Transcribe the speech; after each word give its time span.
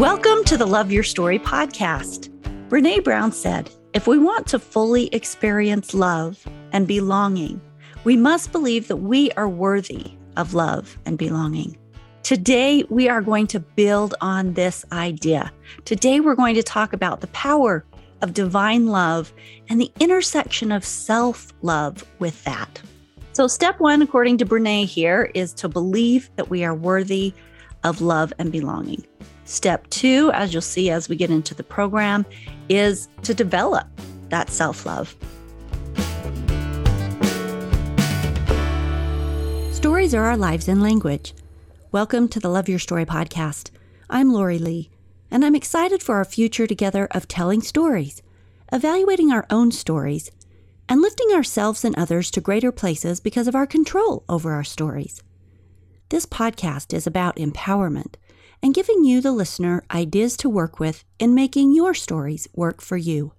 Welcome 0.00 0.44
to 0.44 0.56
the 0.56 0.64
Love 0.64 0.90
Your 0.90 1.02
Story 1.02 1.38
podcast. 1.38 2.30
Brene 2.70 3.04
Brown 3.04 3.32
said, 3.32 3.68
If 3.92 4.06
we 4.06 4.16
want 4.16 4.46
to 4.46 4.58
fully 4.58 5.08
experience 5.08 5.92
love 5.92 6.42
and 6.72 6.88
belonging, 6.88 7.60
we 8.04 8.16
must 8.16 8.50
believe 8.50 8.88
that 8.88 8.96
we 8.96 9.30
are 9.32 9.46
worthy 9.46 10.12
of 10.38 10.54
love 10.54 10.98
and 11.04 11.18
belonging. 11.18 11.76
Today, 12.22 12.82
we 12.88 13.10
are 13.10 13.20
going 13.20 13.46
to 13.48 13.60
build 13.60 14.14
on 14.22 14.54
this 14.54 14.86
idea. 14.90 15.52
Today, 15.84 16.20
we're 16.20 16.34
going 16.34 16.54
to 16.54 16.62
talk 16.62 16.94
about 16.94 17.20
the 17.20 17.26
power 17.26 17.84
of 18.22 18.32
divine 18.32 18.86
love 18.86 19.34
and 19.68 19.78
the 19.78 19.92
intersection 20.00 20.72
of 20.72 20.82
self 20.82 21.52
love 21.60 22.06
with 22.20 22.42
that. 22.44 22.80
So, 23.32 23.46
step 23.46 23.78
one, 23.80 24.00
according 24.00 24.38
to 24.38 24.46
Brene 24.46 24.86
here, 24.86 25.30
is 25.34 25.52
to 25.52 25.68
believe 25.68 26.30
that 26.36 26.48
we 26.48 26.64
are 26.64 26.74
worthy 26.74 27.34
of 27.84 28.00
love 28.00 28.32
and 28.38 28.50
belonging. 28.50 29.04
Step 29.50 29.90
two, 29.90 30.30
as 30.32 30.54
you'll 30.54 30.62
see 30.62 30.90
as 30.90 31.08
we 31.08 31.16
get 31.16 31.28
into 31.28 31.56
the 31.56 31.64
program, 31.64 32.24
is 32.68 33.08
to 33.24 33.34
develop 33.34 33.88
that 34.28 34.48
self 34.48 34.86
love. 34.86 35.16
Stories 39.74 40.14
are 40.14 40.22
our 40.22 40.36
lives 40.36 40.68
in 40.68 40.80
language. 40.80 41.34
Welcome 41.90 42.28
to 42.28 42.38
the 42.38 42.48
Love 42.48 42.68
Your 42.68 42.78
Story 42.78 43.04
podcast. 43.04 43.70
I'm 44.08 44.32
Lori 44.32 44.60
Lee, 44.60 44.88
and 45.32 45.44
I'm 45.44 45.56
excited 45.56 46.00
for 46.00 46.14
our 46.14 46.24
future 46.24 46.68
together 46.68 47.08
of 47.10 47.26
telling 47.26 47.60
stories, 47.60 48.22
evaluating 48.70 49.32
our 49.32 49.46
own 49.50 49.72
stories, 49.72 50.30
and 50.88 51.02
lifting 51.02 51.32
ourselves 51.32 51.84
and 51.84 51.96
others 51.96 52.30
to 52.30 52.40
greater 52.40 52.70
places 52.70 53.18
because 53.18 53.48
of 53.48 53.56
our 53.56 53.66
control 53.66 54.22
over 54.28 54.52
our 54.52 54.62
stories. 54.62 55.24
This 56.10 56.24
podcast 56.24 56.94
is 56.94 57.04
about 57.04 57.34
empowerment 57.34 58.14
and 58.62 58.74
giving 58.74 59.04
you, 59.04 59.20
the 59.20 59.32
listener, 59.32 59.82
ideas 59.90 60.36
to 60.38 60.48
work 60.48 60.78
with 60.78 61.04
in 61.18 61.34
making 61.34 61.74
your 61.74 61.94
stories 61.94 62.48
work 62.54 62.80
for 62.80 62.96
you. 62.96 63.32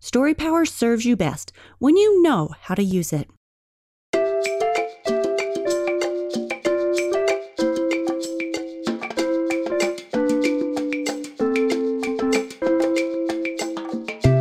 Story 0.00 0.34
Power 0.34 0.64
serves 0.64 1.04
you 1.04 1.16
best 1.16 1.52
when 1.78 1.96
you 1.96 2.22
know 2.22 2.50
how 2.62 2.74
to 2.74 2.82
use 2.82 3.12
it. 3.12 3.28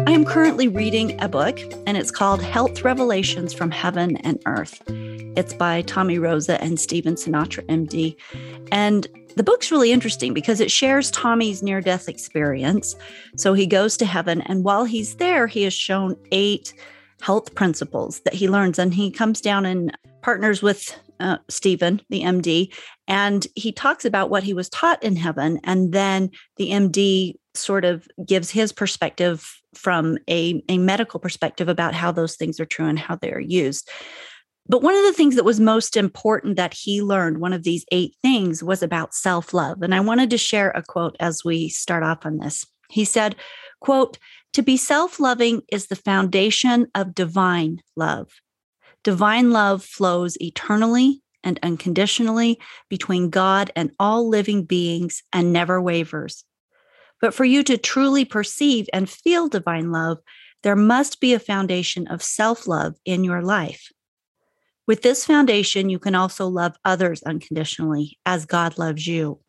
I 0.07 0.11
am 0.11 0.23
currently 0.25 0.67
reading 0.67 1.21
a 1.21 1.27
book, 1.27 1.59
and 1.85 1.97
it's 1.97 2.09
called 2.09 2.41
Health 2.41 2.83
Revelations 2.83 3.53
from 3.53 3.69
Heaven 3.69 4.17
and 4.17 4.41
Earth. 4.45 4.81
It's 4.87 5.53
by 5.53 5.81
Tommy 5.83 6.17
Rosa 6.17 6.61
and 6.63 6.79
Stephen 6.79 7.15
Sinatra, 7.15 7.65
MD. 7.67 8.15
And 8.71 9.07
the 9.35 9.43
book's 9.43 9.71
really 9.71 9.91
interesting 9.91 10.33
because 10.33 10.59
it 10.59 10.71
shares 10.71 11.11
Tommy's 11.11 11.63
near 11.63 11.81
death 11.81 12.09
experience. 12.09 12.95
So 13.37 13.53
he 13.53 13.67
goes 13.67 13.97
to 13.97 14.05
heaven, 14.05 14.41
and 14.41 14.63
while 14.63 14.85
he's 14.85 15.15
there, 15.15 15.47
he 15.47 15.65
is 15.65 15.73
shown 15.73 16.15
eight 16.31 16.73
health 17.21 17.53
principles 17.55 18.21
that 18.21 18.33
he 18.33 18.47
learns. 18.47 18.79
And 18.79 18.93
he 18.93 19.11
comes 19.11 19.41
down 19.41 19.65
and 19.65 19.97
partners 20.21 20.61
with 20.61 20.97
uh, 21.19 21.37
Stephen, 21.49 22.01
the 22.09 22.21
MD, 22.21 22.73
and 23.07 23.45
he 23.55 23.71
talks 23.71 24.05
about 24.05 24.29
what 24.29 24.43
he 24.43 24.53
was 24.53 24.69
taught 24.69 25.03
in 25.03 25.15
heaven. 25.15 25.59
And 25.63 25.91
then 25.91 26.31
the 26.57 26.69
MD 26.71 27.35
sort 27.55 27.83
of 27.83 28.07
gives 28.25 28.49
his 28.49 28.71
perspective 28.71 29.49
from 29.73 30.17
a, 30.29 30.63
a 30.69 30.77
medical 30.77 31.19
perspective 31.19 31.67
about 31.67 31.93
how 31.93 32.11
those 32.11 32.35
things 32.35 32.59
are 32.59 32.65
true 32.65 32.85
and 32.85 32.97
how 32.97 33.15
they 33.15 33.31
are 33.31 33.39
used. 33.39 33.89
But 34.69 34.83
one 34.83 34.95
of 34.95 35.03
the 35.03 35.13
things 35.13 35.35
that 35.35 35.43
was 35.43 35.59
most 35.59 35.97
important 35.97 36.55
that 36.55 36.75
he 36.75 37.01
learned, 37.01 37.39
one 37.39 37.53
of 37.53 37.63
these 37.63 37.85
eight 37.91 38.15
things, 38.21 38.63
was 38.63 38.83
about 38.83 39.15
self 39.15 39.51
love. 39.51 39.81
And 39.81 39.95
I 39.95 39.99
wanted 39.99 40.29
to 40.29 40.37
share 40.37 40.69
a 40.69 40.83
quote 40.83 41.17
as 41.19 41.43
we 41.43 41.69
start 41.69 42.03
off 42.03 42.23
on 42.23 42.37
this. 42.37 42.67
He 42.89 43.03
said, 43.03 43.35
quote, 43.81 44.19
to 44.53 44.61
be 44.61 44.77
self 44.77 45.19
loving 45.19 45.61
is 45.71 45.87
the 45.87 45.95
foundation 45.95 46.87
of 46.93 47.15
divine 47.15 47.81
love. 47.95 48.29
Divine 49.03 49.51
love 49.51 49.83
flows 49.83 50.37
eternally 50.39 51.23
and 51.43 51.59
unconditionally 51.63 52.59
between 52.89 53.29
God 53.29 53.71
and 53.75 53.91
all 53.99 54.29
living 54.29 54.65
beings 54.65 55.23
and 55.33 55.51
never 55.51 55.81
wavers. 55.81 56.43
But 57.21 57.33
for 57.33 57.45
you 57.45 57.63
to 57.63 57.77
truly 57.77 58.23
perceive 58.23 58.87
and 58.93 59.09
feel 59.09 59.47
divine 59.47 59.91
love, 59.91 60.19
there 60.61 60.75
must 60.75 61.19
be 61.19 61.33
a 61.33 61.39
foundation 61.39 62.07
of 62.07 62.21
self 62.21 62.67
love 62.67 62.95
in 63.03 63.23
your 63.23 63.41
life. 63.41 63.89
With 64.89 65.03
this 65.03 65.23
foundation, 65.23 65.91
you 65.91 65.99
can 65.99 66.15
also 66.15 66.47
love 66.47 66.75
others 66.83 67.21
unconditionally 67.21 68.17
as 68.25 68.47
God 68.47 68.79
loves 68.79 69.05
you. 69.05 69.39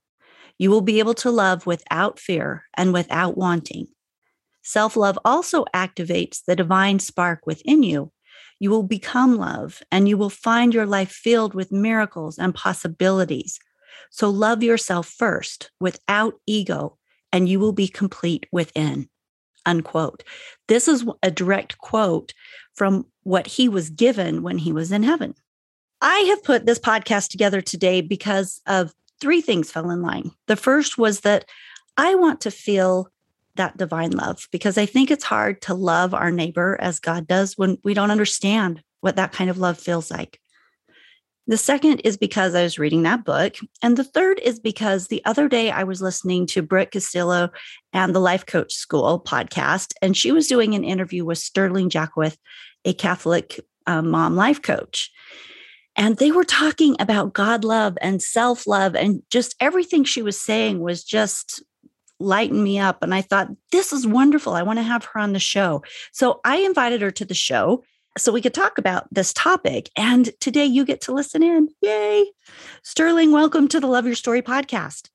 You 0.59 0.69
will 0.71 0.83
be 0.83 0.99
able 0.99 1.15
to 1.15 1.31
love 1.31 1.65
without 1.65 2.19
fear 2.19 2.65
and 2.77 2.93
without 2.93 3.39
wanting. 3.39 3.87
Self 4.61 4.99
love 4.99 5.19
also 5.25 5.65
activates 5.75 6.43
the 6.47 6.55
divine 6.55 6.99
spark 6.99 7.47
within 7.47 7.83
you. 7.83 8.13
You 8.59 8.69
will 8.69 8.83
become 8.83 9.39
love 9.39 9.81
and 9.91 10.07
you 10.07 10.19
will 10.19 10.29
find 10.29 10.75
your 10.75 10.85
life 10.85 11.11
filled 11.11 11.55
with 11.55 11.73
miracles 11.73 12.37
and 12.37 12.55
possibilities. 12.55 13.59
So 14.11 14.29
love 14.29 14.63
yourself 14.63 15.09
first 15.09 15.71
without 15.81 16.35
ego, 16.47 16.99
and 17.33 17.49
you 17.49 17.61
will 17.61 17.73
be 17.73 17.89
complete 17.89 18.45
within. 18.53 19.09
Unquote. 19.67 20.23
This 20.69 20.89
is 20.89 21.05
a 21.23 21.31
direct 21.31 21.79
quote 21.79 22.33
from 22.75 23.07
what 23.23 23.47
he 23.47 23.69
was 23.69 23.91
given 23.91 24.43
when 24.43 24.59
he 24.59 24.73
was 24.73 24.93
in 24.93 25.03
heaven. 25.03 25.35
I 26.01 26.19
have 26.21 26.43
put 26.43 26.65
this 26.65 26.79
podcast 26.79 27.29
together 27.29 27.61
today 27.61 28.01
because 28.01 28.61
of 28.67 28.95
three 29.21 29.41
things 29.41 29.71
fell 29.71 29.91
in 29.91 30.01
line. 30.03 30.31
The 30.47 30.57
first 30.57 30.97
was 30.97 31.21
that 31.21 31.45
I 31.97 32.15
want 32.15 32.41
to 32.43 32.51
feel 32.51 33.09
that 33.57 33.77
divine 33.77 34.13
love 34.13 34.49
because 34.51 34.79
I 34.79 34.87
think 34.87 35.11
it's 35.11 35.25
hard 35.25 35.61
to 35.63 35.75
love 35.75 36.15
our 36.15 36.31
neighbor 36.31 36.79
as 36.81 37.01
God 37.01 37.27
does 37.27 37.59
when 37.59 37.77
we 37.85 37.93
don't 37.93 38.11
understand 38.11 38.83
what 39.01 39.17
that 39.17 39.33
kind 39.33 39.51
of 39.51 39.59
love 39.59 39.79
feels 39.79 40.11
like. 40.11 40.41
The 41.51 41.57
second 41.57 41.99
is 42.05 42.17
because 42.17 42.55
I 42.55 42.63
was 42.63 42.79
reading 42.79 43.03
that 43.03 43.25
book. 43.25 43.57
And 43.83 43.97
the 43.97 44.05
third 44.05 44.39
is 44.39 44.61
because 44.61 45.09
the 45.09 45.21
other 45.25 45.49
day 45.49 45.73
I 45.73 45.83
was 45.83 46.01
listening 46.01 46.47
to 46.47 46.63
Brooke 46.63 46.93
Castillo 46.93 47.51
and 47.93 48.15
the 48.15 48.21
Life 48.21 48.47
Coach 48.47 48.73
School 48.73 49.21
podcast, 49.27 49.93
and 50.01 50.17
she 50.17 50.31
was 50.31 50.47
doing 50.47 50.77
an 50.77 50.85
interview 50.85 51.25
with 51.25 51.39
Sterling 51.39 51.91
Jaquith, 51.91 52.37
a 52.85 52.93
Catholic 52.93 53.59
um, 53.89 54.11
mom 54.11 54.37
life 54.37 54.63
coach. 54.63 55.11
And 55.97 56.19
they 56.19 56.31
were 56.31 56.45
talking 56.45 56.95
about 57.01 57.33
God 57.33 57.65
love 57.65 57.99
and 58.01 58.23
self 58.23 58.69
love, 58.69 58.95
and 58.95 59.21
just 59.29 59.57
everything 59.59 60.05
she 60.05 60.23
was 60.23 60.41
saying 60.41 60.79
was 60.79 61.03
just 61.03 61.65
lighten 62.21 62.63
me 62.63 62.79
up. 62.79 63.03
And 63.03 63.13
I 63.13 63.23
thought, 63.23 63.49
this 63.73 63.93
is 63.93 64.07
wonderful. 64.07 64.53
I 64.53 64.63
want 64.63 64.79
to 64.79 64.85
have 64.85 65.05
her 65.07 65.19
on 65.19 65.33
the 65.33 65.41
show. 65.41 65.83
So 66.13 66.39
I 66.45 66.59
invited 66.59 67.03
her 67.03 67.11
to 67.11 67.25
the 67.25 67.35
show 67.35 67.83
so 68.21 68.33
we 68.33 68.43
could 68.43 68.55
talk 68.55 68.79
about 68.79 69.13
this 69.13 69.33
topic. 69.33 69.91
And 69.97 70.31
today 70.41 70.67
you 70.67 70.85
get 70.85 71.01
to 71.03 71.13
listen 71.13 71.43
in. 71.43 71.69
Yay. 71.81 72.27
Sterling, 72.83 73.33
welcome 73.33 73.67
to 73.69 73.81
the 73.81 73.87
Love 73.87 74.07
Your 74.07 74.15
Story 74.15 74.43
podcast. 74.43 75.09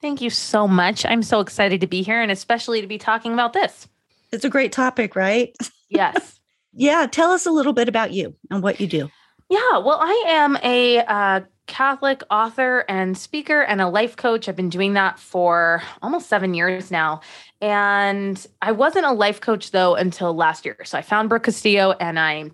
Thank 0.00 0.20
you 0.20 0.30
so 0.30 0.66
much. 0.66 1.06
I'm 1.06 1.22
so 1.22 1.40
excited 1.40 1.80
to 1.82 1.86
be 1.86 2.02
here 2.02 2.20
and 2.20 2.32
especially 2.32 2.80
to 2.80 2.86
be 2.86 2.98
talking 2.98 3.32
about 3.32 3.52
this. 3.52 3.86
It's 4.32 4.44
a 4.44 4.50
great 4.50 4.72
topic, 4.72 5.16
right? 5.16 5.56
Yes. 5.92 6.38
Yeah, 6.72 7.08
tell 7.10 7.32
us 7.32 7.46
a 7.46 7.50
little 7.50 7.72
bit 7.72 7.88
about 7.88 8.12
you 8.12 8.36
and 8.48 8.62
what 8.62 8.80
you 8.80 8.86
do. 8.86 9.10
Yeah, 9.48 9.78
well, 9.78 9.98
I 10.00 10.24
am 10.28 10.56
a 10.62 11.00
uh, 11.00 11.40
Catholic 11.66 12.22
author 12.30 12.84
and 12.88 13.18
speaker 13.18 13.62
and 13.62 13.80
a 13.80 13.88
life 13.88 14.14
coach. 14.14 14.48
I've 14.48 14.54
been 14.54 14.68
doing 14.68 14.92
that 14.92 15.18
for 15.18 15.82
almost 16.00 16.28
seven 16.28 16.54
years 16.54 16.92
now. 16.92 17.22
And 17.60 18.44
I 18.62 18.72
wasn't 18.72 19.06
a 19.06 19.12
life 19.12 19.40
coach 19.40 19.70
though 19.70 19.94
until 19.94 20.34
last 20.34 20.64
year. 20.64 20.78
So 20.84 20.96
I 20.96 21.02
found 21.02 21.28
Brooke 21.28 21.44
Castillo 21.44 21.92
and 21.92 22.18
I 22.18 22.50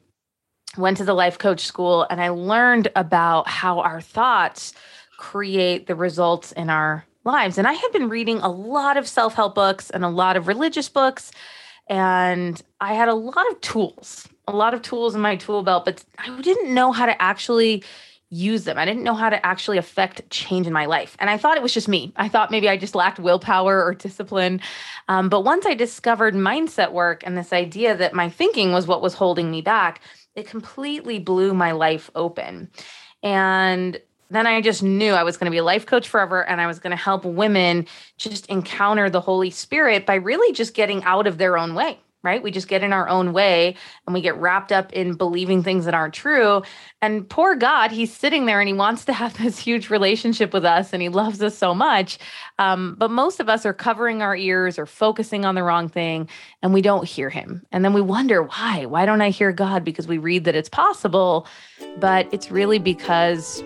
went 0.77 0.97
to 0.99 1.05
the 1.05 1.15
life 1.15 1.39
coach 1.39 1.61
school 1.61 2.07
and 2.11 2.21
I 2.21 2.31
learned 2.31 2.89
about 2.97 3.49
how 3.49 3.81
our 3.81 4.01
thoughts 4.01 4.73
create 5.17 5.87
the 5.87 5.95
results 5.95 6.53
in 6.53 6.71
our 6.71 7.05
lives. 7.25 7.57
And 7.59 7.67
I 7.67 7.73
had 7.73 7.93
been 7.93 8.09
reading 8.09 8.39
a 8.39 8.51
lot 8.51 8.97
of 8.97 9.07
self 9.07 9.35
help 9.35 9.55
books 9.55 9.91
and 9.91 10.05
a 10.05 10.09
lot 10.09 10.37
of 10.37 10.49
religious 10.49 10.89
books 10.89 11.31
and 11.89 12.61
I 12.81 12.95
had 12.95 13.09
a 13.09 13.15
lot 13.15 13.49
of 13.51 13.61
tools, 13.61 14.29
a 14.49 14.53
lot 14.53 14.75
of 14.75 14.83
tools 14.83 15.15
in 15.15 15.21
my 15.21 15.37
tool 15.37 15.63
belt, 15.63 15.85
but 15.85 16.05
I 16.19 16.41
didn't 16.41 16.75
know 16.75 16.93
how 16.93 17.07
to 17.07 17.23
actually 17.23 17.85
use 18.31 18.65
them. 18.65 18.77
I 18.77 18.85
didn't 18.85 19.05
know 19.05 19.15
how 19.15 19.31
to 19.31 19.47
actually 19.47 19.79
affect 19.79 20.29
change 20.31 20.67
in 20.67 20.73
my 20.73 20.87
life. 20.87 21.17
And 21.21 21.31
I 21.31 21.37
thought 21.37 21.57
it 21.57 21.63
was 21.63 21.73
just 21.73 21.89
me. 21.89 22.13
I 22.17 22.29
thought 22.29 22.51
maybe 22.51 22.69
I 22.69 22.77
just 22.77 22.95
lacked 22.95 23.21
willpower 23.21 23.85
or 23.85 23.95
discipline. 23.95 24.61
Um, 25.09 25.29
but 25.29 25.43
once 25.43 25.65
I 25.65 25.75
discovered 25.75 26.35
mindset 26.35 26.93
work 26.93 27.23
and 27.25 27.39
this 27.39 27.53
idea 27.53 27.97
that 27.97 28.15
my 28.15 28.29
thinking 28.29 28.73
was 28.73 28.87
what 28.87 29.03
was 29.03 29.15
holding 29.15 29.51
me 29.51 29.63
back, 29.63 30.01
it 30.35 30.49
completely 30.49 31.19
blew 31.19 31.55
my 31.55 31.73
life 31.73 32.11
open. 32.15 32.69
And 33.23 34.01
then 34.31 34.47
I 34.47 34.61
just 34.61 34.83
knew 34.83 35.13
I 35.13 35.23
was 35.23 35.37
going 35.37 35.47
to 35.47 35.55
be 35.55 35.59
a 35.59 35.65
life 35.65 35.87
coach 35.87 36.09
forever 36.09 36.45
and 36.45 36.61
I 36.61 36.67
was 36.67 36.79
going 36.79 36.91
to 36.91 36.97
help 36.97 37.25
women 37.25 37.87
just 38.19 38.47
encounter 38.47 39.09
the 39.09 39.21
Holy 39.21 39.51
Spirit 39.51 40.05
by 40.05 40.15
really 40.17 40.53
just 40.53 40.75
getting 40.75 41.03
out 41.05 41.27
of 41.27 41.39
their 41.39 41.57
own 41.57 41.75
way, 41.75 42.01
right? 42.27 42.43
We 42.43 42.51
just 42.51 42.67
get 42.67 42.83
in 42.83 42.93
our 42.93 43.09
own 43.09 43.33
way 43.33 43.77
and 44.05 44.13
we 44.13 44.21
get 44.21 44.37
wrapped 44.37 44.73
up 44.73 44.93
in 44.93 45.15
believing 45.15 45.63
things 45.63 45.85
that 45.85 45.95
aren't 45.95 46.13
true. 46.13 46.63
And 47.01 47.27
poor 47.31 47.55
God, 47.55 47.93
he's 47.93 48.13
sitting 48.13 48.47
there 48.47 48.61
and 48.61 48.67
he 48.67 48.75
wants 48.75 49.05
to 49.05 49.13
have 49.13 49.39
this 49.43 49.59
huge 49.61 49.91
relationship 49.91 50.53
with 50.53 50.65
us 50.65 50.93
and 50.93 51.01
he 51.01 51.09
loves 51.09 51.41
us 51.41 51.57
so 51.57 51.73
much. 51.73 52.19
Um, 52.59 52.97
but 52.99 53.13
most 53.13 53.39
of 53.39 53.49
us 53.49 53.65
are 53.65 53.73
covering 53.73 54.23
our 54.23 54.35
ears 54.35 54.77
or 54.77 54.87
focusing 54.87 55.45
on 55.45 55.55
the 55.55 55.63
wrong 55.63 55.89
thing 55.89 56.29
and 56.63 56.75
we 56.75 56.83
don't 56.83 57.07
hear 57.07 57.31
him. 57.31 57.65
And 57.71 57.85
then 57.85 57.93
we 57.93 58.01
wonder 58.01 58.43
why? 58.43 58.87
Why 58.87 59.07
don't 59.07 59.23
I 59.23 59.31
hear 59.31 59.53
God? 59.53 59.85
Because 59.85 60.09
we 60.09 60.19
read 60.19 60.45
that 60.45 60.57
it's 60.57 60.69
possible, 60.69 61.47
but 61.99 62.29
it's 62.35 62.51
really 62.51 62.81
because 62.81 63.63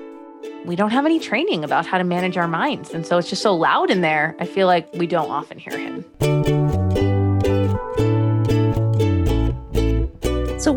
we 0.67 0.77
don't 0.77 0.91
have 0.91 1.07
any 1.07 1.19
training 1.19 1.65
about 1.65 1.87
how 1.87 1.97
to 1.97 2.05
manage 2.05 2.37
our 2.37 2.49
minds. 2.49 2.91
And 2.91 3.07
so 3.07 3.17
it's 3.17 3.31
just 3.31 3.41
so 3.41 3.57
loud 3.57 3.91
in 3.91 4.03
there. 4.03 4.37
I 4.39 4.45
feel 4.45 4.67
like 4.67 4.93
we 4.93 5.07
don't 5.07 5.31
often 5.31 5.59
hear 5.59 5.79
him. 5.79 5.90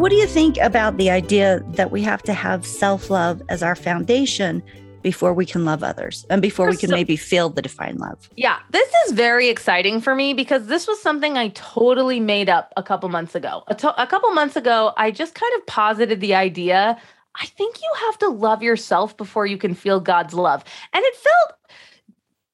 What 0.04 0.10
do 0.10 0.18
you 0.18 0.28
think 0.28 0.58
about 0.58 0.98
the 0.98 1.10
idea 1.10 1.64
that 1.66 1.90
we 1.90 2.02
have 2.02 2.22
to 2.22 2.34
have 2.34 2.66
self 2.66 3.10
love 3.10 3.42
as 3.48 3.64
our 3.64 3.74
foundation 3.74 4.62
before 5.02 5.34
we 5.34 5.46
can 5.46 5.64
love 5.64 5.82
others 5.82 6.26
and 6.30 6.42
before 6.42 6.70
we 6.70 6.76
can 6.76 6.90
maybe 6.90 7.16
feel 7.16 7.50
the 7.50 7.62
divine 7.62 7.96
love? 7.96 8.30
Yeah, 8.36 8.60
this 8.72 8.92
is 9.06 9.14
very 9.14 9.48
exciting 9.48 10.02
for 10.02 10.14
me 10.14 10.34
because 10.34 10.68
this 10.68 10.90
was 10.90 11.02
something 11.02 11.38
I 11.38 11.48
totally 11.56 12.20
made 12.20 12.50
up 12.50 12.74
a 12.76 12.84
couple 12.84 13.08
months 13.08 13.34
ago. 13.34 13.64
A, 13.68 13.76
to- 13.76 14.04
a 14.04 14.06
couple 14.06 14.30
months 14.32 14.58
ago, 14.58 14.92
I 14.98 15.10
just 15.10 15.36
kind 15.36 15.54
of 15.56 15.66
posited 15.68 16.20
the 16.20 16.36
idea 16.36 17.00
I 17.42 17.46
think 17.46 17.78
you 17.82 17.92
have 18.06 18.20
to 18.20 18.28
love 18.28 18.62
yourself 18.62 19.16
before 19.16 19.46
you 19.46 19.58
can 19.58 19.74
feel 19.74 20.02
God's 20.02 20.34
love. 20.34 20.66
And 20.92 21.02
it 21.04 21.16
felt 21.16 21.60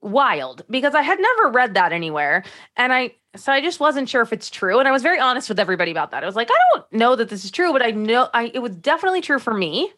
wild 0.01 0.63
because 0.69 0.95
I 0.95 1.01
had 1.01 1.19
never 1.19 1.49
read 1.49 1.73
that 1.73 1.91
anywhere. 1.91 2.43
And 2.77 2.93
I, 2.93 3.15
so 3.35 3.51
I 3.51 3.61
just 3.61 3.79
wasn't 3.79 4.09
sure 4.09 4.21
if 4.21 4.33
it's 4.33 4.49
true. 4.49 4.79
And 4.79 4.87
I 4.87 4.91
was 4.91 5.03
very 5.03 5.19
honest 5.19 5.49
with 5.49 5.59
everybody 5.59 5.91
about 5.91 6.11
that. 6.11 6.23
I 6.23 6.25
was 6.25 6.35
like, 6.35 6.49
I 6.51 6.59
don't 6.73 6.93
know 6.93 7.15
that 7.15 7.29
this 7.29 7.45
is 7.45 7.51
true, 7.51 7.71
but 7.71 7.83
I 7.83 7.91
know 7.91 8.29
I, 8.33 8.51
it 8.53 8.59
was 8.59 8.75
definitely 8.75 9.21
true 9.21 9.39
for 9.39 9.53
me. 9.53 9.91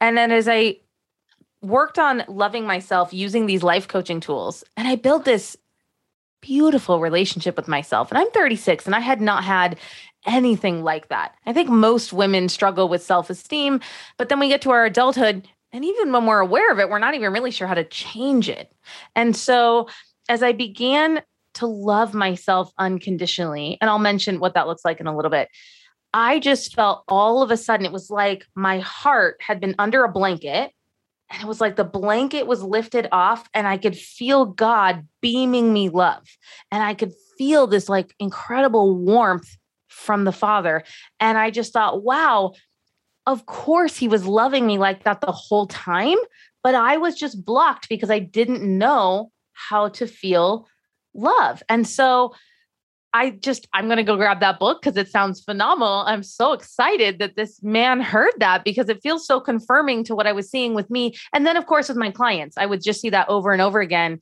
And 0.00 0.16
then 0.16 0.32
as 0.32 0.48
I 0.48 0.78
worked 1.62 1.98
on 1.98 2.24
loving 2.28 2.66
myself 2.66 3.12
using 3.12 3.46
these 3.46 3.62
life 3.62 3.88
coaching 3.88 4.20
tools, 4.20 4.64
and 4.76 4.86
I 4.86 4.96
built 4.96 5.24
this 5.24 5.56
beautiful 6.42 7.00
relationship 7.00 7.56
with 7.56 7.68
myself. 7.68 8.10
And 8.10 8.18
I'm 8.18 8.30
36 8.32 8.84
and 8.84 8.94
I 8.94 9.00
had 9.00 9.22
not 9.22 9.44
had 9.44 9.78
anything 10.26 10.82
like 10.82 11.08
that. 11.08 11.34
I 11.46 11.54
think 11.54 11.70
most 11.70 12.12
women 12.12 12.48
struggle 12.48 12.88
with 12.88 13.02
self 13.02 13.30
esteem, 13.30 13.80
but 14.18 14.28
then 14.28 14.40
we 14.40 14.48
get 14.48 14.60
to 14.62 14.70
our 14.70 14.84
adulthood, 14.84 15.48
and 15.74 15.84
even 15.84 16.12
when 16.12 16.24
we're 16.24 16.38
aware 16.38 16.70
of 16.70 16.78
it, 16.78 16.88
we're 16.88 17.00
not 17.00 17.14
even 17.14 17.32
really 17.32 17.50
sure 17.50 17.66
how 17.66 17.74
to 17.74 17.82
change 17.82 18.48
it. 18.48 18.72
And 19.16 19.36
so, 19.36 19.88
as 20.28 20.40
I 20.42 20.52
began 20.52 21.20
to 21.54 21.66
love 21.66 22.14
myself 22.14 22.72
unconditionally, 22.78 23.76
and 23.80 23.90
I'll 23.90 23.98
mention 23.98 24.38
what 24.38 24.54
that 24.54 24.68
looks 24.68 24.84
like 24.84 25.00
in 25.00 25.08
a 25.08 25.14
little 25.14 25.32
bit, 25.32 25.48
I 26.14 26.38
just 26.38 26.76
felt 26.76 27.02
all 27.08 27.42
of 27.42 27.50
a 27.50 27.56
sudden 27.56 27.84
it 27.84 27.92
was 27.92 28.08
like 28.08 28.46
my 28.54 28.78
heart 28.78 29.36
had 29.40 29.60
been 29.60 29.74
under 29.78 30.04
a 30.04 30.12
blanket. 30.12 30.70
And 31.30 31.42
it 31.42 31.46
was 31.46 31.60
like 31.60 31.74
the 31.74 31.84
blanket 31.84 32.46
was 32.46 32.62
lifted 32.62 33.08
off, 33.10 33.48
and 33.52 33.66
I 33.66 33.76
could 33.76 33.96
feel 33.96 34.44
God 34.44 35.08
beaming 35.20 35.72
me 35.72 35.88
love. 35.88 36.22
And 36.70 36.84
I 36.84 36.94
could 36.94 37.12
feel 37.36 37.66
this 37.66 37.88
like 37.88 38.14
incredible 38.20 38.96
warmth 38.96 39.56
from 39.88 40.22
the 40.22 40.32
Father. 40.32 40.84
And 41.18 41.36
I 41.36 41.50
just 41.50 41.72
thought, 41.72 42.04
wow, 42.04 42.52
of 43.26 43.46
course 43.46 43.96
he 43.96 44.08
was 44.08 44.26
loving 44.26 44.66
me 44.66 44.78
like 44.78 45.04
that 45.04 45.20
the 45.20 45.32
whole 45.32 45.66
time. 45.66 46.18
But 46.62 46.74
I 46.74 46.96
was 46.96 47.14
just 47.14 47.44
blocked 47.44 47.88
because 47.88 48.10
I 48.10 48.18
didn't 48.18 48.62
know 48.62 49.30
how 49.52 49.88
to 49.90 50.06
feel 50.06 50.66
love. 51.14 51.62
And 51.68 51.86
so 51.86 52.34
I 53.12 53.30
just, 53.30 53.68
I'm 53.72 53.86
going 53.86 53.98
to 53.98 54.02
go 54.02 54.16
grab 54.16 54.40
that 54.40 54.58
book 54.58 54.82
because 54.82 54.96
it 54.96 55.08
sounds 55.08 55.40
phenomenal. 55.40 56.02
I'm 56.06 56.24
so 56.24 56.52
excited 56.52 57.20
that 57.20 57.36
this 57.36 57.62
man 57.62 58.00
heard 58.00 58.32
that 58.38 58.64
because 58.64 58.88
it 58.88 59.02
feels 59.02 59.24
so 59.24 59.40
confirming 59.40 60.02
to 60.04 60.16
what 60.16 60.26
I 60.26 60.32
was 60.32 60.50
seeing 60.50 60.74
with 60.74 60.90
me. 60.90 61.14
And 61.32 61.46
then, 61.46 61.56
of 61.56 61.66
course, 61.66 61.88
with 61.88 61.96
my 61.96 62.10
clients, 62.10 62.56
I 62.58 62.66
would 62.66 62.82
just 62.82 63.00
see 63.00 63.10
that 63.10 63.28
over 63.28 63.52
and 63.52 63.62
over 63.62 63.80
again 63.80 64.20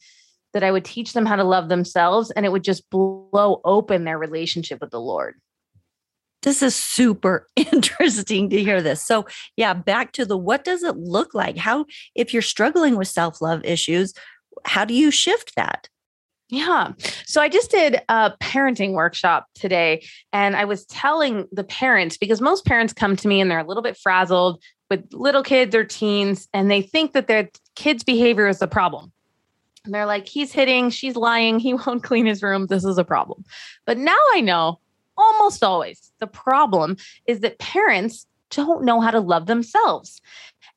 that 0.53 0.63
I 0.63 0.71
would 0.71 0.85
teach 0.85 1.15
them 1.15 1.25
how 1.25 1.37
to 1.37 1.45
love 1.45 1.71
themselves 1.71 2.31
and 2.33 2.45
it 2.45 2.53
would 2.53 2.65
just 2.65 2.91
blow 2.91 3.63
open 3.65 4.05
their 4.05 4.19
relationship 4.19 4.83
with 4.83 4.91
the 4.91 5.01
Lord 5.01 5.41
this 6.43 6.63
is 6.63 6.75
super 6.75 7.49
interesting 7.57 8.51
to 8.51 8.63
hear 8.63 8.83
this. 8.83 9.05
So, 9.05 9.27
yeah, 9.57 9.75
back 9.75 10.13
to 10.13 10.25
the 10.25 10.37
what 10.37 10.65
does 10.65 10.83
it 10.83 10.97
look 10.97 11.35
like? 11.35 11.57
How, 11.57 11.87
if 12.15 12.33
you're 12.33 12.43
struggling 12.43 12.97
with 12.97 13.09
self 13.09 13.41
love 13.41 13.65
issues, 13.65 14.13
how 14.65 14.85
do 14.85 14.95
you 14.95 15.11
shift 15.11 15.55
that? 15.57 15.89
Yeah. 16.49 16.93
So 17.25 17.41
I 17.41 17.49
just 17.49 17.71
did 17.71 18.03
a 18.11 18.33
parenting 18.43 18.93
workshop 18.93 19.47
today, 19.55 20.05
and 20.35 20.55
I 20.55 20.67
was 20.67 20.85
telling 20.85 21.49
the 21.51 21.65
parents 21.65 22.19
because 22.19 22.43
most 22.43 22.67
parents 22.67 22.93
come 22.93 23.17
to 23.17 23.27
me 23.27 23.41
and 23.41 23.51
they're 23.51 23.59
a 23.59 23.67
little 23.67 23.83
bit 23.83 23.97
frazzled 23.97 24.63
with 24.91 25.03
little 25.13 25.43
kids 25.43 25.75
or 25.75 25.85
teens, 25.85 26.49
and 26.53 26.71
they 26.71 26.83
think 26.83 27.13
that 27.13 27.27
their 27.27 27.49
kids' 27.75 28.05
behavior 28.05 28.49
is 28.49 28.59
the 28.59 28.67
problem. 28.67 29.13
And 29.87 29.95
they're 29.95 30.07
like, 30.07 30.29
he's 30.29 30.53
hitting, 30.53 30.91
she's 30.91 31.17
lying, 31.17 31.59
he 31.59 31.73
won't 31.87 32.03
clean 32.03 32.27
his 32.27 32.43
room. 32.43 32.67
This 32.67 32.85
is 32.85 32.99
a 32.99 33.05
problem. 33.05 33.45
But 33.87 33.97
now 33.97 34.19
I 34.35 34.43
know 34.43 34.79
almost 35.23 35.63
always. 35.63 36.13
The 36.21 36.27
problem 36.27 36.97
is 37.27 37.41
that 37.41 37.59
parents 37.59 38.27
don't 38.51 38.85
know 38.85 39.01
how 39.01 39.11
to 39.11 39.21
love 39.21 39.47
themselves. 39.47 40.21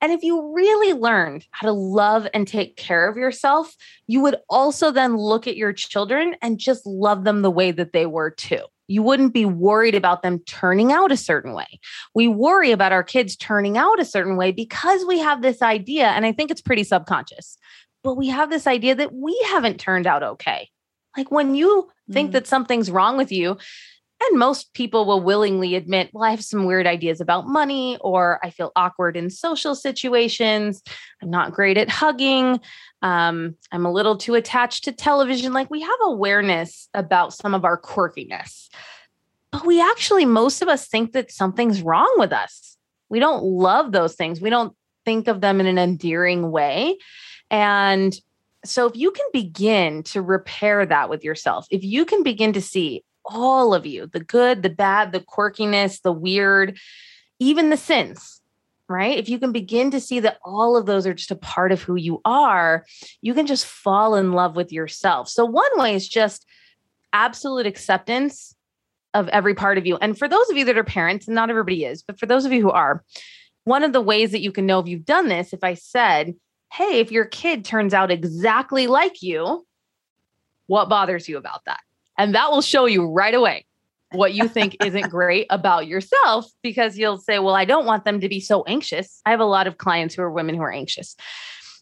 And 0.02 0.12
if 0.12 0.24
you 0.24 0.54
really 0.54 0.94
learned 0.94 1.46
how 1.52 1.68
to 1.68 1.74
love 1.74 2.28
and 2.34 2.48
take 2.48 2.76
care 2.76 3.08
of 3.08 3.18
yourself, 3.18 3.76
you 4.08 4.22
would 4.22 4.38
also 4.50 4.92
then 4.92 5.18
look 5.18 5.48
at 5.48 5.58
your 5.58 5.74
children 5.74 6.36
and 6.42 6.60
just 6.60 6.86
love 6.86 7.24
them 7.24 7.42
the 7.42 7.52
way 7.52 7.72
that 7.72 7.94
they 7.94 8.06
were 8.06 8.30
too. 8.30 8.62
You 8.88 9.02
wouldn't 9.02 9.34
be 9.34 9.46
worried 9.46 9.96
about 9.96 10.22
them 10.22 10.40
turning 10.40 10.92
out 10.92 11.12
a 11.12 11.18
certain 11.18 11.54
way. 11.54 11.80
We 12.14 12.28
worry 12.28 12.72
about 12.72 12.92
our 12.92 13.04
kids 13.04 13.36
turning 13.36 13.78
out 13.78 14.00
a 14.00 14.06
certain 14.06 14.38
way 14.38 14.52
because 14.52 15.04
we 15.06 15.20
have 15.20 15.42
this 15.42 15.62
idea, 15.62 16.08
and 16.10 16.26
I 16.26 16.32
think 16.32 16.52
it's 16.52 16.62
pretty 16.62 16.84
subconscious, 16.84 17.58
but 18.04 18.16
we 18.16 18.28
have 18.28 18.50
this 18.50 18.68
idea 18.68 18.94
that 18.96 19.14
we 19.14 19.36
haven't 19.48 19.80
turned 19.80 20.06
out 20.06 20.22
okay. 20.22 20.70
Like 21.18 21.32
when 21.32 21.56
you 21.56 21.90
think 22.12 22.30
mm. 22.30 22.34
that 22.34 22.48
something's 22.48 22.92
wrong 22.92 23.18
with 23.18 23.32
you, 23.32 23.58
and 24.22 24.40
most 24.40 24.74
people 24.74 25.06
will 25.06 25.22
willingly 25.22 25.76
admit, 25.76 26.10
well, 26.14 26.24
I 26.24 26.32
have 26.32 26.44
some 26.44 26.66
weird 26.66 26.88
ideas 26.88 27.20
about 27.20 27.48
money, 27.48 27.98
or 28.02 28.40
I 28.44 28.50
feel 28.50 28.72
awkward 28.76 29.18
in 29.18 29.30
social 29.30 29.76
situations. 29.76 30.82
I'm 31.22 31.30
not 31.30 31.52
great 31.52 31.78
at 31.78 31.90
hugging. 31.90 32.60
Um, 33.02 33.56
I'm 33.72 33.86
a 33.86 33.92
little 33.92 34.18
too 34.18 34.36
attached 34.36 34.86
to 34.86 34.94
television. 34.94 35.54
Like 35.54 35.70
we 35.70 35.82
have 35.82 36.00
awareness 36.04 36.88
about 36.94 37.34
some 37.34 37.54
of 37.54 37.66
our 37.66 37.80
quirkiness, 37.80 38.70
but 39.52 39.66
we 39.66 39.82
actually, 39.82 40.26
most 40.26 40.62
of 40.62 40.70
us 40.70 40.88
think 40.88 41.12
that 41.12 41.32
something's 41.32 41.82
wrong 41.82 42.14
with 42.18 42.32
us. 42.32 42.78
We 43.10 43.20
don't 43.20 43.44
love 43.44 43.92
those 43.92 44.16
things, 44.16 44.42
we 44.42 44.50
don't 44.50 44.74
think 45.04 45.28
of 45.28 45.42
them 45.42 45.60
in 45.60 45.68
an 45.68 45.78
endearing 45.78 46.52
way. 46.52 46.98
And 47.52 48.18
so, 48.64 48.88
if 48.88 48.96
you 48.96 49.12
can 49.12 49.28
begin 49.32 50.04
to 50.04 50.22
repair 50.22 50.86
that 50.86 51.10
with 51.10 51.24
yourself, 51.24 51.68
if 51.70 51.84
you 51.84 52.06
can 52.06 52.24
begin 52.24 52.54
to 52.54 52.62
see, 52.62 53.04
all 53.26 53.74
of 53.74 53.86
you 53.86 54.08
the 54.08 54.20
good, 54.20 54.64
the 54.64 54.70
bad, 54.70 55.12
the 55.12 55.20
quirkiness, 55.20 56.02
the 56.02 56.12
weird, 56.12 56.78
even 57.40 57.70
the 57.70 57.78
sins, 57.78 58.42
right? 58.88 59.18
If 59.18 59.30
you 59.30 59.40
can 59.40 59.52
begin 59.52 59.92
to 59.92 60.00
see 60.00 60.20
that 60.22 60.38
all 60.44 60.78
of 60.78 60.86
those 60.86 61.08
are 61.08 61.14
just 61.14 61.32
a 61.32 61.36
part 61.36 61.72
of 61.72 61.82
who 61.82 61.96
you 61.96 62.22
are, 62.26 62.86
you 63.22 63.34
can 63.34 63.46
just 63.46 63.66
fall 63.66 64.16
in 64.16 64.34
love 64.34 64.56
with 64.56 64.72
yourself. 64.72 65.30
So, 65.30 65.46
one 65.46 65.72
way 65.76 65.96
is 65.96 66.08
just 66.08 66.46
absolute 67.14 67.66
acceptance 67.66 68.56
of 69.14 69.30
every 69.30 69.56
part 69.56 69.78
of 69.78 69.86
you. 69.86 69.98
And 69.98 70.18
for 70.18 70.28
those 70.28 70.50
of 70.50 70.58
you 70.58 70.66
that 70.66 70.78
are 70.78 70.84
parents, 70.84 71.28
and 71.28 71.36
not 71.36 71.50
everybody 71.50 71.86
is, 71.86 72.04
but 72.04 72.20
for 72.20 72.26
those 72.26 72.46
of 72.46 72.52
you 72.52 72.62
who 72.62 72.72
are, 72.72 73.04
one 73.64 73.84
of 73.84 73.94
the 73.94 74.02
ways 74.02 74.32
that 74.32 74.42
you 74.42 74.52
can 74.52 74.66
know 74.66 74.80
if 74.80 74.88
you've 74.88 75.06
done 75.06 75.30
this, 75.30 75.54
if 75.54 75.64
I 75.64 75.74
said, 75.74 76.36
Hey, 76.74 77.00
if 77.00 77.12
your 77.12 77.26
kid 77.26 77.64
turns 77.64 77.94
out 77.94 78.12
exactly 78.12 78.88
like 78.88 79.22
you, 79.22 79.66
what 80.68 80.90
bothers 80.90 81.30
you 81.30 81.38
about 81.38 81.62
that? 81.66 81.80
And 82.18 82.36
that 82.36 82.52
will 82.52 82.62
show 82.62 82.86
you 82.86 83.06
right 83.06 83.34
away 83.34 83.66
what 84.12 84.34
you 84.34 84.48
think 84.48 84.78
isn't 84.84 85.10
great 85.10 85.48
about 85.50 85.88
yourself 85.88 86.50
because 86.62 86.98
you'll 86.98 87.18
say, 87.18 87.40
Well, 87.40 87.56
I 87.56 87.66
don't 87.66 87.86
want 87.86 88.06
them 88.06 88.22
to 88.22 88.30
be 88.30 88.40
so 88.40 88.64
anxious. 88.64 89.22
I 89.26 89.32
have 89.32 89.40
a 89.40 89.46
lot 89.46 89.68
of 89.68 89.78
clients 89.78 90.16
who 90.16 90.22
are 90.22 90.32
women 90.32 90.56
who 90.56 90.62
are 90.62 90.72
anxious. 90.72 91.16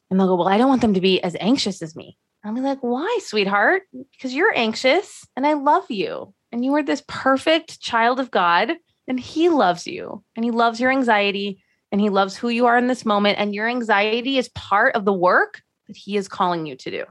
And 0.09 0.19
they'll 0.19 0.27
go, 0.27 0.35
Well, 0.35 0.47
I 0.47 0.57
don't 0.57 0.69
want 0.69 0.81
them 0.81 0.93
to 0.95 1.01
be 1.01 1.21
as 1.21 1.35
anxious 1.39 1.81
as 1.81 1.95
me. 1.95 2.17
I'll 2.43 2.53
be 2.53 2.61
like, 2.61 2.79
Why, 2.79 3.19
sweetheart? 3.21 3.83
Because 4.11 4.33
you're 4.33 4.55
anxious 4.55 5.25
and 5.35 5.45
I 5.45 5.53
love 5.53 5.89
you. 5.89 6.33
And 6.51 6.63
you 6.63 6.73
are 6.75 6.83
this 6.83 7.03
perfect 7.07 7.81
child 7.81 8.19
of 8.19 8.31
God 8.31 8.73
and 9.07 9.19
He 9.19 9.49
loves 9.49 9.87
you 9.87 10.23
and 10.35 10.43
He 10.43 10.51
loves 10.51 10.79
your 10.79 10.91
anxiety 10.91 11.61
and 11.91 12.01
He 12.01 12.09
loves 12.09 12.35
who 12.35 12.49
you 12.49 12.65
are 12.65 12.77
in 12.77 12.87
this 12.87 13.05
moment. 13.05 13.39
And 13.39 13.53
your 13.53 13.67
anxiety 13.67 14.37
is 14.37 14.49
part 14.49 14.95
of 14.95 15.05
the 15.05 15.13
work 15.13 15.61
that 15.87 15.97
He 15.97 16.17
is 16.17 16.27
calling 16.27 16.65
you 16.65 16.75
to 16.77 16.91
do 16.91 17.05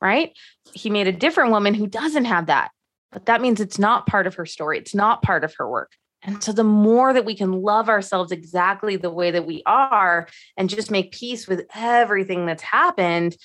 right? 0.00 0.32
He 0.76 0.90
made 0.90 1.06
a 1.06 1.12
different 1.12 1.50
woman 1.50 1.74
who 1.74 1.86
doesn't 1.86 2.26
have 2.26 2.46
that. 2.46 2.70
But 3.12 3.26
that 3.26 3.40
means 3.40 3.60
it's 3.60 3.78
not 3.78 4.06
part 4.06 4.26
of 4.26 4.34
her 4.34 4.46
story, 4.46 4.78
it's 4.78 4.94
not 4.94 5.22
part 5.22 5.44
of 5.44 5.54
her 5.58 5.68
work. 5.68 5.92
And 6.22 6.42
so, 6.42 6.52
the 6.52 6.64
more 6.64 7.12
that 7.12 7.24
we 7.24 7.34
can 7.34 7.62
love 7.62 7.88
ourselves 7.88 8.32
exactly 8.32 8.96
the 8.96 9.10
way 9.10 9.30
that 9.30 9.46
we 9.46 9.62
are 9.64 10.28
and 10.56 10.68
just 10.68 10.90
make 10.90 11.12
peace 11.12 11.46
with 11.46 11.64
everything 11.74 12.46
that's 12.46 12.62
happened, 12.62 13.36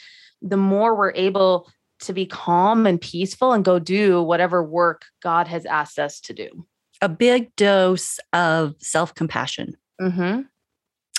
the 0.42 0.58
more 0.58 0.96
we're 0.96 1.14
able 1.14 1.70
to 2.02 2.14
be 2.14 2.26
calm 2.26 2.88
and 2.88 3.00
peaceful 3.00 3.54
and 3.54 3.64
go 3.64 3.78
do 3.78 4.24
whatever 4.24 4.64
work 4.64 5.06
God 5.22 5.48
has 5.48 5.66
asked 5.66 6.00
us 6.00 6.20
to 6.22 6.34
do. 6.34 6.66
a 7.02 7.10
big 7.10 7.56
dose 7.56 8.20
of 8.34 8.76
self 8.80 9.14
compassion. 9.16 9.76
Mm-hmm. 10.02 10.42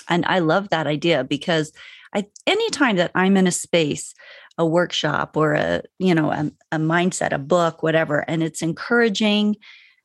And 0.09 0.25
I 0.25 0.39
love 0.39 0.69
that 0.69 0.87
idea 0.87 1.23
because 1.23 1.71
I, 2.13 2.27
anytime 2.45 2.97
that 2.97 3.11
I'm 3.15 3.37
in 3.37 3.47
a 3.47 3.51
space, 3.51 4.13
a 4.57 4.65
workshop 4.65 5.35
or 5.35 5.53
a, 5.53 5.81
you 5.99 6.13
know, 6.13 6.31
a, 6.31 6.51
a 6.71 6.77
mindset, 6.77 7.31
a 7.31 7.39
book, 7.39 7.83
whatever, 7.83 8.19
and 8.27 8.43
it's 8.43 8.61
encouraging 8.61 9.55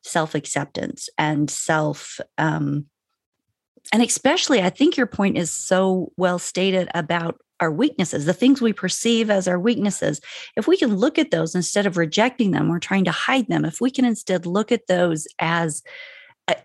self 0.02 0.34
acceptance 0.34 1.08
and 1.18 1.50
self, 1.50 2.20
um, 2.38 2.86
and 3.92 4.02
especially, 4.02 4.60
I 4.60 4.70
think 4.70 4.96
your 4.96 5.06
point 5.06 5.38
is 5.38 5.50
so 5.50 6.12
well 6.16 6.38
stated 6.38 6.88
about 6.94 7.40
our 7.60 7.72
weaknesses, 7.72 8.24
the 8.24 8.34
things 8.34 8.60
we 8.60 8.72
perceive 8.72 9.30
as 9.30 9.48
our 9.48 9.58
weaknesses. 9.58 10.20
If 10.56 10.68
we 10.68 10.76
can 10.76 10.94
look 10.96 11.18
at 11.18 11.30
those 11.30 11.54
instead 11.54 11.86
of 11.86 11.96
rejecting 11.96 12.52
them 12.52 12.70
or 12.70 12.78
trying 12.78 13.04
to 13.04 13.10
hide 13.10 13.48
them, 13.48 13.64
if 13.64 13.80
we 13.80 13.90
can 13.90 14.04
instead 14.04 14.46
look 14.46 14.70
at 14.70 14.86
those 14.86 15.26
as 15.38 15.82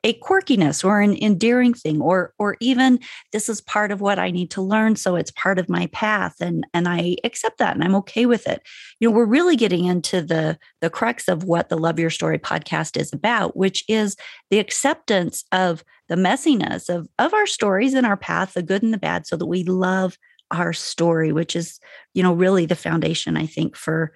a 0.03 0.13
quirkiness 0.19 0.83
or 0.83 1.01
an 1.01 1.15
endearing 1.21 1.73
thing 1.73 2.01
or 2.01 2.33
or 2.39 2.55
even 2.59 2.99
this 3.31 3.49
is 3.49 3.61
part 3.61 3.91
of 3.91 4.01
what 4.01 4.17
i 4.17 4.31
need 4.31 4.49
to 4.49 4.61
learn 4.61 4.95
so 4.95 5.15
it's 5.15 5.31
part 5.31 5.59
of 5.59 5.69
my 5.69 5.87
path 5.87 6.35
and 6.39 6.65
and 6.73 6.87
i 6.87 7.15
accept 7.23 7.57
that 7.57 7.75
and 7.75 7.83
i'm 7.83 7.95
okay 7.95 8.25
with 8.25 8.47
it. 8.47 8.61
You 8.99 9.09
know 9.09 9.15
we're 9.15 9.25
really 9.25 9.55
getting 9.55 9.85
into 9.85 10.21
the 10.21 10.57
the 10.81 10.89
crux 10.89 11.27
of 11.27 11.43
what 11.43 11.69
the 11.69 11.77
love 11.77 11.99
your 11.99 12.09
story 12.09 12.39
podcast 12.39 12.99
is 12.99 13.11
about 13.11 13.57
which 13.57 13.83
is 13.87 14.15
the 14.49 14.59
acceptance 14.59 15.43
of 15.51 15.83
the 16.07 16.15
messiness 16.15 16.89
of 16.89 17.07
of 17.19 17.33
our 17.33 17.47
stories 17.47 17.93
and 17.93 18.05
our 18.05 18.17
path 18.17 18.53
the 18.53 18.63
good 18.63 18.83
and 18.83 18.93
the 18.93 18.97
bad 18.97 19.27
so 19.27 19.35
that 19.35 19.47
we 19.47 19.63
love 19.63 20.17
our 20.51 20.73
story 20.73 21.33
which 21.33 21.55
is 21.55 21.79
you 22.13 22.23
know 22.23 22.33
really 22.33 22.65
the 22.65 22.75
foundation 22.75 23.35
i 23.35 23.45
think 23.45 23.75
for 23.75 24.13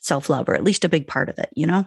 self-love 0.00 0.48
or 0.48 0.54
at 0.54 0.64
least 0.64 0.84
a 0.84 0.88
big 0.88 1.06
part 1.06 1.28
of 1.28 1.38
it 1.38 1.48
you 1.54 1.66
know? 1.66 1.86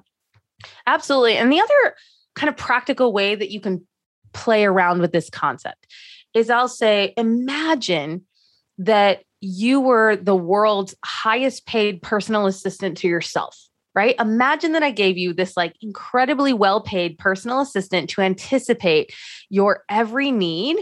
Absolutely 0.88 1.38
and 1.38 1.52
the 1.52 1.60
other 1.60 1.96
kind 2.40 2.50
of 2.50 2.58
practical 2.58 3.12
way 3.12 3.36
that 3.36 3.52
you 3.52 3.60
can 3.60 3.86
play 4.34 4.64
around 4.64 5.02
with 5.02 5.12
this 5.12 5.30
concept 5.30 5.88
is 6.34 6.50
I'll 6.50 6.70
say, 6.70 7.14
imagine 7.18 8.26
that 8.78 9.24
you 9.42 9.82
were 9.82 10.16
the 10.16 10.36
world's 10.36 10.96
highest 11.04 11.66
paid 11.66 12.02
personal 12.02 12.46
assistant 12.46 12.98
to 13.00 13.08
yourself, 13.08 13.58
right? 13.94 14.16
Imagine 14.20 14.72
that 14.72 14.84
I 14.84 14.92
gave 14.92 15.18
you 15.18 15.34
this 15.34 15.58
like 15.58 15.76
incredibly 15.82 16.54
well 16.54 16.82
paid 16.82 17.18
personal 17.18 17.60
assistant 17.60 18.10
to 18.12 18.22
anticipate 18.22 19.14
your 19.50 19.84
every 19.90 20.32
need 20.32 20.78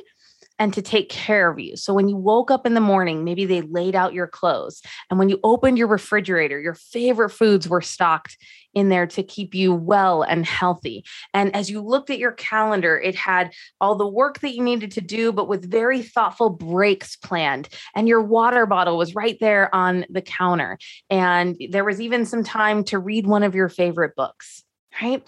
and 0.59 0.73
to 0.73 0.81
take 0.81 1.09
care 1.09 1.51
of 1.51 1.59
you. 1.59 1.75
So 1.75 1.93
when 1.93 2.07
you 2.07 2.17
woke 2.17 2.49
up 2.49 2.65
in 2.65 2.73
the 2.73 2.81
morning, 2.81 3.23
maybe 3.23 3.45
they 3.45 3.61
laid 3.61 3.95
out 3.95 4.13
your 4.13 4.27
clothes. 4.27 4.81
And 5.09 5.19
when 5.19 5.29
you 5.29 5.39
opened 5.43 5.77
your 5.77 5.87
refrigerator, 5.87 6.59
your 6.59 6.73
favorite 6.73 7.29
foods 7.29 7.69
were 7.69 7.81
stocked 7.81 8.37
in 8.77 8.89
there 8.89 9.07
to 9.07 9.23
keep 9.23 9.55
you 9.55 9.73
well 9.73 10.21
and 10.21 10.45
healthy. 10.45 11.03
And 11.33 11.53
as 11.55 11.67
you 11.67 11.81
looked 11.81 12.11
at 12.11 12.19
your 12.19 12.33
calendar, 12.33 12.99
it 12.99 13.15
had 13.15 13.51
all 13.81 13.95
the 13.95 14.07
work 14.07 14.39
that 14.41 14.53
you 14.53 14.63
needed 14.63 14.91
to 14.91 15.01
do, 15.01 15.31
but 15.31 15.47
with 15.47 15.69
very 15.69 16.03
thoughtful 16.03 16.51
breaks 16.51 17.15
planned. 17.15 17.69
And 17.95 18.07
your 18.07 18.21
water 18.21 18.67
bottle 18.67 18.95
was 18.95 19.15
right 19.15 19.35
there 19.39 19.73
on 19.73 20.05
the 20.09 20.21
counter. 20.21 20.77
And 21.09 21.57
there 21.71 21.83
was 21.83 21.99
even 21.99 22.23
some 22.23 22.43
time 22.43 22.83
to 22.85 22.99
read 22.99 23.25
one 23.25 23.41
of 23.41 23.55
your 23.55 23.67
favorite 23.67 24.15
books, 24.15 24.63
right? 25.01 25.27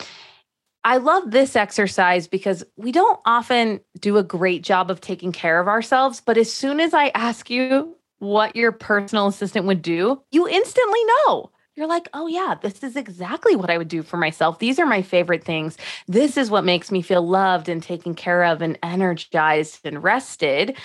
I 0.83 0.97
love 0.97 1.31
this 1.31 1.55
exercise 1.55 2.27
because 2.27 2.63
we 2.77 2.91
don't 2.91 3.19
often 3.25 3.79
do 3.99 4.17
a 4.17 4.23
great 4.23 4.63
job 4.63 4.91
of 4.91 5.01
taking 5.01 5.31
care 5.31 5.59
of 5.59 5.67
ourselves. 5.67 6.21
But 6.23 6.37
as 6.37 6.53
soon 6.53 6.79
as 6.79 6.93
I 6.93 7.07
ask 7.09 7.49
you 7.49 7.95
what 8.19 8.55
your 8.55 8.71
personal 8.71 9.27
assistant 9.27 9.65
would 9.65 9.81
do, 9.81 10.21
you 10.29 10.47
instantly 10.47 10.99
know. 11.25 11.49
You're 11.79 11.87
like, 11.87 12.09
oh, 12.13 12.27
yeah, 12.27 12.55
this 12.61 12.83
is 12.83 12.97
exactly 12.97 13.55
what 13.55 13.69
I 13.69 13.77
would 13.77 13.87
do 13.87 14.03
for 14.03 14.17
myself. 14.17 14.59
These 14.59 14.79
are 14.79 14.85
my 14.85 15.01
favorite 15.01 15.45
things. 15.45 15.77
This 16.09 16.35
is 16.35 16.51
what 16.51 16.65
makes 16.65 16.91
me 16.91 17.01
feel 17.01 17.25
loved 17.25 17.69
and 17.69 17.81
taken 17.81 18.15
care 18.15 18.43
of 18.43 18.61
and 18.61 18.77
energized 18.83 19.85
and 19.85 20.03
rested. 20.03 20.75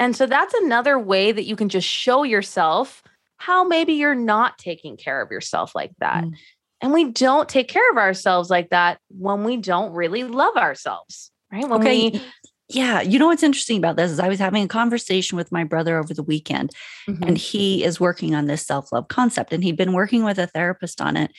And 0.00 0.16
so 0.16 0.26
that's 0.26 0.52
another 0.54 0.98
way 0.98 1.30
that 1.30 1.44
you 1.44 1.54
can 1.54 1.68
just 1.68 1.86
show 1.86 2.24
yourself 2.24 3.04
how 3.36 3.62
maybe 3.62 3.92
you're 3.92 4.16
not 4.16 4.58
taking 4.58 4.96
care 4.96 5.22
of 5.22 5.30
yourself 5.30 5.72
like 5.76 5.92
that. 6.00 6.24
Mm. 6.24 6.34
And 6.80 6.92
we 6.92 7.12
don't 7.12 7.48
take 7.48 7.68
care 7.68 7.88
of 7.92 7.96
ourselves 7.96 8.50
like 8.50 8.70
that 8.70 8.98
when 9.08 9.44
we 9.44 9.56
don't 9.56 9.92
really 9.92 10.24
love 10.24 10.56
ourselves, 10.56 11.30
right? 11.52 11.68
When 11.68 11.80
okay. 11.80 12.10
we 12.10 12.22
yeah, 12.70 13.00
you 13.00 13.18
know 13.18 13.26
what's 13.26 13.42
interesting 13.42 13.78
about 13.78 13.96
this 13.96 14.12
is 14.12 14.20
I 14.20 14.28
was 14.28 14.38
having 14.38 14.62
a 14.62 14.68
conversation 14.68 15.36
with 15.36 15.50
my 15.50 15.64
brother 15.64 15.98
over 15.98 16.14
the 16.14 16.22
weekend, 16.22 16.70
mm-hmm. 17.08 17.22
and 17.22 17.36
he 17.36 17.82
is 17.82 17.98
working 17.98 18.34
on 18.34 18.46
this 18.46 18.64
self 18.64 18.92
love 18.92 19.08
concept, 19.08 19.52
and 19.52 19.64
he'd 19.64 19.76
been 19.76 19.92
working 19.92 20.22
with 20.22 20.38
a 20.38 20.46
therapist 20.46 21.00
on 21.00 21.16
it. 21.16 21.32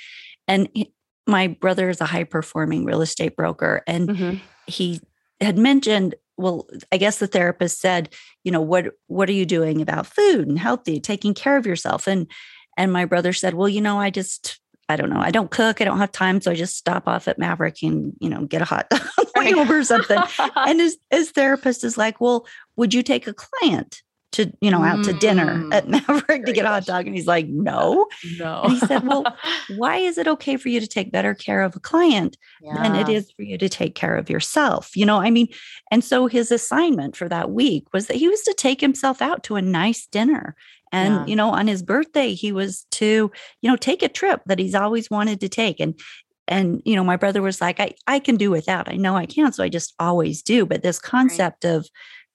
And 0.48 0.68
he, 0.74 0.94
my 1.26 1.48
brother 1.48 1.90
is 1.90 2.02
a 2.02 2.06
high 2.06 2.26
performing 2.26 2.84
real 2.84 3.02
estate 3.02 3.38
broker, 3.38 3.82
and 3.88 4.10
mm-hmm. 4.10 4.38
he 4.68 5.00
had 5.40 5.58
mentioned, 5.58 6.16
well, 6.36 6.68
I 6.92 6.98
guess 6.98 7.20
the 7.20 7.28
therapist 7.28 7.80
said, 7.80 8.14
you 8.44 8.52
know, 8.52 8.62
what 8.62 8.94
what 9.08 9.30
are 9.30 9.34
you 9.34 9.46
doing 9.46 9.82
about 9.82 10.08
food 10.08 10.50
and 10.50 10.60
healthy, 10.60 11.00
taking 11.00 11.34
care 11.34 11.56
of 11.56 11.66
yourself, 11.66 12.08
and 12.08 12.30
and 12.78 12.92
my 12.92 13.06
brother 13.06 13.32
said, 13.32 13.54
well, 13.54 13.70
you 13.70 13.80
know, 13.80 14.00
I 14.00 14.10
just 14.10 14.60
I 14.90 14.96
don't 14.96 15.10
know. 15.10 15.20
I 15.20 15.32
don't 15.32 15.50
cook. 15.50 15.82
I 15.82 15.86
don't 15.86 16.00
have 16.00 16.12
time, 16.12 16.42
so 16.42 16.52
I 16.52 16.56
just 16.56 16.76
stop 16.76 17.08
off 17.08 17.28
at 17.28 17.40
Maverik 17.40 17.82
and 17.82 18.14
you 18.20 18.30
know 18.30 18.46
get 18.46 18.62
a 18.62 18.66
hot 18.66 18.90
dog 18.90 19.02
or 19.70 19.84
something. 19.84 20.20
and 20.56 20.80
his 20.80 20.98
his 21.10 21.32
therapist 21.32 21.84
is 21.84 21.98
like, 21.98 22.20
"Well, 22.20 22.46
would 22.76 22.94
you 22.94 23.04
take 23.04 23.28
a 23.28 23.34
client 23.34 24.02
to 24.32 24.52
you 24.62 24.72
know 24.72 24.84
out 24.84 25.04
to 25.06 25.14
dinner 25.14 25.68
at 25.72 25.88
mm. 25.88 26.00
Maverik 26.06 26.46
to 26.46 26.54
get 26.54 26.66
a 26.66 26.70
hot 26.70 26.86
dog?" 26.86 27.06
And 27.06 27.16
he's 27.16 27.28
like, 27.28 27.48
"No, 27.48 28.08
no." 28.38 28.62
And 28.64 28.74
he 28.74 28.80
said, 28.80 29.06
"Well, 29.06 29.26
why 29.76 29.98
is 29.98 30.18
it 30.18 30.28
okay 30.28 30.58
for 30.58 30.70
you 30.70 30.80
to 30.80 30.88
take 30.88 31.12
better 31.12 31.34
care 31.34 31.62
of 31.62 31.76
a 31.76 31.80
client 31.80 32.38
yeah. 32.62 32.82
than 32.82 32.96
it 32.96 33.10
is 33.10 33.32
for 33.32 33.44
you 33.44 33.58
to 33.58 33.70
take 33.70 33.96
care 33.96 34.16
of 34.16 34.30
yourself?" 34.30 34.96
You 34.96 35.06
know, 35.06 35.18
I 35.18 35.30
mean, 35.30 35.48
and 35.92 36.04
so 36.04 36.28
his 36.28 36.52
assignment 36.52 37.16
for 37.16 37.30
that 37.30 37.52
week 37.52 37.86
was 37.94 38.08
that 38.08 38.18
he 38.18 38.28
was 38.28 38.42
to 38.42 38.54
take 38.54 38.82
himself 38.82 39.22
out 39.22 39.44
to 39.44 39.56
a 39.56 39.62
nice 39.62 40.08
dinner 40.08 40.56
and, 40.92 41.16
yeah. 41.16 41.26
you 41.26 41.36
know, 41.36 41.50
on 41.52 41.68
his 41.68 41.82
birthday, 41.82 42.34
he 42.34 42.52
was 42.52 42.86
to, 42.92 43.32
you 43.62 43.70
know, 43.70 43.76
take 43.76 44.04
a 44.04 44.10
trip 44.10 44.42
that 44.46 44.60
he's 44.60 44.76
always 44.76 45.10
wanted 45.10 45.40
to 45.42 45.50
take. 45.50 45.80
And, 45.80 46.00
and, 46.48 46.82
you 46.86 46.96
know, 46.96 47.04
my 47.04 47.16
brother 47.16 47.42
was 47.42 47.62
like, 47.62 47.80
I, 47.80 47.94
I 48.08 48.20
can 48.20 48.36
do 48.36 48.52
without. 48.52 48.92
I 48.92 48.98
know 48.98 49.16
I 49.16 49.26
can. 49.26 49.54
So 49.54 49.64
I 49.64 49.70
just 49.70 49.94
always 50.00 50.42
do. 50.42 50.66
But 50.66 50.84
this 50.84 51.00
concept 51.00 51.64
right. 51.64 51.76
of, 51.76 51.90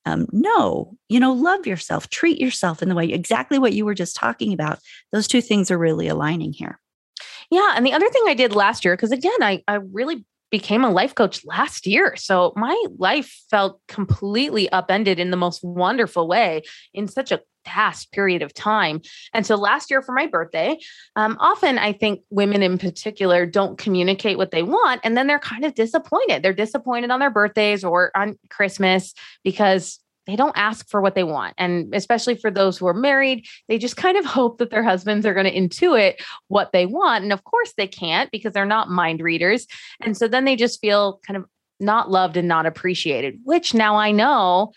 um, 0.07 0.27
no, 0.33 0.97
you 1.09 1.21
know, 1.21 1.33
love 1.33 1.67
yourself, 1.67 2.09
treat 2.09 2.41
yourself 2.41 2.81
in 2.81 2.89
the 2.89 2.95
way 2.95 3.07
exactly 3.07 3.59
what 3.59 3.73
you 3.73 3.85
were 3.85 3.95
just 3.95 4.17
talking 4.17 4.53
about. 4.53 4.79
Those 5.13 5.27
two 5.27 5.41
things 5.41 5.71
are 5.71 5.79
really 5.79 6.07
aligning 6.07 6.53
here. 6.53 6.81
Yeah. 7.51 7.75
And 7.77 7.85
the 7.85 7.93
other 7.93 8.09
thing 8.09 8.23
I 8.27 8.35
did 8.35 8.55
last 8.55 8.85
year, 8.85 8.97
because 8.97 9.13
again, 9.13 9.43
I, 9.43 9.63
I 9.67 9.75
really 9.75 10.25
became 10.51 10.85
a 10.85 10.91
life 10.91 11.15
coach 11.15 11.45
last 11.45 11.87
year. 11.87 12.15
So 12.17 12.53
my 12.57 12.81
life 12.99 13.37
felt 13.51 13.81
completely 13.89 14.71
upended 14.71 15.19
in 15.19 15.31
the 15.31 15.37
most 15.37 15.63
wonderful 15.65 16.29
way 16.29 16.63
in 16.95 17.09
such 17.09 17.33
a 17.33 17.41
fast 17.67 18.13
period 18.13 18.43
of 18.43 18.55
time. 18.55 19.03
And 19.35 19.45
so 19.45 19.57
last 19.57 19.91
year 19.91 20.01
for 20.01 20.13
my 20.13 20.27
birthday, 20.27 20.79
um, 21.17 21.37
often 21.41 21.79
I 21.79 21.93
think 21.93 22.23
women 22.31 22.63
in 22.63 22.79
particular 22.79 23.45
don't 23.45 23.77
communicate 23.77 24.39
what 24.39 24.53
they 24.53 24.63
want. 24.63 25.01
And 25.05 25.17
then 25.17 25.27
they're 25.27 25.39
kind 25.39 25.65
of 25.65 25.75
disappointed. 25.75 26.43
They're 26.43 26.53
disappointed 26.53 27.11
on 27.11 27.21
their 27.21 27.31
birthdays 27.31 27.85
or 27.85 28.11
on 28.17 28.39
Christmas 28.49 29.13
because 29.45 29.99
they 30.27 30.37
don't 30.37 30.57
ask 30.57 30.89
for 30.89 31.01
what 31.01 31.15
they 31.15 31.25
want. 31.25 31.55
And 31.57 31.95
especially 31.95 32.35
for 32.35 32.51
those 32.51 32.77
who 32.77 32.87
are 32.87 32.95
married, 32.95 33.47
they 33.69 33.79
just 33.79 33.97
kind 33.97 34.17
of 34.17 34.25
hope 34.39 34.59
that 34.59 34.71
their 34.71 34.83
husbands 34.83 35.27
are 35.27 35.35
going 35.35 35.47
to 35.47 35.55
intuit 35.55 36.15
what 36.49 36.73
they 36.73 36.87
want. 36.87 37.25
And 37.25 37.33
of 37.33 37.45
course, 37.45 37.73
they 37.77 37.87
can't 37.87 38.31
because 38.31 38.53
they're 38.53 38.67
not 38.67 38.91
mind 38.91 39.21
readers. 39.21 39.67
And 40.01 40.17
so 40.17 40.29
then 40.29 40.45
they 40.45 40.57
just 40.57 40.81
feel 40.81 41.21
kind 41.27 41.37
of 41.37 41.45
not 41.79 42.11
loved 42.11 42.37
and 42.37 42.49
not 42.49 42.67
appreciated, 42.67 43.39
which 43.45 43.75
now 43.75 43.97
I 43.97 44.11
know 44.11 44.73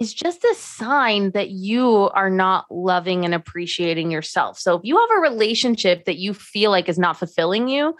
is 0.00 0.12
just 0.12 0.44
a 0.44 0.54
sign 0.54 1.30
that 1.32 1.50
you 1.50 2.10
are 2.14 2.30
not 2.30 2.66
loving 2.70 3.24
and 3.24 3.34
appreciating 3.34 4.10
yourself. 4.10 4.58
So 4.58 4.76
if 4.76 4.82
you 4.84 4.96
have 4.96 5.10
a 5.16 5.20
relationship 5.20 6.04
that 6.04 6.18
you 6.18 6.34
feel 6.34 6.70
like 6.70 6.88
is 6.88 6.98
not 6.98 7.16
fulfilling 7.18 7.68
you, 7.68 7.94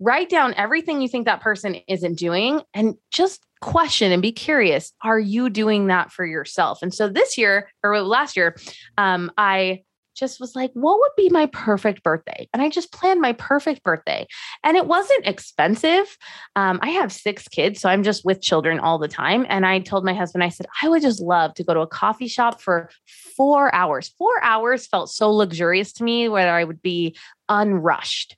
write 0.00 0.28
down 0.28 0.54
everything 0.54 1.00
you 1.00 1.08
think 1.08 1.26
that 1.26 1.40
person 1.40 1.76
isn't 1.88 2.18
doing 2.18 2.62
and 2.74 2.96
just 3.10 3.44
question 3.60 4.12
and 4.12 4.20
be 4.20 4.32
curious 4.32 4.92
are 5.02 5.18
you 5.18 5.48
doing 5.48 5.86
that 5.86 6.12
for 6.12 6.26
yourself 6.26 6.80
and 6.82 6.92
so 6.92 7.08
this 7.08 7.38
year 7.38 7.70
or 7.82 8.02
last 8.02 8.36
year 8.36 8.54
um, 8.98 9.30
i 9.38 9.80
just 10.14 10.40
was 10.40 10.54
like, 10.54 10.70
what 10.74 10.98
would 10.98 11.10
be 11.16 11.28
my 11.28 11.46
perfect 11.46 12.02
birthday? 12.02 12.48
And 12.52 12.62
I 12.62 12.68
just 12.68 12.92
planned 12.92 13.20
my 13.20 13.32
perfect 13.32 13.82
birthday. 13.82 14.26
And 14.62 14.76
it 14.76 14.86
wasn't 14.86 15.26
expensive. 15.26 16.16
Um, 16.56 16.78
I 16.82 16.90
have 16.90 17.12
six 17.12 17.48
kids, 17.48 17.80
so 17.80 17.88
I'm 17.88 18.02
just 18.02 18.24
with 18.24 18.40
children 18.40 18.78
all 18.78 18.98
the 18.98 19.08
time. 19.08 19.46
And 19.48 19.66
I 19.66 19.80
told 19.80 20.04
my 20.04 20.14
husband, 20.14 20.44
I 20.44 20.48
said, 20.48 20.66
I 20.82 20.88
would 20.88 21.02
just 21.02 21.20
love 21.20 21.54
to 21.54 21.64
go 21.64 21.74
to 21.74 21.80
a 21.80 21.86
coffee 21.86 22.28
shop 22.28 22.60
for 22.60 22.90
four 23.36 23.74
hours. 23.74 24.14
Four 24.18 24.42
hours 24.42 24.86
felt 24.86 25.10
so 25.10 25.30
luxurious 25.30 25.92
to 25.94 26.04
me 26.04 26.28
where 26.28 26.54
I 26.54 26.64
would 26.64 26.82
be 26.82 27.16
unrushed. 27.48 28.36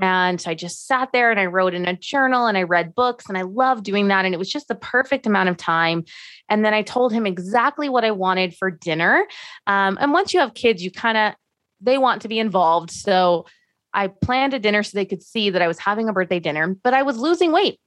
And 0.00 0.40
so 0.40 0.50
I 0.50 0.54
just 0.54 0.86
sat 0.86 1.10
there 1.12 1.30
and 1.30 1.38
I 1.38 1.46
wrote 1.46 1.74
in 1.74 1.86
a 1.86 1.96
journal 1.96 2.46
and 2.46 2.56
I 2.56 2.62
read 2.62 2.94
books 2.94 3.28
and 3.28 3.36
I 3.36 3.42
love 3.42 3.82
doing 3.82 4.08
that. 4.08 4.24
And 4.24 4.34
it 4.34 4.38
was 4.38 4.50
just 4.50 4.68
the 4.68 4.74
perfect 4.74 5.26
amount 5.26 5.48
of 5.48 5.56
time. 5.56 6.04
And 6.48 6.64
then 6.64 6.74
I 6.74 6.82
told 6.82 7.12
him 7.12 7.26
exactly 7.26 7.88
what 7.88 8.04
I 8.04 8.10
wanted 8.10 8.54
for 8.56 8.70
dinner. 8.70 9.26
Um, 9.66 9.98
and 10.00 10.12
once 10.12 10.32
you 10.32 10.40
have 10.40 10.54
kids, 10.54 10.82
you 10.82 10.90
kind 10.90 11.18
of, 11.18 11.34
they 11.80 11.98
want 11.98 12.22
to 12.22 12.28
be 12.28 12.38
involved. 12.38 12.90
So 12.90 13.46
I 13.92 14.08
planned 14.08 14.54
a 14.54 14.58
dinner 14.58 14.82
so 14.82 14.96
they 14.96 15.06
could 15.06 15.22
see 15.22 15.50
that 15.50 15.62
I 15.62 15.68
was 15.68 15.78
having 15.78 16.08
a 16.08 16.12
birthday 16.12 16.40
dinner, 16.40 16.76
but 16.82 16.94
I 16.94 17.02
was 17.02 17.18
losing 17.18 17.52
weight. 17.52 17.78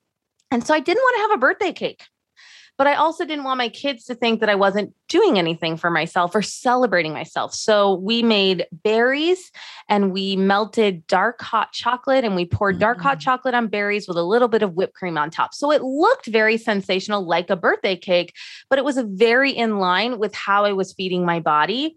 And 0.51 0.65
so 0.65 0.74
I 0.74 0.79
didn't 0.79 1.01
want 1.01 1.15
to 1.15 1.22
have 1.22 1.32
a 1.32 1.38
birthday 1.38 1.74
cake. 1.74 2.03
But 2.77 2.88
I 2.88 2.96
also 2.96 3.25
didn't 3.25 3.44
want 3.44 3.60
my 3.60 3.70
kids 3.70 4.06
to 4.06 4.15
think 4.15 4.39
that 4.39 4.50
I 4.50 4.56
wasn't 4.56 4.94
doing 5.08 5.38
anything 5.38 5.77
for 5.77 5.92
myself 5.92 6.34
or 6.34 6.42
celebrating 6.42 7.13
myself. 7.13 7.53
So 7.53 7.96
we 7.96 8.24
made 8.24 8.65
berries 8.72 9.51
and 9.88 10.12
we 10.12 10.36
melted 10.36 11.06
dark 11.06 11.42
hot 11.42 11.72
chocolate 11.72 12.24
and 12.24 12.36
we 12.36 12.46
poured 12.46 12.80
dark 12.80 13.00
hot 13.00 13.20
mm. 13.20 13.22
chocolate 13.22 13.53
on 13.53 13.68
berries 13.68 14.08
with 14.08 14.18
a 14.18 14.24
little 14.24 14.48
bit 14.48 14.63
of 14.63 14.74
whipped 14.74 14.96
cream 14.96 15.18
on 15.18 15.30
top. 15.30 15.53
So 15.53 15.72
it 15.72 15.84
looked 15.84 16.25
very 16.25 16.58
sensational, 16.58 17.25
like 17.25 17.50
a 17.50 17.56
birthday 17.56 17.96
cake, 17.96 18.34
but 18.70 18.80
it 18.80 18.86
was 18.86 18.98
very 18.98 19.51
in 19.51 19.77
line 19.77 20.18
with 20.18 20.34
how 20.34 20.65
I 20.65 20.74
was 20.74 20.94
feeding 20.94 21.25
my 21.25 21.39
body 21.39 21.96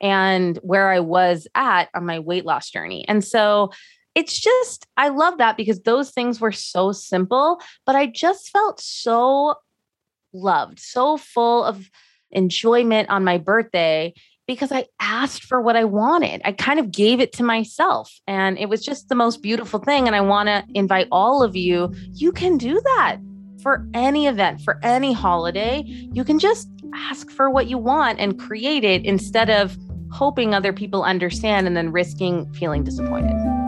and 0.00 0.58
where 0.58 0.90
I 0.90 1.00
was 1.00 1.48
at 1.54 1.88
on 1.94 2.06
my 2.06 2.18
weight 2.18 2.44
loss 2.44 2.70
journey. 2.70 3.06
And 3.08 3.24
so 3.24 3.72
it's 4.14 4.38
just, 4.38 4.86
I 4.96 5.08
love 5.08 5.38
that 5.38 5.56
because 5.56 5.80
those 5.82 6.10
things 6.10 6.40
were 6.40 6.52
so 6.52 6.92
simple, 6.92 7.60
but 7.86 7.94
I 7.94 8.06
just 8.06 8.50
felt 8.50 8.80
so 8.80 9.54
loved, 10.32 10.78
so 10.78 11.16
full 11.16 11.64
of 11.64 11.90
enjoyment 12.30 13.08
on 13.08 13.24
my 13.24 13.38
birthday 13.38 14.12
because 14.46 14.72
I 14.72 14.86
asked 14.98 15.44
for 15.44 15.60
what 15.60 15.76
I 15.76 15.84
wanted. 15.84 16.40
I 16.44 16.52
kind 16.52 16.80
of 16.80 16.90
gave 16.90 17.20
it 17.20 17.32
to 17.34 17.42
myself. 17.42 18.12
And 18.26 18.58
it 18.58 18.68
was 18.68 18.82
just 18.82 19.08
the 19.08 19.14
most 19.14 19.42
beautiful 19.42 19.78
thing. 19.78 20.06
And 20.06 20.16
I 20.16 20.22
want 20.22 20.48
to 20.48 20.64
invite 20.74 21.06
all 21.12 21.42
of 21.42 21.54
you, 21.54 21.94
you 22.14 22.32
can 22.32 22.56
do 22.56 22.80
that 22.96 23.18
for 23.62 23.86
any 23.92 24.26
event, 24.26 24.62
for 24.62 24.80
any 24.82 25.12
holiday. 25.12 25.82
You 25.86 26.24
can 26.24 26.38
just 26.38 26.68
ask 26.94 27.30
for 27.30 27.50
what 27.50 27.68
you 27.68 27.76
want 27.76 28.18
and 28.18 28.38
create 28.38 28.84
it 28.84 29.04
instead 29.04 29.50
of 29.50 29.76
hoping 30.10 30.54
other 30.54 30.72
people 30.72 31.04
understand 31.04 31.66
and 31.66 31.76
then 31.76 31.92
risking 31.92 32.50
feeling 32.54 32.84
disappointed. 32.84 33.67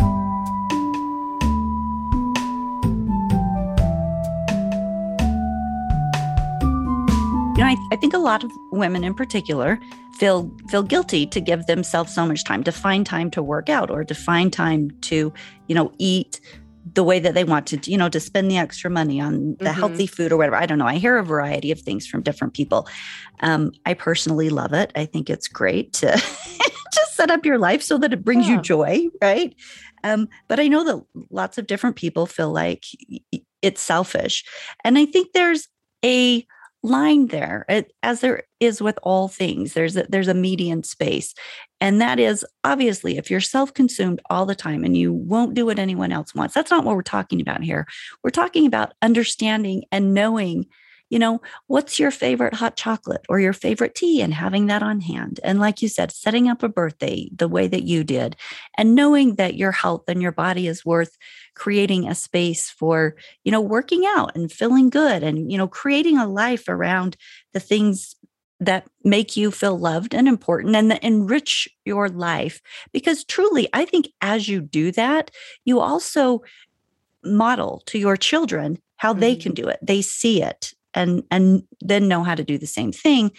I, 7.70 7.76
I 7.92 7.96
think 7.96 8.14
a 8.14 8.18
lot 8.18 8.42
of 8.42 8.50
women 8.72 9.04
in 9.04 9.14
particular 9.14 9.78
feel 10.18 10.50
feel 10.68 10.82
guilty 10.82 11.24
to 11.26 11.40
give 11.40 11.66
themselves 11.66 12.12
so 12.12 12.26
much 12.26 12.44
time 12.44 12.64
to 12.64 12.72
find 12.72 13.06
time 13.06 13.30
to 13.30 13.42
work 13.42 13.68
out 13.68 13.90
or 13.90 14.04
to 14.04 14.14
find 14.14 14.52
time 14.52 14.90
to 15.02 15.32
you 15.68 15.74
know 15.74 15.92
eat 15.98 16.40
the 16.94 17.04
way 17.04 17.20
that 17.20 17.34
they 17.34 17.44
want 17.44 17.68
to 17.68 17.78
you 17.88 17.96
know 17.96 18.08
to 18.08 18.18
spend 18.18 18.50
the 18.50 18.56
extra 18.56 18.90
money 18.90 19.20
on 19.20 19.52
the 19.60 19.66
mm-hmm. 19.66 19.78
healthy 19.78 20.08
food 20.08 20.32
or 20.32 20.36
whatever. 20.36 20.56
I 20.56 20.66
don't 20.66 20.78
know. 20.78 20.86
I 20.86 20.96
hear 20.96 21.16
a 21.16 21.22
variety 21.22 21.70
of 21.70 21.80
things 21.80 22.08
from 22.08 22.22
different 22.22 22.54
people. 22.54 22.88
Um, 23.38 23.70
i 23.86 23.94
personally 23.94 24.50
love 24.50 24.72
it. 24.72 24.90
I 24.96 25.04
think 25.04 25.30
it's 25.30 25.46
great 25.46 25.92
to 25.94 26.06
just 26.92 27.14
set 27.14 27.30
up 27.30 27.46
your 27.46 27.58
life 27.58 27.82
so 27.82 27.98
that 27.98 28.12
it 28.12 28.24
brings 28.24 28.48
yeah. 28.48 28.56
you 28.56 28.62
joy 28.62 29.06
right? 29.22 29.54
Um, 30.02 30.28
but 30.48 30.58
i 30.58 30.66
know 30.66 30.82
that 30.82 31.04
lots 31.30 31.56
of 31.56 31.68
different 31.68 31.94
people 31.94 32.26
feel 32.26 32.50
like 32.50 32.84
it's 33.62 33.80
selfish. 33.80 34.44
And 34.82 34.98
i 34.98 35.06
think 35.06 35.34
there's 35.34 35.68
a 36.04 36.44
line 36.82 37.26
there 37.26 37.66
it, 37.68 37.92
as 38.02 38.20
there 38.20 38.44
is 38.58 38.80
with 38.80 38.98
all 39.02 39.28
things 39.28 39.74
there's 39.74 39.96
a, 39.96 40.06
there's 40.08 40.28
a 40.28 40.34
median 40.34 40.82
space 40.82 41.34
and 41.80 42.00
that 42.00 42.18
is 42.18 42.44
obviously 42.64 43.18
if 43.18 43.30
you're 43.30 43.40
self-consumed 43.40 44.20
all 44.30 44.46
the 44.46 44.54
time 44.54 44.82
and 44.82 44.96
you 44.96 45.12
won't 45.12 45.54
do 45.54 45.66
what 45.66 45.78
anyone 45.78 46.10
else 46.10 46.34
wants 46.34 46.54
that's 46.54 46.70
not 46.70 46.84
what 46.84 46.96
we're 46.96 47.02
talking 47.02 47.40
about 47.40 47.62
here 47.62 47.86
we're 48.24 48.30
talking 48.30 48.66
about 48.66 48.94
understanding 49.02 49.84
and 49.92 50.14
knowing 50.14 50.66
you 51.10 51.18
know, 51.18 51.42
what's 51.66 51.98
your 51.98 52.12
favorite 52.12 52.54
hot 52.54 52.76
chocolate 52.76 53.26
or 53.28 53.40
your 53.40 53.52
favorite 53.52 53.96
tea 53.96 54.22
and 54.22 54.32
having 54.32 54.68
that 54.68 54.82
on 54.82 55.00
hand. 55.00 55.40
And 55.42 55.58
like 55.58 55.82
you 55.82 55.88
said, 55.88 56.12
setting 56.12 56.48
up 56.48 56.62
a 56.62 56.68
birthday 56.68 57.28
the 57.34 57.48
way 57.48 57.66
that 57.66 57.82
you 57.82 58.04
did 58.04 58.36
and 58.78 58.94
knowing 58.94 59.34
that 59.34 59.56
your 59.56 59.72
health 59.72 60.04
and 60.06 60.22
your 60.22 60.32
body 60.32 60.68
is 60.68 60.86
worth 60.86 61.18
creating 61.60 62.08
a 62.08 62.14
space 62.14 62.70
for, 62.70 63.14
you 63.44 63.52
know, 63.52 63.60
working 63.60 64.04
out 64.06 64.34
and 64.34 64.50
feeling 64.50 64.88
good 64.88 65.22
and, 65.22 65.52
you 65.52 65.58
know, 65.58 65.68
creating 65.68 66.16
a 66.16 66.26
life 66.26 66.70
around 66.70 67.18
the 67.52 67.60
things 67.60 68.16
that 68.60 68.86
make 69.04 69.36
you 69.36 69.50
feel 69.50 69.78
loved 69.78 70.14
and 70.14 70.26
important 70.26 70.74
and 70.74 70.90
that 70.90 71.04
enrich 71.04 71.68
your 71.84 72.08
life. 72.08 72.62
Because 72.92 73.24
truly, 73.24 73.68
I 73.74 73.84
think 73.84 74.08
as 74.22 74.48
you 74.48 74.62
do 74.62 74.90
that, 74.92 75.30
you 75.66 75.80
also 75.80 76.42
model 77.22 77.82
to 77.84 77.98
your 77.98 78.16
children 78.16 78.78
how 78.96 79.12
they 79.12 79.36
can 79.36 79.52
mm-hmm. 79.52 79.64
do 79.64 79.68
it. 79.68 79.78
They 79.82 80.00
see 80.00 80.42
it 80.42 80.72
and 80.94 81.22
and 81.30 81.64
then 81.80 82.08
know 82.08 82.22
how 82.24 82.34
to 82.34 82.42
do 82.42 82.56
the 82.56 82.66
same 82.66 82.90
thing 82.90 83.30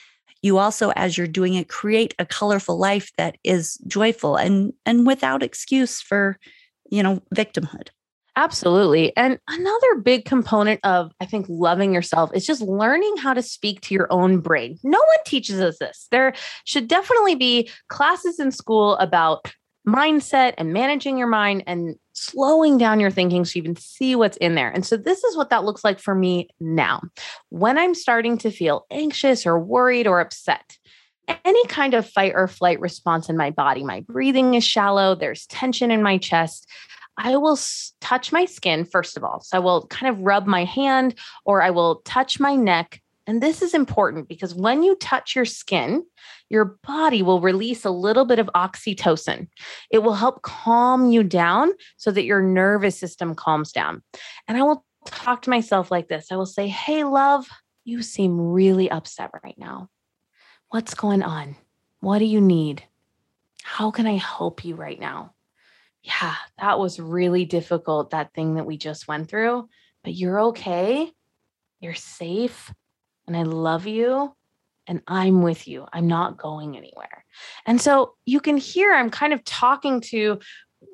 you 0.42 0.58
also 0.58 0.92
as 0.92 1.18
you're 1.18 1.28
doing 1.28 1.54
it 1.56 1.68
create 1.68 2.16
a 2.18 2.26
colorful 2.26 2.78
life 2.78 3.12
that 3.18 3.38
is 3.44 3.78
joyful 3.88 4.38
and 4.38 4.72
and 4.86 5.06
without 5.06 5.44
excuse 5.44 6.02
for 6.02 6.38
you 6.90 7.04
know 7.04 7.22
victimhood 7.36 7.90
Absolutely. 8.38 9.16
And 9.18 9.40
another 9.50 9.96
big 10.02 10.24
component 10.24 10.80
of, 10.84 11.12
I 11.20 11.26
think, 11.26 11.46
loving 11.50 11.94
yourself 11.94 12.32
is 12.34 12.46
just 12.46 12.62
learning 12.62 13.18
how 13.18 13.34
to 13.34 13.42
speak 13.42 13.82
to 13.82 13.94
your 13.94 14.08
own 14.10 14.40
brain. 14.40 14.80
No 14.84 15.00
one 15.00 15.18
teaches 15.26 15.60
us 15.60 15.78
this. 15.80 16.08
There 16.12 16.34
should 16.64 16.88
definitely 16.88 17.36
be 17.36 17.70
classes 17.90 18.40
in 18.40 18.52
school 18.52 18.96
about 18.96 19.54
mindset 19.88 20.54
and 20.58 20.72
managing 20.72 21.18
your 21.18 21.28
mind 21.28 21.64
and 21.68 21.96
slowing 22.14 22.78
down 22.78 23.00
your 23.00 23.12
thinking 23.12 23.44
so 23.44 23.58
you 23.58 23.64
can 23.64 23.76
see 23.76 24.16
what's 24.16 24.38
in 24.38 24.56
there. 24.56 24.70
And 24.70 24.86
so 24.86 24.96
this 24.96 25.24
is 25.24 25.36
what 25.36 25.50
that 25.50 25.64
looks 25.64 25.84
like 25.84 26.00
for 26.00 26.16
me 26.16 26.50
now. 26.60 27.02
When 27.50 27.78
I'm 27.78 27.96
starting 27.96 28.38
to 28.40 28.52
feel 28.52 28.86
anxious 28.92 29.46
or 29.46 29.60
worried 29.60 30.08
or 30.08 30.22
upset, 30.22 30.78
any 31.46 31.66
kind 31.68 31.94
of 31.94 32.10
fight 32.10 32.34
or 32.36 32.48
flight 32.48 32.80
response 32.80 33.30
in 33.30 33.38
my 33.38 33.50
body, 33.50 33.84
my 33.84 34.02
breathing 34.02 34.54
is 34.54 34.64
shallow, 34.64 35.16
there's 35.16 35.46
tension 35.48 35.92
in 35.92 36.04
my 36.04 36.18
chest. 36.18 36.70
I 37.24 37.38
will 37.38 37.58
touch 38.00 38.32
my 38.32 38.46
skin 38.46 38.84
first 38.84 39.16
of 39.16 39.24
all. 39.24 39.42
So 39.42 39.58
I 39.58 39.60
will 39.60 39.86
kind 39.88 40.10
of 40.10 40.22
rub 40.22 40.48
my 40.48 40.66
hand 40.66 41.16
or 41.46 41.62
I 41.62 41.70
will 41.70 42.02
touch 42.04 42.40
my 42.40 42.56
neck 42.56 43.02
and 43.28 43.42
this 43.42 43.62
is 43.62 43.74
important 43.74 44.28
because 44.28 44.56
when 44.56 44.84
you 44.84 44.96
touch 44.96 45.36
your 45.36 45.46
skin, 45.46 46.04
your 46.50 46.78
body 46.84 47.22
will 47.22 47.40
release 47.40 47.86
a 47.86 47.92
little 47.92 48.26
bit 48.26 48.40
of 48.40 48.50
oxytocin. 48.56 49.48
It 49.90 50.00
will 50.00 50.16
help 50.16 50.42
calm 50.42 51.12
you 51.12 51.24
down 51.24 51.72
so 51.98 52.12
that 52.12 52.26
your 52.26 52.42
nervous 52.42 53.00
system 53.00 53.36
calms 53.36 53.72
down. 53.72 54.02
And 54.48 54.58
I 54.58 54.64
will 54.64 54.84
talk 55.06 55.44
to 55.44 55.50
myself 55.50 55.92
like 55.92 56.08
this 56.08 56.32
I 56.32 56.36
will 56.36 56.46
say, 56.46 56.68
Hey, 56.68 57.04
love, 57.04 57.48
you 57.84 58.02
seem 58.02 58.40
really 58.40 58.90
upset 58.90 59.32
right 59.44 59.58
now. 59.58 59.90
What's 60.70 60.94
going 60.94 61.24
on? 61.24 61.56
What 62.00 62.20
do 62.20 62.26
you 62.26 62.42
need? 62.42 62.84
How 63.64 63.92
can 63.92 64.08
I 64.08 64.18
help 64.18 64.66
you 64.66 64.76
right 64.76 65.00
now? 65.00 65.34
Yeah, 66.04 66.36
that 66.60 66.80
was 66.80 67.00
really 67.00 67.46
difficult, 67.46 68.12
that 68.12 68.34
thing 68.34 68.56
that 68.56 68.66
we 68.66 68.78
just 68.78 69.08
went 69.08 69.30
through, 69.30 69.70
but 70.04 70.14
you're 70.14 70.40
okay. 70.42 71.12
You're 71.80 71.94
safe 71.94 72.74
and 73.28 73.36
I 73.36 73.44
love 73.44 73.88
you 73.88 74.36
and 74.88 75.02
I'm 75.08 75.42
with 75.42 75.68
you. 75.68 75.86
I'm 75.94 76.08
not 76.08 76.38
going 76.38 76.76
anywhere. 76.76 77.24
And 77.66 77.80
so 77.80 78.16
you 78.26 78.40
can 78.40 78.58
hear 78.58 78.94
I'm 78.94 79.10
kind 79.10 79.34
of 79.34 79.44
talking 79.44 80.02
to 80.02 80.40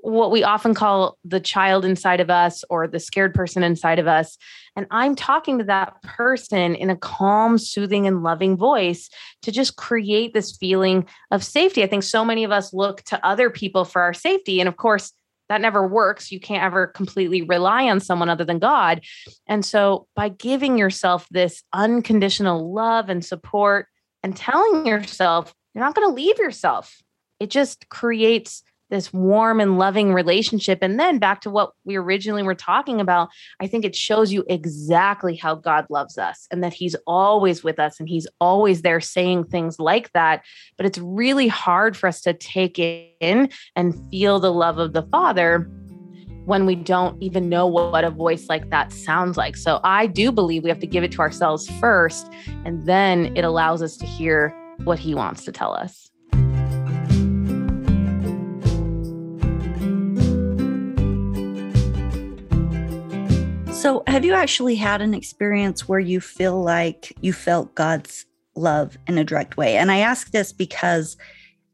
what 0.02 0.32
we 0.32 0.44
often 0.44 0.74
call 0.74 1.18
the 1.26 1.40
child 1.40 1.84
inside 1.84 2.20
of 2.20 2.30
us 2.30 2.64
or 2.70 2.88
the 2.88 3.00
scared 3.00 3.34
person 3.34 3.64
inside 3.64 4.00
of 4.00 4.08
us. 4.08 4.38
And 4.76 4.86
I'm 4.92 5.16
talking 5.16 5.58
to 5.58 5.64
that 5.66 6.02
person 6.04 6.76
in 6.76 6.90
a 6.90 6.96
calm, 6.96 7.58
soothing, 7.58 8.06
and 8.06 8.24
loving 8.24 8.58
voice 8.58 9.10
to 9.42 9.52
just 9.52 9.76
create 9.76 10.34
this 10.34 10.56
feeling 10.56 11.08
of 11.32 11.44
safety. 11.44 11.84
I 11.84 11.88
think 11.88 12.04
so 12.04 12.24
many 12.24 12.44
of 12.44 12.52
us 12.52 12.74
look 12.74 13.02
to 13.04 13.26
other 13.26 13.50
people 13.50 13.86
for 13.86 14.02
our 14.02 14.14
safety. 14.14 14.60
And 14.60 14.70
of 14.70 14.78
course, 14.78 15.12
that 15.50 15.62
never 15.62 15.88
works. 15.88 16.32
You 16.32 16.40
can't 16.40 16.64
ever 16.64 16.88
completely 16.88 17.42
rely 17.42 17.90
on 17.90 18.00
someone 18.00 18.30
other 18.30 18.44
than 18.44 18.60
God. 18.60 19.02
And 19.48 19.66
so, 19.66 20.08
by 20.16 20.30
giving 20.30 20.78
yourself 20.78 21.28
this 21.32 21.64
unconditional 21.74 22.74
love 22.74 23.10
and 23.10 23.24
support 23.24 23.88
and 24.24 24.36
telling 24.36 24.86
yourself 24.86 25.54
you're 25.74 25.84
not 25.84 25.96
going 25.96 26.10
to 26.10 26.14
leave 26.14 26.38
yourself, 26.38 26.98
it 27.40 27.50
just 27.50 27.88
creates 27.90 28.64
this 28.90 29.12
warm 29.12 29.60
and 29.60 29.78
loving 29.78 30.14
relationship. 30.14 30.80
And 30.82 31.00
then 31.00 31.20
back 31.20 31.42
to 31.42 31.50
what 31.50 31.72
we 31.86 31.96
originally 31.96 32.44
were 32.44 32.56
talking 32.56 33.02
about, 33.02 33.30
I 33.60 33.68
think 33.68 33.86
it 33.86 33.96
shows 33.96 34.32
you 34.32 34.44
exactly 34.48 35.36
how 35.36 35.56
God 35.56 35.88
loves 35.90 36.18
us 36.18 36.48
and 36.52 36.64
that 36.64 36.74
He's 36.74 36.96
always 37.06 37.64
with 37.64 37.80
us 37.80 38.00
and 38.00 38.08
He's 38.08 38.28
always 38.40 38.82
there 38.82 39.02
saying 39.02 39.46
things 39.46 39.80
like 39.80 40.12
that. 40.14 40.44
But 40.78 40.86
it's 40.86 41.00
really 41.00 41.48
hard 41.48 41.98
for 41.98 42.08
us 42.08 42.22
to 42.22 42.34
take 42.34 42.80
in 42.80 43.50
and 43.76 44.10
feel 44.12 44.40
the 44.40 44.54
love 44.54 44.78
of 44.78 44.94
the 44.94 45.04
Father 45.04 45.70
when 46.46 46.66
we 46.66 46.76
don't 46.76 47.22
even 47.22 47.50
know 47.50 47.68
what 47.68 48.06
a 48.06 48.10
voice 48.10 48.48
like 48.48 48.70
that 48.70 48.94
sounds 48.94 49.36
like. 49.36 49.58
So 49.58 49.82
I 49.84 50.08
do 50.08 50.32
believe 50.32 50.64
we 50.64 50.70
have 50.70 50.80
to 50.80 50.88
give 50.88 51.04
it 51.04 51.12
to 51.14 51.20
ourselves 51.20 51.70
first, 51.82 52.32
and 52.64 52.86
then 52.86 53.36
it 53.36 53.44
allows 53.44 53.82
us 53.82 53.98
to 53.98 54.06
hear 54.06 54.56
what 54.86 54.98
He 54.98 55.14
wants 55.14 55.44
to 55.44 55.52
tell 55.52 55.74
us. 55.74 56.10
So, 63.78 64.02
have 64.08 64.26
you 64.26 64.34
actually 64.34 64.74
had 64.74 65.04
an 65.04 65.14
experience 65.14 65.88
where 65.88 66.00
you 66.00 66.20
feel 66.20 66.64
like 66.64 67.14
you 67.22 67.32
felt 67.32 67.76
God's 67.76 68.26
love 68.56 68.98
in 69.06 69.20
a 69.20 69.24
direct 69.24 69.56
way? 69.56 69.78
And 69.78 69.92
I 69.92 70.00
ask 70.00 70.32
this 70.32 70.52
because, 70.52 71.16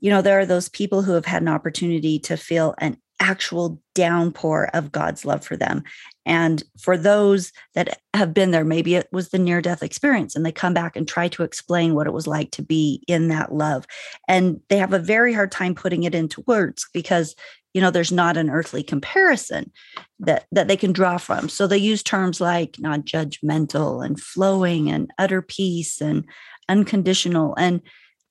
you 0.01 0.09
know, 0.09 0.21
there 0.21 0.37
are 0.37 0.45
those 0.45 0.67
people 0.67 1.01
who 1.01 1.13
have 1.13 1.25
had 1.25 1.41
an 1.41 1.47
opportunity 1.47 2.19
to 2.19 2.35
feel 2.35 2.75
an 2.79 2.97
actual 3.21 3.81
downpour 3.95 4.69
of 4.73 4.91
God's 4.91 5.23
love 5.23 5.45
for 5.45 5.55
them. 5.55 5.81
And 6.25 6.61
for 6.77 6.97
those 6.97 7.53
that 7.73 8.01
have 8.13 8.33
been 8.33 8.51
there, 8.51 8.65
maybe 8.65 8.95
it 8.95 9.07
was 9.13 9.29
the 9.29 9.39
near 9.39 9.61
death 9.61 9.81
experience, 9.81 10.35
and 10.35 10.45
they 10.45 10.51
come 10.51 10.73
back 10.73 10.97
and 10.97 11.07
try 11.07 11.29
to 11.29 11.43
explain 11.43 11.95
what 11.95 12.07
it 12.07 12.13
was 12.13 12.27
like 12.27 12.51
to 12.51 12.61
be 12.61 13.01
in 13.07 13.29
that 13.29 13.53
love. 13.53 13.85
And 14.27 14.59
they 14.67 14.77
have 14.77 14.91
a 14.91 14.99
very 14.99 15.33
hard 15.33 15.53
time 15.53 15.73
putting 15.73 16.03
it 16.03 16.13
into 16.13 16.43
words 16.47 16.85
because 16.93 17.33
you 17.73 17.81
know 17.81 17.91
there's 17.91 18.11
not 18.11 18.37
an 18.37 18.49
earthly 18.49 18.83
comparison 18.83 19.71
that 20.19 20.45
that 20.51 20.67
they 20.67 20.77
can 20.77 20.93
draw 20.93 21.17
from. 21.17 21.49
So 21.49 21.67
they 21.67 21.77
use 21.77 22.03
terms 22.03 22.39
like 22.39 22.77
non-judgmental 22.79 24.05
and 24.05 24.19
flowing 24.19 24.89
and 24.89 25.11
utter 25.17 25.41
peace 25.41 26.01
and 26.01 26.25
unconditional. 26.69 27.55
And 27.57 27.81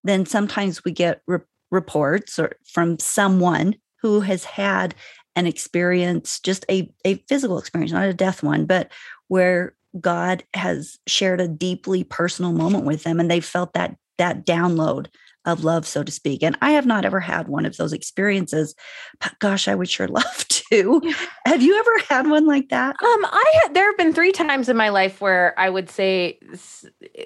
then 0.04 0.26
sometimes 0.26 0.84
we 0.84 0.92
get 0.92 1.22
re- 1.26 1.40
reports 1.70 2.38
or 2.38 2.52
from 2.64 2.98
someone 2.98 3.76
who 4.00 4.20
has 4.20 4.44
had 4.44 4.94
an 5.36 5.46
experience, 5.46 6.40
just 6.40 6.64
a, 6.68 6.92
a 7.04 7.16
physical 7.28 7.58
experience, 7.58 7.92
not 7.92 8.08
a 8.08 8.14
death 8.14 8.42
one, 8.42 8.66
but 8.66 8.90
where 9.28 9.74
God 10.00 10.44
has 10.54 10.98
shared 11.06 11.40
a 11.40 11.48
deeply 11.48 12.04
personal 12.04 12.52
moment 12.52 12.84
with 12.84 13.04
them 13.04 13.20
and 13.20 13.30
they 13.30 13.40
felt 13.40 13.74
that 13.74 13.96
that 14.18 14.46
download 14.46 15.06
of 15.44 15.64
love, 15.64 15.86
so 15.86 16.02
to 16.02 16.12
speak. 16.12 16.42
And 16.42 16.56
I 16.62 16.72
have 16.72 16.86
not 16.86 17.04
ever 17.04 17.20
had 17.20 17.48
one 17.48 17.66
of 17.66 17.76
those 17.76 17.92
experiences, 17.92 18.74
but 19.20 19.38
gosh, 19.38 19.68
I 19.68 19.74
would 19.74 19.88
sure 19.88 20.08
love 20.08 20.46
to. 20.48 21.00
have 21.46 21.62
you 21.62 21.78
ever 21.78 22.04
had 22.08 22.28
one 22.28 22.46
like 22.46 22.68
that? 22.68 22.96
Um, 23.02 23.24
I 23.24 23.52
had, 23.62 23.74
there 23.74 23.86
have 23.86 23.96
been 23.96 24.12
three 24.12 24.32
times 24.32 24.68
in 24.68 24.76
my 24.76 24.88
life 24.88 25.20
where 25.20 25.58
I 25.58 25.68
would 25.68 25.90
say 25.90 26.38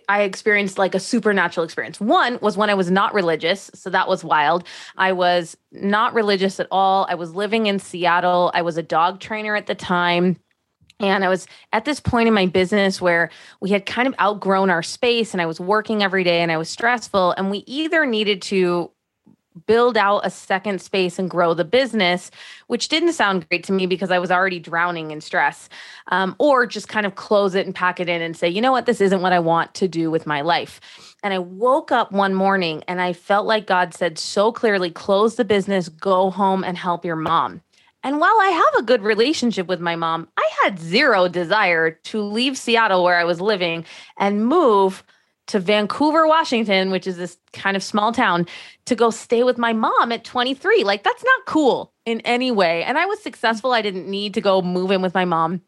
I 0.08 0.22
experienced 0.22 0.78
like 0.78 0.94
a 0.94 1.00
supernatural 1.00 1.64
experience. 1.64 2.00
One 2.00 2.38
was 2.40 2.56
when 2.56 2.70
I 2.70 2.74
was 2.74 2.90
not 2.90 3.14
religious. 3.14 3.70
So 3.74 3.90
that 3.90 4.08
was 4.08 4.24
wild. 4.24 4.64
I 4.96 5.12
was 5.12 5.56
not 5.72 6.14
religious 6.14 6.58
at 6.58 6.68
all. 6.70 7.06
I 7.08 7.14
was 7.14 7.34
living 7.34 7.66
in 7.66 7.78
Seattle. 7.78 8.50
I 8.54 8.62
was 8.62 8.76
a 8.76 8.82
dog 8.82 9.20
trainer 9.20 9.54
at 9.56 9.66
the 9.66 9.74
time. 9.74 10.36
And 10.98 11.24
I 11.24 11.28
was 11.28 11.46
at 11.72 11.84
this 11.84 12.00
point 12.00 12.28
in 12.28 12.34
my 12.34 12.46
business 12.46 13.00
where 13.00 13.30
we 13.60 13.70
had 13.70 13.84
kind 13.84 14.08
of 14.08 14.14
outgrown 14.18 14.70
our 14.70 14.82
space 14.82 15.34
and 15.34 15.42
I 15.42 15.46
was 15.46 15.60
working 15.60 16.02
every 16.02 16.24
day 16.24 16.40
and 16.40 16.50
I 16.50 16.56
was 16.56 16.70
stressful. 16.70 17.32
And 17.32 17.50
we 17.50 17.58
either 17.66 18.06
needed 18.06 18.40
to 18.42 18.90
build 19.66 19.96
out 19.96 20.20
a 20.24 20.30
second 20.30 20.80
space 20.82 21.18
and 21.18 21.30
grow 21.30 21.54
the 21.54 21.64
business, 21.64 22.30
which 22.66 22.88
didn't 22.88 23.14
sound 23.14 23.48
great 23.48 23.64
to 23.64 23.72
me 23.72 23.86
because 23.86 24.10
I 24.10 24.18
was 24.18 24.30
already 24.30 24.58
drowning 24.58 25.10
in 25.10 25.20
stress, 25.20 25.68
um, 26.08 26.36
or 26.38 26.66
just 26.66 26.88
kind 26.88 27.06
of 27.06 27.14
close 27.14 27.54
it 27.54 27.64
and 27.64 27.74
pack 27.74 27.98
it 27.98 28.08
in 28.08 28.20
and 28.20 28.36
say, 28.36 28.48
you 28.48 28.60
know 28.60 28.72
what, 28.72 28.86
this 28.86 29.00
isn't 29.00 29.22
what 29.22 29.32
I 29.32 29.38
want 29.38 29.74
to 29.74 29.88
do 29.88 30.10
with 30.10 30.26
my 30.26 30.42
life. 30.42 30.80
And 31.22 31.32
I 31.32 31.38
woke 31.38 31.90
up 31.90 32.12
one 32.12 32.34
morning 32.34 32.84
and 32.86 33.00
I 33.00 33.12
felt 33.12 33.46
like 33.46 33.66
God 33.66 33.94
said 33.94 34.18
so 34.18 34.52
clearly, 34.52 34.90
close 34.90 35.36
the 35.36 35.44
business, 35.44 35.88
go 35.88 36.30
home 36.30 36.62
and 36.62 36.76
help 36.76 37.04
your 37.04 37.16
mom. 37.16 37.62
And 38.06 38.20
while 38.20 38.38
I 38.40 38.50
have 38.50 38.82
a 38.82 38.86
good 38.86 39.02
relationship 39.02 39.66
with 39.66 39.80
my 39.80 39.96
mom, 39.96 40.28
I 40.36 40.48
had 40.62 40.78
zero 40.78 41.26
desire 41.26 41.90
to 41.90 42.22
leave 42.22 42.56
Seattle 42.56 43.02
where 43.02 43.18
I 43.18 43.24
was 43.24 43.40
living 43.40 43.84
and 44.16 44.46
move 44.46 45.02
to 45.48 45.58
Vancouver, 45.58 46.24
Washington, 46.24 46.92
which 46.92 47.08
is 47.08 47.16
this 47.16 47.36
kind 47.52 47.76
of 47.76 47.82
small 47.82 48.12
town, 48.12 48.46
to 48.84 48.94
go 48.94 49.10
stay 49.10 49.42
with 49.42 49.58
my 49.58 49.72
mom 49.72 50.12
at 50.12 50.22
23. 50.22 50.84
Like, 50.84 51.02
that's 51.02 51.24
not 51.24 51.46
cool 51.46 51.92
in 52.04 52.20
any 52.20 52.52
way. 52.52 52.84
And 52.84 52.96
I 52.96 53.06
was 53.06 53.20
successful. 53.24 53.72
I 53.72 53.82
didn't 53.82 54.08
need 54.08 54.34
to 54.34 54.40
go 54.40 54.62
move 54.62 54.92
in 54.92 55.02
with 55.02 55.12
my 55.12 55.24
mom. 55.24 55.62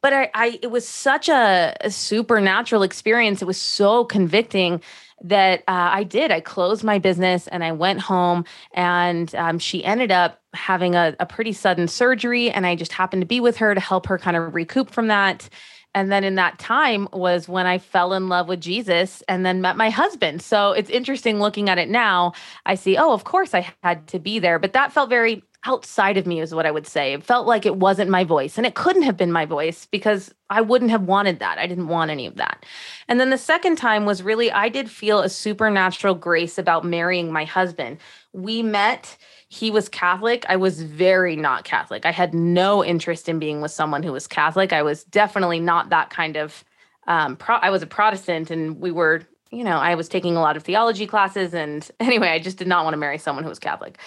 But 0.00 0.12
I, 0.12 0.30
I 0.32 0.60
it 0.62 0.70
was 0.70 0.86
such 0.86 1.28
a, 1.28 1.76
a 1.80 1.90
supernatural 1.90 2.84
experience. 2.84 3.42
It 3.42 3.46
was 3.46 3.60
so 3.60 4.04
convicting 4.04 4.80
that 5.22 5.60
uh, 5.60 5.90
I 5.92 6.04
did. 6.04 6.30
I 6.30 6.40
closed 6.40 6.84
my 6.84 6.98
business 6.98 7.46
and 7.48 7.62
I 7.62 7.72
went 7.72 8.00
home, 8.00 8.44
and 8.72 9.34
um, 9.34 9.58
she 9.58 9.84
ended 9.84 10.10
up 10.10 10.40
having 10.54 10.94
a, 10.94 11.14
a 11.20 11.26
pretty 11.26 11.52
sudden 11.52 11.88
surgery. 11.88 12.50
And 12.50 12.66
I 12.66 12.74
just 12.74 12.92
happened 12.92 13.22
to 13.22 13.26
be 13.26 13.40
with 13.40 13.56
her 13.58 13.74
to 13.74 13.80
help 13.80 14.06
her 14.06 14.18
kind 14.18 14.36
of 14.36 14.54
recoup 14.54 14.90
from 14.90 15.08
that. 15.08 15.48
And 15.94 16.12
then 16.12 16.22
in 16.22 16.36
that 16.36 16.58
time 16.58 17.08
was 17.12 17.48
when 17.48 17.66
I 17.66 17.78
fell 17.78 18.12
in 18.12 18.28
love 18.28 18.46
with 18.48 18.60
Jesus 18.60 19.22
and 19.28 19.44
then 19.44 19.60
met 19.60 19.76
my 19.76 19.90
husband. 19.90 20.40
So 20.40 20.72
it's 20.72 20.90
interesting 20.90 21.40
looking 21.40 21.68
at 21.68 21.78
it 21.78 21.88
now. 21.88 22.32
I 22.64 22.76
see, 22.76 22.96
oh, 22.96 23.12
of 23.12 23.24
course 23.24 23.54
I 23.54 23.72
had 23.82 24.06
to 24.08 24.20
be 24.20 24.38
there, 24.38 24.58
but 24.60 24.72
that 24.72 24.92
felt 24.92 25.10
very 25.10 25.42
outside 25.64 26.16
of 26.16 26.26
me, 26.26 26.40
is 26.40 26.54
what 26.54 26.66
I 26.66 26.70
would 26.70 26.86
say. 26.86 27.12
It 27.12 27.24
felt 27.24 27.46
like 27.46 27.66
it 27.66 27.76
wasn't 27.76 28.10
my 28.10 28.24
voice 28.24 28.56
and 28.56 28.66
it 28.66 28.74
couldn't 28.74 29.02
have 29.02 29.16
been 29.16 29.32
my 29.32 29.44
voice 29.44 29.86
because 29.86 30.34
I 30.48 30.60
wouldn't 30.62 30.90
have 30.90 31.02
wanted 31.02 31.38
that. 31.40 31.58
I 31.58 31.66
didn't 31.66 31.88
want 31.88 32.10
any 32.10 32.26
of 32.26 32.36
that. 32.36 32.64
And 33.08 33.20
then 33.20 33.30
the 33.30 33.38
second 33.38 33.76
time 33.76 34.06
was 34.06 34.22
really, 34.22 34.50
I 34.50 34.68
did 34.68 34.90
feel 34.90 35.20
a 35.20 35.28
supernatural 35.28 36.14
grace 36.14 36.56
about 36.56 36.84
marrying 36.84 37.30
my 37.30 37.44
husband. 37.44 37.98
We 38.32 38.62
met 38.62 39.16
he 39.52 39.70
was 39.72 39.88
Catholic. 39.88 40.46
I 40.48 40.54
was 40.54 40.80
very 40.80 41.34
not 41.34 41.64
Catholic. 41.64 42.06
I 42.06 42.12
had 42.12 42.32
no 42.32 42.84
interest 42.84 43.28
in 43.28 43.40
being 43.40 43.60
with 43.60 43.72
someone 43.72 44.04
who 44.04 44.12
was 44.12 44.28
Catholic. 44.28 44.72
I 44.72 44.82
was 44.82 45.02
definitely 45.02 45.58
not 45.58 45.90
that 45.90 46.08
kind 46.08 46.36
of. 46.36 46.64
Um, 47.08 47.36
pro- 47.36 47.56
I 47.56 47.70
was 47.70 47.82
a 47.82 47.86
Protestant, 47.86 48.52
and 48.52 48.80
we 48.80 48.92
were, 48.92 49.22
you 49.50 49.64
know, 49.64 49.76
I 49.78 49.96
was 49.96 50.08
taking 50.08 50.36
a 50.36 50.40
lot 50.40 50.56
of 50.56 50.62
theology 50.62 51.04
classes, 51.08 51.52
and 51.52 51.88
anyway, 52.00 52.28
I 52.28 52.38
just 52.38 52.58
did 52.58 52.68
not 52.68 52.84
want 52.84 52.94
to 52.94 52.98
marry 52.98 53.18
someone 53.18 53.42
who 53.42 53.50
was 53.50 53.58
Catholic. 53.58 53.98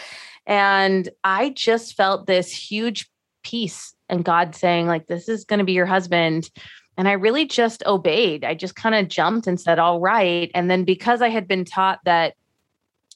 And 0.46 1.10
I 1.24 1.50
just 1.50 1.96
felt 1.96 2.28
this 2.28 2.52
huge 2.52 3.10
peace 3.44 3.94
and 4.10 4.26
God 4.26 4.56
saying, 4.56 4.88
like, 4.88 5.08
this 5.08 5.30
is 5.30 5.46
going 5.46 5.60
to 5.60 5.66
be 5.66 5.74
your 5.74 5.86
husband. 5.86 6.50
And 6.98 7.08
I 7.08 7.14
really 7.14 7.46
just 7.46 7.84
obeyed. 7.86 8.44
I 8.44 8.54
just 8.54 8.76
kind 8.76 8.96
of 8.96 9.08
jumped 9.08 9.48
and 9.48 9.60
said, 9.60 9.80
all 9.80 10.00
right. 10.00 10.52
And 10.54 10.70
then 10.70 10.84
because 10.84 11.22
I 11.22 11.30
had 11.30 11.48
been 11.48 11.66
taught 11.66 12.00
that 12.06 12.36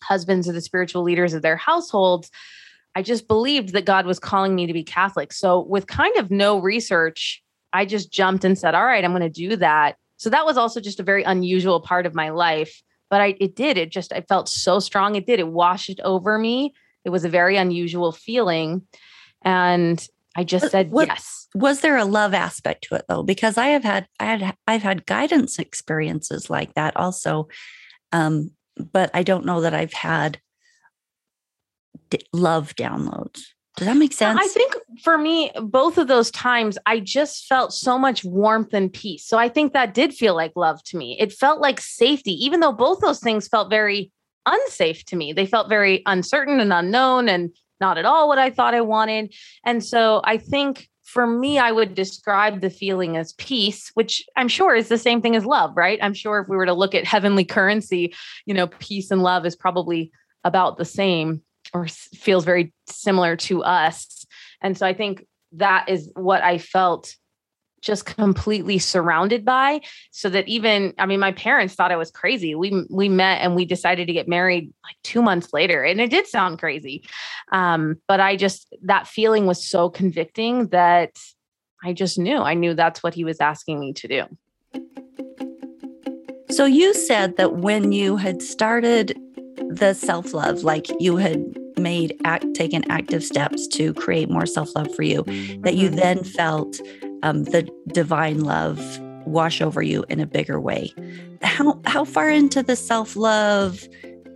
husbands 0.02 0.48
are 0.48 0.54
the 0.54 0.62
spiritual 0.62 1.04
leaders 1.04 1.34
of 1.34 1.42
their 1.42 1.58
households, 1.58 2.32
I 2.96 3.04
just 3.04 3.28
believed 3.28 3.74
that 3.74 3.86
God 3.86 4.08
was 4.08 4.18
calling 4.18 4.56
me 4.56 4.66
to 4.66 4.74
be 4.74 4.84
Catholic. 4.84 5.32
So, 5.32 5.62
with 5.62 5.86
kind 5.86 6.18
of 6.18 6.32
no 6.32 6.58
research, 6.58 7.44
I 7.72 7.86
just 7.86 8.12
jumped 8.12 8.44
and 8.44 8.58
said, 8.58 8.74
All 8.74 8.86
right, 8.86 9.06
I'm 9.06 9.12
going 9.12 9.22
to 9.22 9.30
do 9.30 9.56
that. 9.58 9.98
So, 10.18 10.32
that 10.32 10.48
was 10.48 10.58
also 10.58 10.82
just 10.82 11.00
a 11.00 11.04
very 11.04 11.22
unusual 11.22 11.80
part 11.80 12.08
of 12.08 12.16
my 12.16 12.30
life. 12.30 12.82
But 13.12 13.22
I, 13.22 13.36
it 13.40 13.56
did. 13.56 13.78
It 13.78 13.92
just, 13.92 14.12
I 14.12 14.22
felt 14.22 14.50
so 14.50 14.80
strong. 14.80 15.16
It 15.16 15.28
did. 15.28 15.40
It 15.40 15.48
washed 15.48 16.00
over 16.04 16.40
me. 16.40 16.74
It 17.06 17.10
was 17.10 17.26
a 17.26 17.30
very 17.30 17.58
unusual 17.58 18.12
feeling. 18.12 18.84
And 19.44 20.06
I 20.36 20.44
just 20.44 20.70
said 20.72 20.92
what, 20.92 21.08
yes. 21.08 21.48
Was 21.56 21.82
there 21.82 21.98
a 21.98 22.06
love 22.06 22.34
aspect 22.34 22.86
to 22.86 22.96
it 22.96 23.06
though? 23.08 23.24
Because 23.24 23.58
I 23.58 23.68
have 23.68 23.84
had, 23.84 24.08
I 24.20 24.26
had, 24.26 24.56
I've 24.68 24.84
had 24.84 25.06
guidance 25.06 25.58
experiences 25.58 26.50
like 26.50 26.74
that 26.76 26.96
also. 26.96 27.48
Um, 28.12 28.52
but 28.78 29.10
I 29.14 29.24
don't 29.24 29.46
know 29.46 29.62
that 29.62 29.74
I've 29.74 29.94
had 29.94 30.40
d- 32.10 32.20
love 32.34 32.76
downloads. 32.76 33.42
Does 33.78 33.86
that 33.86 33.98
make 33.98 34.14
sense? 34.14 34.40
I 34.42 34.48
think 34.48 34.76
for 35.04 35.20
me, 35.20 35.52
both 35.62 36.00
of 36.00 36.08
those 36.08 36.32
times, 36.32 36.80
I 36.88 37.00
just 37.00 37.46
felt 37.46 37.74
so 37.74 38.00
much 38.00 38.24
warmth 38.24 38.74
and 38.74 38.92
peace. 38.92 39.24
So 39.26 39.38
I 39.38 39.50
think 39.50 39.74
that 39.74 39.94
did 39.94 40.16
feel 40.16 40.36
like 40.36 40.54
love 40.56 40.84
to 40.86 40.98
me. 40.98 41.16
It 41.20 41.32
felt 41.32 41.62
like 41.62 41.80
safety, 41.80 42.34
even 42.44 42.60
though 42.60 42.72
both 42.72 43.02
those 43.02 43.20
things 43.20 43.48
felt 43.48 43.70
very 43.70 44.12
unsafe 44.48 45.06
to 45.06 45.16
me. 45.16 45.34
They 45.34 45.46
felt 45.46 45.70
very 45.70 46.02
uncertain 46.06 46.60
and 46.60 46.74
unknown 46.74 47.30
and 47.30 47.56
not 47.80 47.98
at 47.98 48.06
all 48.06 48.28
what 48.28 48.40
I 48.40 48.50
thought 48.50 48.74
I 48.74 48.82
wanted. 48.82 49.34
And 49.64 49.84
so 49.84 50.22
I 50.24 50.38
think 50.38 50.90
for 51.04 51.26
me, 51.26 51.58
I 51.58 51.72
would 51.72 51.96
describe 51.96 52.60
the 52.60 52.70
feeling 52.70 53.16
as 53.16 53.34
peace, 53.34 53.92
which 53.94 54.26
I'm 54.36 54.50
sure 54.50 54.76
is 54.76 54.90
the 54.90 54.98
same 54.98 55.22
thing 55.22 55.36
as 55.36 55.46
love, 55.46 55.72
right? 55.78 56.00
I'm 56.02 56.14
sure 56.14 56.40
if 56.40 56.50
we 56.50 56.58
were 56.58 56.66
to 56.66 56.74
look 56.74 56.94
at 56.94 57.06
heavenly 57.06 57.46
currency, 57.46 58.14
you 58.46 58.54
know, 58.54 58.68
peace 58.68 59.10
and 59.10 59.24
love 59.24 59.46
is 59.46 59.56
probably 59.56 60.12
about 60.44 60.78
the 60.78 60.86
same 60.86 61.44
or 61.74 61.88
feels 61.88 62.44
very 62.44 62.74
similar 62.88 63.36
to 63.38 63.64
us. 63.64 64.26
And 64.62 64.78
so 64.78 64.86
I 64.86 64.94
think 64.94 65.26
that 65.54 65.88
is 65.88 66.12
what 66.16 66.44
I 66.44 66.58
felt 66.58 67.16
just 67.82 68.06
completely 68.06 68.80
surrounded 68.80 69.46
by 69.46 69.80
so 70.12 70.30
that 70.30 70.48
even 70.48 70.94
i 70.98 71.06
mean 71.06 71.20
my 71.20 71.32
parents 71.32 71.76
thought 71.76 71.92
i 71.92 71.96
was 71.96 72.12
crazy. 72.12 72.56
We 72.56 72.86
we 72.90 73.10
met 73.10 73.42
and 73.42 73.56
we 73.56 73.66
decided 73.66 74.08
to 74.08 74.14
get 74.14 74.28
married 74.28 74.74
like 74.84 74.96
2 75.04 75.22
months 75.22 75.54
later 75.54 75.84
and 75.84 76.02
it 76.02 76.10
did 76.10 76.28
sound 76.28 76.60
crazy. 76.60 77.04
Um, 77.52 78.02
but 78.08 78.20
i 78.20 78.36
just 78.36 78.74
that 78.84 79.08
feeling 79.08 79.46
was 79.46 79.64
so 79.64 79.90
convicting 79.90 80.68
that 80.70 81.18
i 81.84 81.94
just 81.94 82.18
knew. 82.18 82.38
I 82.38 82.54
knew 82.54 82.74
that's 82.74 83.04
what 83.04 83.14
he 83.14 83.24
was 83.24 83.40
asking 83.40 83.80
me 83.80 83.94
to 83.94 84.08
do. 84.08 84.24
So 86.50 86.66
you 86.66 86.94
said 86.94 87.38
that 87.38 87.58
when 87.58 87.92
you 87.92 88.16
had 88.16 88.42
started 88.42 89.18
the 89.70 89.94
self-love 89.94 90.64
like 90.64 90.88
you 91.00 91.18
had 91.18 91.44
made 91.78 92.20
act 92.24 92.54
taken 92.54 92.90
active 92.90 93.24
steps 93.24 93.68
to 93.68 93.94
create 93.94 94.30
more 94.30 94.46
self-love 94.46 94.94
for 94.96 95.04
you 95.04 95.24
that 95.62 95.76
you 95.76 95.88
mm-hmm. 95.88 95.98
then 95.98 96.24
felt 96.24 96.80
um, 97.24 97.44
the 97.44 97.70
divine 97.88 98.42
love 98.42 99.00
wash 99.26 99.62
over 99.62 99.82
you 99.82 100.06
in 100.10 100.20
a 100.20 100.26
bigger 100.26 100.60
way. 100.60 100.94
How 101.42 101.80
how 101.86 102.06
far 102.06 102.30
into 102.30 102.64
the 102.64 102.76
self 102.76 103.16
love 103.16 103.88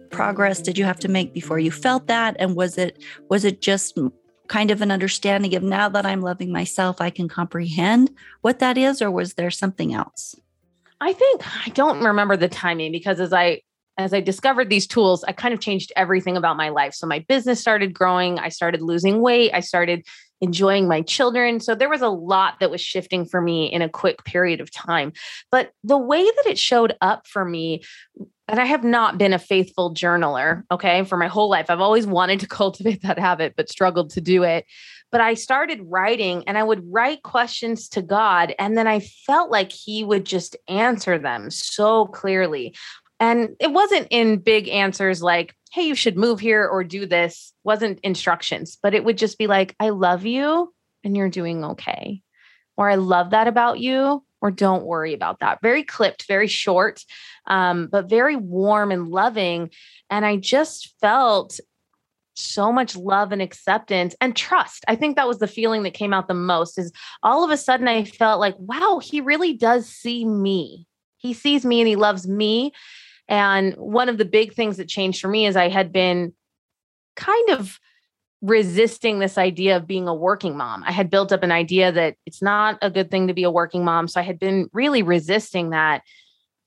progress 0.10 0.62
did 0.62 0.78
you 0.78 0.84
have 0.84 1.00
to 1.00 1.08
make 1.08 1.34
before 1.34 1.60
you 1.60 1.72
felt 1.72 2.08
that? 2.08 2.36
And 2.40 2.56
was 2.56 2.78
it 2.78 3.02
was 3.30 3.46
it 3.46 3.62
just 3.62 3.98
kind 4.48 4.70
of 4.70 4.82
an 4.82 4.92
understanding 4.92 5.56
of 5.56 5.64
now 5.64 5.88
that 5.88 6.06
I'm 6.06 6.22
loving 6.22 6.52
myself, 6.52 7.00
I 7.00 7.10
can 7.10 7.30
comprehend 7.30 8.12
what 8.42 8.60
that 8.60 8.78
is, 8.78 9.02
or 9.02 9.10
was 9.10 9.36
there 9.36 9.50
something 9.50 9.94
else? 9.94 10.36
I 11.00 11.14
think 11.14 11.42
I 11.66 11.70
don't 11.70 12.04
remember 12.04 12.38
the 12.38 12.50
timing 12.50 12.92
because 12.92 13.20
as 13.20 13.34
I 13.34 13.62
as 13.98 14.14
I 14.14 14.22
discovered 14.22 14.70
these 14.70 14.88
tools, 14.88 15.24
I 15.24 15.32
kind 15.32 15.54
of 15.54 15.60
changed 15.60 15.92
everything 15.96 16.38
about 16.38 16.58
my 16.58 16.70
life. 16.70 16.94
So 16.94 17.08
my 17.08 17.20
business 17.20 17.60
started 17.60 17.94
growing. 17.94 18.40
I 18.40 18.50
started 18.50 18.82
losing 18.82 19.22
weight. 19.22 19.52
I 19.54 19.60
started 19.60 20.06
enjoying 20.42 20.88
my 20.88 21.02
children. 21.02 21.60
So 21.60 21.76
there 21.76 21.90
was 21.90 22.02
a 22.02 22.10
lot 22.10 22.60
that 22.60 22.72
was 22.72 22.82
shifting 22.82 23.26
for 23.26 23.40
me 23.40 23.72
in 23.72 23.82
a 23.82 23.90
quick 23.90 24.24
period 24.26 24.60
of 24.60 24.72
time. 24.72 25.14
But 25.52 25.72
the 25.84 25.98
way 25.98 26.24
that 26.24 26.46
it 26.48 26.58
showed 26.58 26.96
up 27.00 27.28
for 27.28 27.46
me, 27.46 27.84
and 28.48 28.60
I 28.60 28.66
have 28.66 28.84
not 28.84 29.18
been 29.18 29.34
a 29.34 29.40
faithful 29.40 29.94
journaler, 29.94 30.64
okay, 30.72 31.04
for 31.06 31.16
my 31.16 31.28
whole 31.28 31.50
life. 31.50 31.68
I've 31.70 31.80
always 31.80 32.08
wanted 32.08 32.40
to 32.42 32.48
cultivate 32.50 33.04
that 33.04 33.20
habit, 33.20 33.54
but 33.56 33.70
struggled 33.70 34.10
to 34.12 34.22
do 34.22 34.44
it. 34.44 34.66
But 35.12 35.22
I 35.22 35.36
started 35.36 35.82
writing 35.84 36.44
and 36.48 36.58
I 36.58 36.64
would 36.64 36.82
write 36.92 37.24
questions 37.24 37.88
to 37.90 38.02
God. 38.02 38.56
And 38.58 38.78
then 38.78 38.88
I 38.88 39.00
felt 39.00 39.52
like 39.52 39.72
He 39.72 40.04
would 40.04 40.26
just 40.26 40.58
answer 40.68 41.18
them 41.20 41.52
so 41.52 42.08
clearly. 42.08 42.76
And 43.20 43.56
it 43.60 43.72
wasn't 43.72 44.08
in 44.10 44.38
big 44.38 44.68
answers 44.68 45.22
like, 45.22 45.56
hey, 45.72 45.84
you 45.84 45.96
should 45.96 46.18
move 46.18 46.40
here 46.40 46.68
or 46.68 46.84
do 46.84 47.06
this, 47.06 47.54
wasn't 47.64 48.00
instructions, 48.02 48.78
but 48.84 48.94
it 48.94 49.04
would 49.04 49.18
just 49.18 49.38
be 49.38 49.48
like, 49.48 49.76
I 49.80 49.90
love 49.90 50.26
you 50.26 50.74
and 51.04 51.16
you're 51.16 51.30
doing 51.30 51.64
okay. 51.64 52.22
Or 52.78 52.90
I 52.90 52.96
love 52.96 53.32
that 53.32 53.48
about 53.48 53.80
you, 53.80 54.24
or 54.42 54.52
don't 54.52 54.86
worry 54.86 55.14
about 55.14 55.40
that. 55.40 55.60
Very 55.62 55.84
clipped, 55.84 56.28
very 56.28 56.48
short, 56.48 57.04
um, 57.48 57.88
but 57.92 58.10
very 58.10 58.36
warm 58.36 58.92
and 58.92 59.08
loving. 59.08 59.70
And 60.10 60.26
I 60.26 60.38
just 60.38 60.94
felt 61.00 61.60
so 62.36 62.72
much 62.72 62.96
love 62.96 63.32
and 63.32 63.42
acceptance 63.42 64.16
and 64.20 64.36
trust. 64.36 64.84
I 64.88 64.96
think 64.96 65.16
that 65.16 65.28
was 65.28 65.40
the 65.40 65.48
feeling 65.48 65.84
that 65.84 65.94
came 65.94 66.14
out 66.14 66.28
the 66.28 66.34
most 66.34 66.78
is 66.78 66.92
all 67.24 67.44
of 67.44 67.52
a 67.52 67.58
sudden 67.58 67.88
I 67.88 68.04
felt 68.04 68.40
like, 68.40 68.56
wow, 68.58 69.00
he 69.02 69.22
really 69.22 69.54
does 69.54 69.88
see 69.88 70.26
me. 70.26 70.88
He 71.18 71.34
sees 71.34 71.66
me 71.66 71.82
and 71.82 71.88
he 71.88 71.96
loves 71.96 72.28
me. 72.28 72.74
And 73.32 73.74
one 73.76 74.10
of 74.10 74.18
the 74.18 74.26
big 74.26 74.54
things 74.54 74.76
that 74.76 74.90
changed 74.90 75.22
for 75.22 75.30
me 75.30 75.48
is 75.48 75.56
I 75.56 75.70
had 75.70 75.94
been 75.94 76.34
kind 77.16 77.50
of 77.52 77.80
resisting 78.42 79.20
this 79.20 79.38
idea 79.38 79.78
of 79.78 79.88
being 79.88 80.10
a 80.10 80.14
working 80.14 80.58
mom. 80.58 80.84
I 80.84 80.92
had 80.92 81.10
built 81.10 81.32
up 81.32 81.42
an 81.42 81.52
idea 81.52 81.94
that 81.94 82.18
it's 82.26 82.42
not 82.42 82.78
a 82.82 82.92
good 82.92 83.10
thing 83.10 83.28
to 83.28 83.34
be 83.34 83.44
a 83.44 83.52
working 83.52 83.86
mom. 83.86 84.10
So 84.10 84.20
I 84.20 84.24
had 84.24 84.38
been 84.38 84.70
really 84.74 85.02
resisting 85.02 85.70
that. 85.70 86.02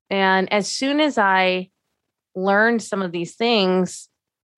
And 0.09 0.51
as 0.51 0.67
soon 0.67 1.01
as 1.01 1.19
I 1.19 1.69
learned 2.35 2.83
some 2.83 3.03
of 3.03 3.13
these 3.13 3.35
things, 3.35 4.09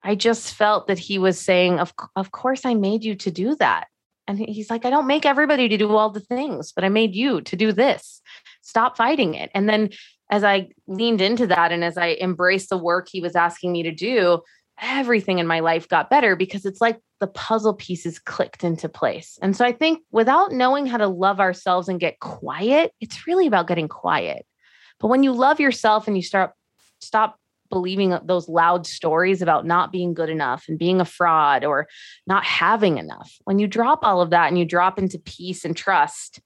I 0.01 0.15
just 0.15 0.53
felt 0.53 0.87
that 0.87 0.99
he 0.99 1.19
was 1.19 1.37
saying, 1.37 1.79
Of, 1.79 1.93
of 2.15 2.31
course, 2.31 2.65
I 2.65 2.73
made 2.73 3.03
you 3.03 3.15
to 3.15 3.31
do 3.31 3.55
that. 3.55 3.87
And 4.27 4.39
he's 4.39 4.69
like, 4.69 4.85
I 4.85 4.89
don't 4.89 5.07
make 5.07 5.25
everybody 5.25 5.67
to 5.67 5.77
do 5.77 5.93
all 5.93 6.09
the 6.09 6.21
things, 6.21 6.71
but 6.71 6.85
I 6.85 6.89
made 6.89 7.15
you 7.15 7.41
to 7.41 7.55
do 7.57 7.73
this. 7.73 8.21
Stop 8.61 8.95
fighting 8.95 9.33
it. 9.33 9.49
And 9.53 9.67
then 9.67 9.89
as 10.29 10.43
I 10.43 10.69
leaned 10.87 11.21
into 11.21 11.47
that 11.47 11.71
and 11.71 11.83
as 11.83 11.97
I 11.97 12.17
embraced 12.19 12.69
the 12.69 12.77
work 12.77 13.07
he 13.09 13.21
was 13.21 13.35
asking 13.35 13.71
me 13.71 13.83
to 13.83 13.91
do, 13.91 14.41
everything 14.79 15.39
in 15.39 15.47
my 15.47 15.59
life 15.59 15.87
got 15.87 16.09
better 16.09 16.35
because 16.35 16.65
it's 16.65 16.81
like 16.81 16.99
the 17.19 17.27
puzzle 17.27 17.73
pieces 17.73 18.19
clicked 18.19 18.63
into 18.63 18.87
place. 18.87 19.39
And 19.41 19.55
so 19.55 19.65
I 19.65 19.71
think 19.71 20.01
without 20.11 20.51
knowing 20.51 20.85
how 20.85 20.97
to 20.97 21.07
love 21.07 21.39
ourselves 21.39 21.87
and 21.87 21.99
get 21.99 22.19
quiet, 22.19 22.91
it's 23.01 23.25
really 23.25 23.47
about 23.47 23.67
getting 23.67 23.87
quiet. 23.87 24.45
But 24.99 25.07
when 25.07 25.23
you 25.23 25.31
love 25.31 25.59
yourself 25.59 26.07
and 26.07 26.15
you 26.15 26.23
start 26.23 26.51
stop 26.99 27.39
believing 27.69 28.17
those 28.23 28.47
loud 28.47 28.87
stories 28.87 29.41
about 29.41 29.65
not 29.65 29.91
being 29.91 30.13
good 30.13 30.29
enough 30.29 30.65
and 30.67 30.79
being 30.79 31.01
a 31.01 31.05
fraud 31.05 31.65
or 31.65 31.87
not 32.25 32.43
having 32.43 32.97
enough, 32.97 33.31
when 33.43 33.59
you 33.59 33.67
drop 33.67 33.99
all 34.03 34.21
of 34.21 34.29
that 34.29 34.47
and 34.47 34.57
you 34.57 34.65
drop 34.65 34.99
into 34.99 35.19
peace 35.19 35.65
and 35.65 35.75
trust, 35.75 36.39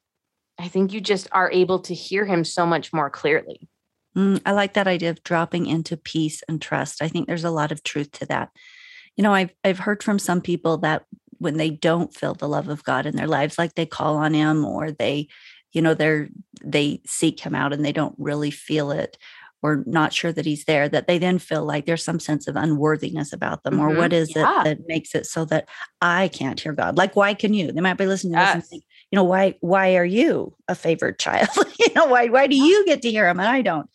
I 0.58 0.68
think 0.68 0.94
you 0.94 1.02
just 1.02 1.28
are 1.32 1.52
able 1.52 1.80
to 1.80 1.94
hear 1.94 2.26
him 2.26 2.44
so 2.44 2.66
much 2.66 2.94
more 2.94 3.10
clearly. 3.10 3.68
Mm, 4.16 4.42
I 4.46 4.52
like 4.52 4.74
that 4.74 4.88
idea 4.88 5.10
of 5.10 5.24
dropping 5.24 5.66
into 5.66 5.98
peace 5.98 6.44
and 6.48 6.62
trust. 6.62 7.02
I 7.02 7.08
think 7.08 7.28
there's 7.28 7.44
a 7.44 7.52
lot 7.52 7.72
of 7.72 7.84
truth 7.84 8.12
to 8.14 8.26
that. 8.28 8.50
You 9.16 9.24
know, 9.24 9.34
I've 9.34 9.52
I've 9.64 9.80
heard 9.80 10.04
from 10.04 10.20
some 10.20 10.42
people 10.42 10.78
that 10.80 11.06
when 11.38 11.58
they 11.58 11.70
don't 11.70 12.14
feel 12.14 12.34
the 12.34 12.48
love 12.48 12.68
of 12.68 12.84
God 12.84 13.06
in 13.06 13.16
their 13.16 13.28
lives, 13.28 13.58
like 13.58 13.76
they 13.76 13.86
call 13.86 14.18
on 14.18 14.34
him 14.34 14.64
or 14.64 14.92
they, 14.92 15.28
you 15.72 15.82
know, 15.82 15.94
they're 15.94 16.30
they 16.64 17.02
seek 17.06 17.40
him 17.40 17.56
out 17.56 17.74
and 17.74 17.84
they 17.84 17.92
don't 17.92 18.16
really 18.18 18.52
feel 18.52 18.92
it 18.92 19.18
or 19.64 19.84
not 19.86 20.14
sure 20.14 20.32
that 20.32 20.46
he's 20.46 20.66
there, 20.66 20.90
that 20.90 21.08
they 21.08 21.18
then 21.18 21.38
feel 21.38 21.64
like 21.64 21.86
there's 21.86 22.04
some 22.04 22.20
sense 22.20 22.48
of 22.48 22.56
unworthiness 22.56 23.32
about 23.32 23.64
them. 23.64 23.76
Mm-hmm. 23.76 23.84
Or 23.84 23.96
what 23.96 24.14
is 24.14 24.36
yeah. 24.36 24.62
it 24.62 24.64
that 24.64 24.88
makes 24.88 25.14
it 25.14 25.26
so 25.26 25.46
that 25.46 25.70
I 26.02 26.30
can't 26.30 26.60
hear 26.60 26.74
God? 26.74 26.98
Like, 26.98 27.16
why 27.16 27.34
can 27.34 27.54
you? 27.54 27.72
They 27.72 27.82
might 27.82 27.98
be 27.98 28.08
listening 28.08 28.34
to 28.34 28.40
yes. 28.40 28.56
this 28.56 28.64
and 28.64 28.70
think, 28.70 28.84
you 29.12 29.16
know 29.16 29.24
why 29.24 29.56
why 29.60 29.96
are 29.96 30.06
you 30.06 30.56
a 30.68 30.76
favored 30.76 31.20
child 31.20 31.50
you 31.80 31.94
know 31.94 32.06
why 32.06 32.28
why 32.28 32.48
do 32.48 32.56
you 32.56 32.86
get 32.86 33.02
to 33.02 33.12
hear 33.12 33.28
him 33.28 33.40
and 33.40 33.50
i 33.50 33.62
don't 33.62 33.90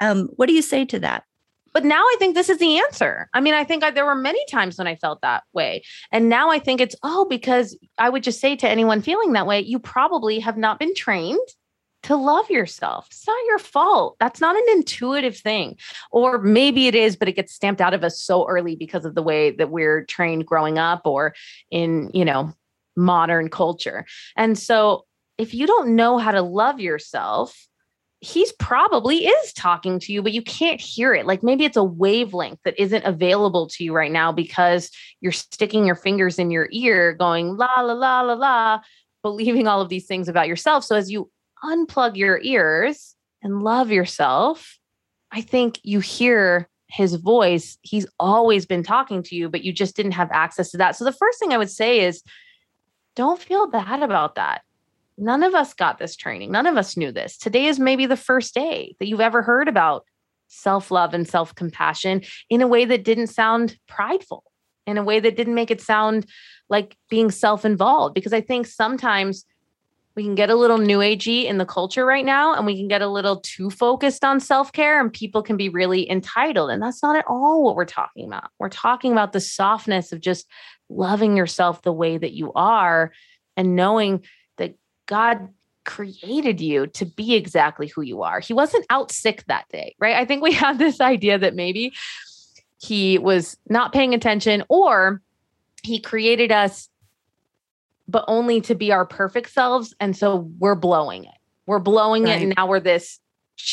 um, 0.00 0.28
what 0.36 0.46
do 0.46 0.52
you 0.52 0.62
say 0.62 0.84
to 0.84 0.98
that 0.98 1.24
but 1.72 1.84
now 1.84 2.02
i 2.02 2.16
think 2.18 2.34
this 2.34 2.48
is 2.48 2.58
the 2.58 2.78
answer 2.78 3.28
i 3.32 3.40
mean 3.40 3.54
i 3.54 3.64
think 3.64 3.82
I, 3.82 3.90
there 3.90 4.04
were 4.04 4.14
many 4.14 4.44
times 4.50 4.76
when 4.76 4.86
i 4.86 4.96
felt 4.96 5.22
that 5.22 5.44
way 5.52 5.82
and 6.12 6.28
now 6.28 6.50
i 6.50 6.58
think 6.58 6.80
it's 6.80 6.96
oh 7.02 7.24
because 7.24 7.76
i 7.98 8.08
would 8.08 8.22
just 8.22 8.40
say 8.40 8.56
to 8.56 8.68
anyone 8.68 9.00
feeling 9.00 9.32
that 9.32 9.46
way 9.46 9.60
you 9.60 9.78
probably 9.78 10.40
have 10.40 10.56
not 10.56 10.78
been 10.78 10.94
trained 10.94 11.38
to 12.02 12.14
love 12.14 12.48
yourself. 12.48 13.08
It's 13.10 13.26
not 13.26 13.36
your 13.46 13.58
fault. 13.58 14.16
That's 14.20 14.40
not 14.40 14.54
an 14.54 14.62
intuitive 14.76 15.36
thing. 15.36 15.76
Or 16.12 16.38
maybe 16.38 16.86
it 16.86 16.94
is, 16.94 17.16
but 17.16 17.26
it 17.26 17.32
gets 17.32 17.52
stamped 17.52 17.80
out 17.80 17.94
of 17.94 18.04
us 18.04 18.20
so 18.20 18.46
early 18.46 18.76
because 18.76 19.04
of 19.04 19.16
the 19.16 19.22
way 19.22 19.50
that 19.50 19.70
we're 19.70 20.04
trained 20.04 20.46
growing 20.46 20.78
up 20.78 21.02
or 21.04 21.34
in, 21.68 22.12
you 22.14 22.24
know, 22.24 22.54
modern 22.96 23.48
culture. 23.48 24.04
And 24.36 24.58
so 24.58 25.04
if 25.38 25.54
you 25.54 25.66
don't 25.66 25.94
know 25.96 26.18
how 26.18 26.32
to 26.32 26.42
love 26.42 26.80
yourself, 26.80 27.68
he's 28.20 28.52
probably 28.52 29.26
is 29.26 29.52
talking 29.52 29.98
to 30.00 30.12
you, 30.12 30.22
but 30.22 30.32
you 30.32 30.42
can't 30.42 30.80
hear 30.80 31.14
it. 31.14 31.26
Like 31.26 31.42
maybe 31.42 31.64
it's 31.64 31.76
a 31.76 31.84
wavelength 31.84 32.58
that 32.64 32.78
isn't 32.80 33.04
available 33.04 33.68
to 33.68 33.84
you 33.84 33.92
right 33.92 34.10
now 34.10 34.32
because 34.32 34.90
you're 35.20 35.32
sticking 35.32 35.84
your 35.84 35.94
fingers 35.94 36.38
in 36.38 36.50
your 36.50 36.68
ear, 36.72 37.12
going 37.12 37.56
la, 37.56 37.80
la, 37.80 37.92
la, 37.92 38.22
la, 38.22 38.32
la, 38.32 38.80
believing 39.22 39.66
all 39.66 39.80
of 39.80 39.90
these 39.90 40.06
things 40.06 40.28
about 40.28 40.48
yourself. 40.48 40.84
So 40.84 40.96
as 40.96 41.10
you 41.10 41.30
unplug 41.62 42.16
your 42.16 42.40
ears 42.42 43.14
and 43.42 43.62
love 43.62 43.90
yourself, 43.90 44.78
I 45.30 45.42
think 45.42 45.78
you 45.82 46.00
hear 46.00 46.68
his 46.88 47.16
voice. 47.16 47.78
He's 47.82 48.06
always 48.18 48.64
been 48.64 48.82
talking 48.82 49.22
to 49.24 49.34
you, 49.34 49.48
but 49.48 49.62
you 49.62 49.72
just 49.72 49.96
didn't 49.96 50.12
have 50.12 50.30
access 50.32 50.70
to 50.70 50.78
that. 50.78 50.96
So 50.96 51.04
the 51.04 51.12
first 51.12 51.38
thing 51.38 51.52
I 51.52 51.58
would 51.58 51.70
say 51.70 52.00
is 52.00 52.22
don't 53.16 53.42
feel 53.42 53.66
bad 53.66 54.02
about 54.02 54.36
that. 54.36 54.62
None 55.18 55.42
of 55.42 55.54
us 55.54 55.74
got 55.74 55.98
this 55.98 56.14
training. 56.14 56.52
None 56.52 56.66
of 56.66 56.76
us 56.76 56.96
knew 56.96 57.10
this. 57.10 57.38
Today 57.38 57.64
is 57.64 57.80
maybe 57.80 58.06
the 58.06 58.16
first 58.16 58.54
day 58.54 58.94
that 59.00 59.08
you've 59.08 59.20
ever 59.20 59.42
heard 59.42 59.66
about 59.66 60.04
self 60.46 60.90
love 60.90 61.14
and 61.14 61.26
self 61.26 61.54
compassion 61.54 62.22
in 62.50 62.62
a 62.62 62.68
way 62.68 62.84
that 62.84 63.04
didn't 63.04 63.28
sound 63.28 63.78
prideful, 63.88 64.44
in 64.86 64.98
a 64.98 65.02
way 65.02 65.18
that 65.18 65.36
didn't 65.36 65.54
make 65.54 65.70
it 65.70 65.80
sound 65.80 66.26
like 66.68 66.96
being 67.08 67.30
self 67.30 67.64
involved. 67.64 68.14
Because 68.14 68.34
I 68.34 68.42
think 68.42 68.66
sometimes 68.66 69.46
we 70.16 70.24
can 70.24 70.34
get 70.34 70.50
a 70.50 70.54
little 70.54 70.78
new 70.78 70.98
agey 70.98 71.44
in 71.44 71.58
the 71.58 71.66
culture 71.66 72.04
right 72.04 72.24
now 72.24 72.54
and 72.54 72.64
we 72.64 72.76
can 72.76 72.88
get 72.88 73.02
a 73.02 73.06
little 73.06 73.40
too 73.40 73.70
focused 73.70 74.24
on 74.24 74.40
self-care 74.40 74.98
and 74.98 75.12
people 75.12 75.42
can 75.42 75.58
be 75.58 75.68
really 75.68 76.10
entitled 76.10 76.70
and 76.70 76.82
that's 76.82 77.02
not 77.02 77.16
at 77.16 77.24
all 77.28 77.62
what 77.62 77.76
we're 77.76 77.84
talking 77.84 78.26
about 78.26 78.50
we're 78.58 78.70
talking 78.70 79.12
about 79.12 79.34
the 79.34 79.40
softness 79.40 80.12
of 80.12 80.20
just 80.20 80.46
loving 80.88 81.36
yourself 81.36 81.82
the 81.82 81.92
way 81.92 82.16
that 82.16 82.32
you 82.32 82.52
are 82.54 83.12
and 83.56 83.76
knowing 83.76 84.24
that 84.56 84.74
god 85.06 85.48
created 85.84 86.60
you 86.60 86.86
to 86.88 87.04
be 87.04 87.34
exactly 87.34 87.86
who 87.86 88.02
you 88.02 88.22
are 88.22 88.40
he 88.40 88.52
wasn't 88.52 88.84
out 88.90 89.12
sick 89.12 89.44
that 89.46 89.68
day 89.68 89.94
right 89.98 90.16
i 90.16 90.24
think 90.24 90.42
we 90.42 90.52
have 90.64 90.78
this 90.78 91.00
idea 91.00 91.38
that 91.38 91.54
maybe 91.54 91.92
he 92.78 93.18
was 93.18 93.56
not 93.68 93.92
paying 93.92 94.14
attention 94.14 94.62
or 94.68 95.22
he 95.82 96.00
created 96.00 96.50
us 96.50 96.88
but 98.08 98.24
only 98.28 98.60
to 98.62 98.74
be 98.74 98.92
our 98.92 99.04
perfect 99.04 99.50
selves. 99.50 99.94
And 100.00 100.16
so 100.16 100.50
we're 100.58 100.74
blowing 100.74 101.24
it. 101.24 101.34
We're 101.66 101.80
blowing 101.80 102.24
right. 102.24 102.40
it. 102.40 102.44
And 102.44 102.54
now 102.56 102.66
we're 102.66 102.80
this, 102.80 103.18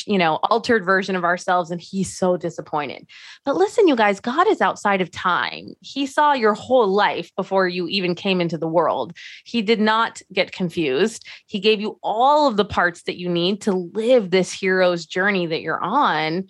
you 0.05 0.17
know, 0.17 0.39
altered 0.49 0.85
version 0.85 1.15
of 1.15 1.23
ourselves. 1.23 1.71
And 1.71 1.81
he's 1.81 2.15
so 2.15 2.37
disappointed. 2.37 3.07
But 3.45 3.55
listen, 3.55 3.87
you 3.87 3.95
guys, 3.95 4.19
God 4.19 4.47
is 4.47 4.61
outside 4.61 5.01
of 5.01 5.11
time. 5.11 5.73
He 5.81 6.05
saw 6.05 6.33
your 6.33 6.53
whole 6.53 6.87
life 6.87 7.31
before 7.35 7.67
you 7.67 7.87
even 7.87 8.15
came 8.15 8.41
into 8.41 8.57
the 8.57 8.67
world. 8.67 9.13
He 9.45 9.61
did 9.61 9.79
not 9.79 10.21
get 10.31 10.51
confused. 10.51 11.27
He 11.47 11.59
gave 11.59 11.81
you 11.81 11.99
all 12.01 12.47
of 12.47 12.57
the 12.57 12.65
parts 12.65 13.03
that 13.03 13.19
you 13.19 13.29
need 13.29 13.61
to 13.61 13.71
live 13.71 14.31
this 14.31 14.51
hero's 14.51 15.05
journey 15.05 15.45
that 15.47 15.61
you're 15.61 15.83
on. 15.83 16.47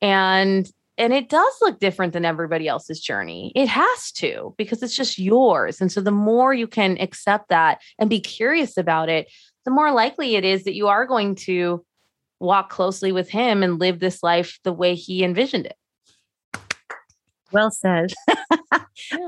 And 0.00 0.70
and 0.98 1.12
it 1.12 1.28
does 1.28 1.54
look 1.60 1.78
different 1.78 2.14
than 2.14 2.24
everybody 2.24 2.68
else's 2.68 3.00
journey. 3.00 3.52
It 3.54 3.68
has 3.68 4.10
to 4.12 4.54
because 4.56 4.82
it's 4.82 4.96
just 4.96 5.18
yours. 5.18 5.80
And 5.80 5.92
so 5.92 6.00
the 6.00 6.10
more 6.10 6.54
you 6.54 6.66
can 6.66 6.96
accept 7.00 7.50
that 7.50 7.82
and 7.98 8.08
be 8.08 8.20
curious 8.20 8.78
about 8.78 9.08
it, 9.08 9.30
the 9.66 9.70
more 9.70 9.92
likely 9.92 10.36
it 10.36 10.44
is 10.44 10.64
that 10.64 10.74
you 10.74 10.88
are 10.88 11.04
going 11.04 11.34
to 11.34 11.84
walk 12.40 12.70
closely 12.70 13.12
with 13.12 13.28
him 13.28 13.62
and 13.62 13.78
live 13.78 13.98
this 13.98 14.22
life 14.22 14.58
the 14.64 14.72
way 14.72 14.94
he 14.94 15.24
envisioned 15.24 15.66
it. 15.66 15.76
Well 17.52 17.70
said. 17.70 18.12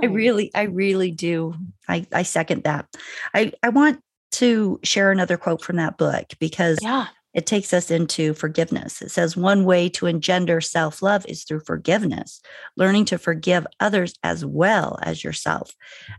I 0.03 0.07
really, 0.07 0.51
I 0.55 0.63
really 0.63 1.11
do. 1.11 1.55
I, 1.89 2.07
I 2.13 2.23
second 2.23 2.65
that. 2.65 2.87
I, 3.35 3.53
I 3.63 3.69
want 3.69 4.01
to 4.33 4.79
share 4.83 5.11
another 5.11 5.37
quote 5.37 5.63
from 5.63 5.77
that 5.77 5.99
book 5.99 6.27
because 6.39 6.79
yeah. 6.83 7.07
it 7.33 7.47
takes 7.47 7.73
us 7.73 7.91
into 7.91 8.35
forgiveness. 8.35 9.01
It 9.01 9.11
says 9.11 9.37
one 9.37 9.65
way 9.65 9.89
to 9.91 10.07
engender 10.07 10.61
self 10.61 11.01
love 11.01 11.25
is 11.27 11.45
through 11.45 11.61
forgiveness, 11.61 12.41
learning 12.77 13.07
to 13.07 13.19
forgive 13.19 13.67
others 13.81 14.15
as 14.23 14.45
well 14.45 14.99
as 15.03 15.23
yourself. 15.25 15.73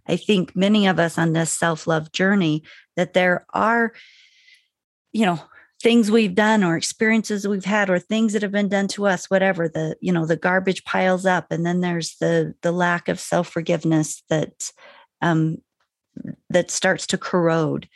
I 0.08 0.15
think 0.15 0.56
many 0.56 0.88
of 0.88 0.99
us 0.99 1.17
on 1.17 1.34
this 1.34 1.52
self 1.52 1.86
love 1.86 2.12
journey 2.12 2.63
that 2.95 3.13
there 3.13 3.45
are, 3.54 3.93
you 5.12 5.25
know, 5.25 5.39
things 5.82 6.12
we've 6.12 6.36
done 6.36 6.63
or 6.63 6.76
experiences 6.76 7.48
we've 7.48 7.65
had 7.65 7.89
or 7.89 8.00
things 8.00 8.34
that 8.34 8.42
have 8.42 8.52
been 8.52 8.68
done 8.68 8.88
to 8.89 9.08
us 9.08 9.30
whatever 9.30 9.70
the 9.70 9.96
you 10.02 10.12
know 10.12 10.26
the 10.26 10.36
garbage 10.36 10.84
piles 10.84 11.26
up 11.26 11.52
and 11.52 11.65
then 11.65 11.80
there's 11.80 12.18
the 12.20 12.54
the 12.63 12.72
lack 12.72 13.08
of 13.08 13.20
self-forgiveness 13.20 14.24
that 14.30 14.72
um 15.22 15.58
that 16.50 16.72
starts 16.72 17.08
to 17.08 17.18
corrode. 17.18 17.88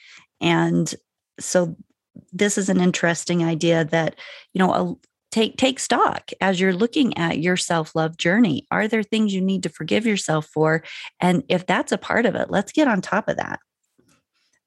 And 0.41 0.93
so 1.39 1.75
this 2.31 2.57
is 2.57 2.69
an 2.69 2.79
interesting 2.79 3.43
idea 3.43 3.85
that 3.85 4.15
you 4.53 4.59
know 4.59 4.73
a, 4.73 4.95
take 5.31 5.57
take 5.57 5.79
stock 5.79 6.29
as 6.41 6.59
you're 6.59 6.73
looking 6.73 7.17
at 7.17 7.39
your 7.39 7.57
self-love 7.57 8.17
journey. 8.17 8.67
Are 8.71 8.87
there 8.87 9.03
things 9.03 9.33
you 9.33 9.41
need 9.41 9.63
to 9.63 9.69
forgive 9.69 10.05
yourself 10.05 10.47
for? 10.53 10.83
And 11.19 11.43
if 11.49 11.65
that's 11.65 11.91
a 11.91 11.97
part 11.97 12.25
of 12.25 12.35
it 12.35 12.51
let's 12.51 12.71
get 12.71 12.87
on 12.87 13.01
top 13.01 13.27
of 13.27 13.37
that. 13.37 13.59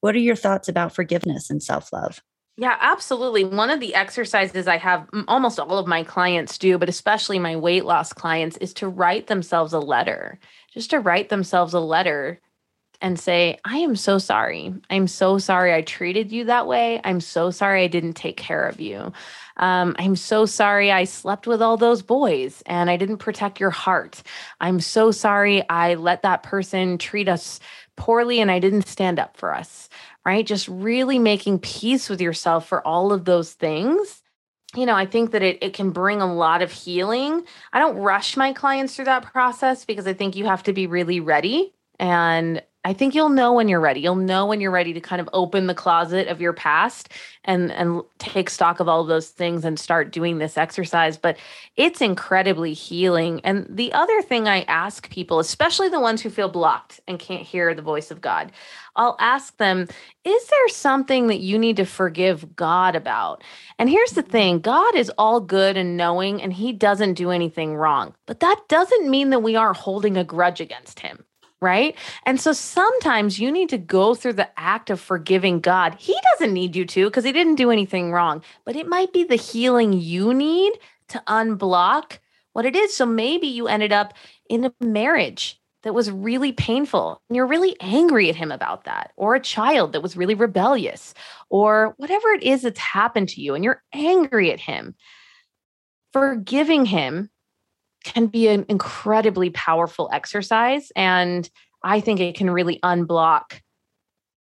What 0.01 0.15
are 0.15 0.19
your 0.19 0.35
thoughts 0.35 0.67
about 0.67 0.93
forgiveness 0.93 1.49
and 1.49 1.63
self-love 1.63 2.21
yeah, 2.57 2.75
absolutely. 2.81 3.43
One 3.43 3.69
of 3.69 3.79
the 3.79 3.93
exercises 3.93 4.67
I 4.67 4.77
have 4.77 5.07
almost 5.27 5.59
all 5.59 5.77
of 5.77 5.85
my 5.85 6.03
clients 6.03 6.57
do, 6.57 6.79
but 6.79 6.89
especially 6.89 7.37
my 7.37 7.55
weight 7.55 7.85
loss 7.85 8.13
clients, 8.13 8.57
is 8.57 8.73
to 8.75 8.87
write 8.87 9.27
themselves 9.27 9.73
a 9.73 9.79
letter. 9.79 10.39
Just 10.73 10.89
to 10.89 10.99
write 10.99 11.29
themselves 11.29 11.75
a 11.75 11.79
letter 11.79 12.39
and 12.99 13.19
say, 13.19 13.59
I 13.63 13.77
am 13.77 13.95
so 13.95 14.17
sorry. 14.17 14.73
I'm 14.89 15.07
so 15.07 15.37
sorry 15.37 15.71
I 15.71 15.83
treated 15.83 16.31
you 16.31 16.45
that 16.45 16.65
way. 16.65 16.99
I'm 17.03 17.21
so 17.21 17.51
sorry 17.51 17.83
I 17.83 17.87
didn't 17.87 18.13
take 18.13 18.37
care 18.37 18.67
of 18.67 18.79
you. 18.79 19.13
Um, 19.57 19.95
I'm 19.99 20.15
so 20.15 20.47
sorry 20.47 20.91
I 20.91 21.03
slept 21.03 21.45
with 21.45 21.61
all 21.61 21.77
those 21.77 22.01
boys 22.01 22.63
and 22.65 22.89
I 22.89 22.97
didn't 22.97 23.17
protect 23.17 23.59
your 23.59 23.69
heart. 23.69 24.23
I'm 24.59 24.79
so 24.79 25.11
sorry 25.11 25.67
I 25.69 25.93
let 25.93 26.23
that 26.23 26.41
person 26.41 26.97
treat 26.97 27.29
us 27.29 27.59
poorly 27.97 28.39
and 28.39 28.49
I 28.49 28.59
didn't 28.59 28.87
stand 28.87 29.19
up 29.19 29.37
for 29.37 29.53
us, 29.53 29.89
right? 30.27 30.45
Just 30.45 30.67
really 30.67 31.17
making 31.17 31.59
peace 31.59 32.09
with 32.09 32.21
yourself 32.21 32.67
for 32.67 32.85
all 32.85 33.11
of 33.11 33.25
those 33.25 33.53
things 33.53 34.21
you 34.75 34.85
know, 34.85 34.95
I 34.95 35.05
think 35.05 35.31
that 35.31 35.41
it, 35.41 35.59
it 35.61 35.73
can 35.73 35.91
bring 35.91 36.21
a 36.21 36.31
lot 36.31 36.61
of 36.61 36.71
healing. 36.71 37.43
I 37.71 37.79
don't 37.79 37.97
rush 37.97 38.35
my 38.35 38.53
clients 38.53 38.95
through 38.95 39.05
that 39.05 39.23
process 39.23 39.85
because 39.85 40.07
I 40.07 40.13
think 40.13 40.35
you 40.35 40.45
have 40.45 40.63
to 40.63 40.73
be 40.73 40.87
really 40.87 41.19
ready. 41.19 41.73
And 41.99 42.61
I 42.87 42.93
think 42.93 43.13
you'll 43.13 43.27
know 43.27 43.51
when 43.51 43.67
you're 43.67 43.81
ready. 43.81 43.99
You'll 43.99 44.15
know 44.15 44.45
when 44.45 44.61
you're 44.61 44.71
ready 44.71 44.93
to 44.93 45.01
kind 45.01 45.19
of 45.19 45.27
open 45.33 45.67
the 45.67 45.73
closet 45.73 46.29
of 46.29 46.39
your 46.39 46.53
past 46.53 47.09
and 47.43 47.69
and 47.69 48.01
take 48.17 48.49
stock 48.49 48.79
of 48.79 48.87
all 48.87 49.01
of 49.01 49.09
those 49.09 49.27
things 49.27 49.65
and 49.65 49.77
start 49.77 50.13
doing 50.13 50.37
this 50.37 50.57
exercise, 50.57 51.17
but 51.17 51.35
it's 51.75 51.99
incredibly 51.99 52.71
healing. 52.71 53.41
And 53.43 53.67
the 53.69 53.91
other 53.91 54.21
thing 54.21 54.47
I 54.47 54.61
ask 54.69 55.09
people, 55.09 55.39
especially 55.39 55.89
the 55.89 55.99
ones 55.99 56.21
who 56.21 56.29
feel 56.29 56.47
blocked 56.47 57.01
and 57.09 57.19
can't 57.19 57.41
hear 57.45 57.75
the 57.75 57.81
voice 57.81 58.09
of 58.09 58.21
God, 58.21 58.53
I'll 58.95 59.17
ask 59.19 59.57
them, 59.57 59.89
is 60.23 60.47
there 60.47 60.69
something 60.69 61.27
that 61.27 61.41
you 61.41 61.59
need 61.59 61.75
to 61.75 61.85
forgive 61.85 62.55
God 62.55 62.95
about? 62.95 63.43
And 63.77 63.89
here's 63.89 64.11
the 64.11 64.21
thing, 64.21 64.61
God 64.61 64.95
is 64.95 65.11
all 65.17 65.41
good 65.41 65.75
and 65.75 65.97
knowing 65.97 66.41
and 66.41 66.53
he 66.53 66.71
doesn't 66.71 67.15
do 67.15 67.31
anything 67.31 67.75
wrong. 67.75 68.15
But 68.27 68.39
that 68.39 68.61
doesn't 68.69 69.09
mean 69.09 69.31
that 69.31 69.43
we 69.43 69.57
aren't 69.57 69.75
holding 69.75 70.15
a 70.15 70.23
grudge 70.23 70.61
against 70.61 71.01
him 71.01 71.25
right? 71.61 71.95
And 72.25 72.39
so 72.39 72.53
sometimes 72.53 73.39
you 73.39 73.51
need 73.51 73.69
to 73.69 73.77
go 73.77 74.13
through 74.13 74.33
the 74.33 74.49
act 74.59 74.89
of 74.89 74.99
forgiving 74.99 75.59
God. 75.59 75.95
He 75.97 76.15
doesn't 76.31 76.53
need 76.53 76.75
you 76.75 76.85
to 76.85 77.05
because 77.05 77.23
he 77.23 77.31
didn't 77.31 77.55
do 77.55 77.71
anything 77.71 78.11
wrong, 78.11 78.43
but 78.65 78.75
it 78.75 78.87
might 78.87 79.11
be 79.13 79.23
the 79.23 79.35
healing 79.35 79.93
you 79.93 80.33
need 80.33 80.73
to 81.09 81.23
unblock 81.27 82.19
what 82.53 82.65
it 82.65 82.75
is. 82.75 82.95
So 82.95 83.05
maybe 83.05 83.47
you 83.47 83.67
ended 83.67 83.91
up 83.91 84.13
in 84.49 84.65
a 84.65 84.73
marriage 84.79 85.59
that 85.83 85.93
was 85.93 86.11
really 86.11 86.51
painful 86.51 87.21
and 87.29 87.35
you're 87.35 87.47
really 87.47 87.75
angry 87.79 88.29
at 88.29 88.35
him 88.35 88.51
about 88.51 88.83
that, 88.85 89.13
or 89.15 89.35
a 89.35 89.39
child 89.39 89.93
that 89.93 90.01
was 90.01 90.17
really 90.17 90.33
rebellious, 90.35 91.13
or 91.49 91.93
whatever 91.97 92.29
it 92.29 92.43
is 92.43 92.63
that's 92.63 92.79
happened 92.79 93.29
to 93.29 93.41
you 93.41 93.55
and 93.55 93.63
you're 93.63 93.83
angry 93.93 94.51
at 94.51 94.59
him. 94.59 94.95
Forgiving 96.13 96.85
him 96.85 97.29
can 98.07 98.27
be 98.27 98.47
an 98.47 98.65
incredibly 98.69 99.49
powerful 99.49 100.09
exercise 100.11 100.91
and 100.95 101.49
i 101.83 101.99
think 101.99 102.19
it 102.19 102.35
can 102.35 102.49
really 102.49 102.79
unblock 102.83 103.61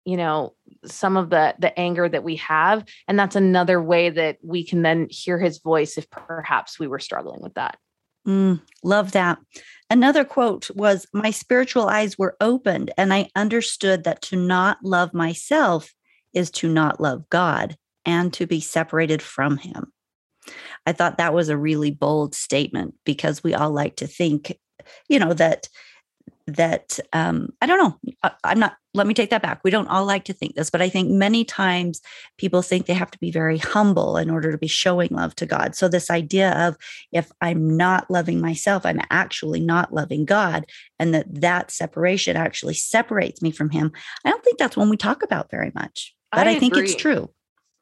you 0.06 0.15
know 0.15 0.54
some 0.86 1.17
of 1.17 1.30
the 1.30 1.56
the 1.60 1.78
anger 1.78 2.08
that 2.08 2.23
we 2.23 2.38
have 2.38 2.86
and 3.08 3.19
that's 3.19 3.36
another 3.36 3.82
way 3.82 4.10
that 4.10 4.38
we 4.43 4.63
can 4.65 4.84
then 4.84 5.08
hear 5.10 5.38
his 5.38 5.60
voice 5.60 5.97
if 5.97 6.10
perhaps 6.10 6.80
we 6.80 6.88
were 6.88 6.99
struggling 6.99 7.41
with 7.41 7.56
that. 7.56 7.78
Mm, 8.28 8.62
love 8.84 9.12
that. 9.12 9.38
Another 9.89 10.23
quote 10.23 10.71
was 10.71 11.06
my 11.13 11.30
spiritual 11.30 11.88
eyes 11.88 12.17
were 12.17 12.38
opened 12.39 12.91
and 12.97 13.13
i 13.13 13.30
understood 13.36 14.04
that 14.04 14.21
to 14.23 14.36
not 14.36 14.78
love 14.84 15.13
myself 15.13 15.93
is 16.34 16.49
to 16.51 16.69
not 16.69 16.99
love 16.99 17.30
god 17.30 17.78
and 18.06 18.34
to 18.34 18.47
be 18.47 18.60
separated 18.60 19.21
from 19.21 19.58
him 19.58 19.91
I 20.85 20.93
thought 20.93 21.17
that 21.17 21.33
was 21.33 21.49
a 21.49 21.57
really 21.57 21.91
bold 21.91 22.35
statement 22.35 22.95
because 23.05 23.43
we 23.43 23.53
all 23.53 23.71
like 23.71 23.97
to 23.97 24.07
think, 24.07 24.57
you 25.07 25.19
know, 25.19 25.33
that 25.33 25.67
that 26.47 26.99
um 27.11 27.49
i 27.59 27.65
don't 27.65 27.79
know 27.79 28.11
I, 28.23 28.51
am 28.51 28.59
not 28.59 28.75
let 28.93 29.07
me 29.07 29.13
take 29.13 29.29
that 29.31 29.41
back. 29.41 29.59
We 29.63 29.71
don't 29.71 29.89
all 29.89 30.05
like 30.05 30.25
to 30.25 30.33
think 30.33 30.55
this 30.55 30.69
but 30.69 30.81
i 30.81 30.89
think 30.89 31.09
many 31.09 31.43
times 31.43 32.01
people 32.37 32.61
think 32.61 32.85
they 32.85 32.93
have 32.93 33.09
to 33.11 33.17
be 33.17 33.31
very 33.31 33.57
humble 33.57 34.15
in 34.17 34.29
order 34.29 34.51
to 34.51 34.57
be 34.57 34.67
showing 34.67 35.09
love 35.11 35.35
to 35.37 35.45
god. 35.45 35.75
So 35.75 35.87
this 35.87 36.11
idea 36.11 36.51
of 36.67 36.77
if 37.11 37.31
i'm 37.41 37.75
not 37.75 38.09
loving 38.11 38.39
myself 38.41 38.85
i'm 38.85 39.01
actually 39.09 39.59
not 39.59 39.93
loving 39.93 40.23
god 40.23 40.65
and 40.99 41.13
that 41.15 41.25
that 41.41 41.71
separation 41.71 42.37
actually 42.37 42.75
separates 42.75 43.41
me 43.41 43.49
from 43.49 43.71
him 43.71 43.91
i 44.23 44.29
don't 44.29 44.43
think 44.43 44.59
that's 44.59 44.77
one 44.77 44.89
we 44.89 44.97
talk 44.97 45.23
about 45.23 45.49
very 45.49 45.71
much 45.73 46.15
but 46.31 46.47
i, 46.47 46.51
I 46.51 46.59
think 46.59 46.77
it's 46.77 46.95
true 46.95 47.29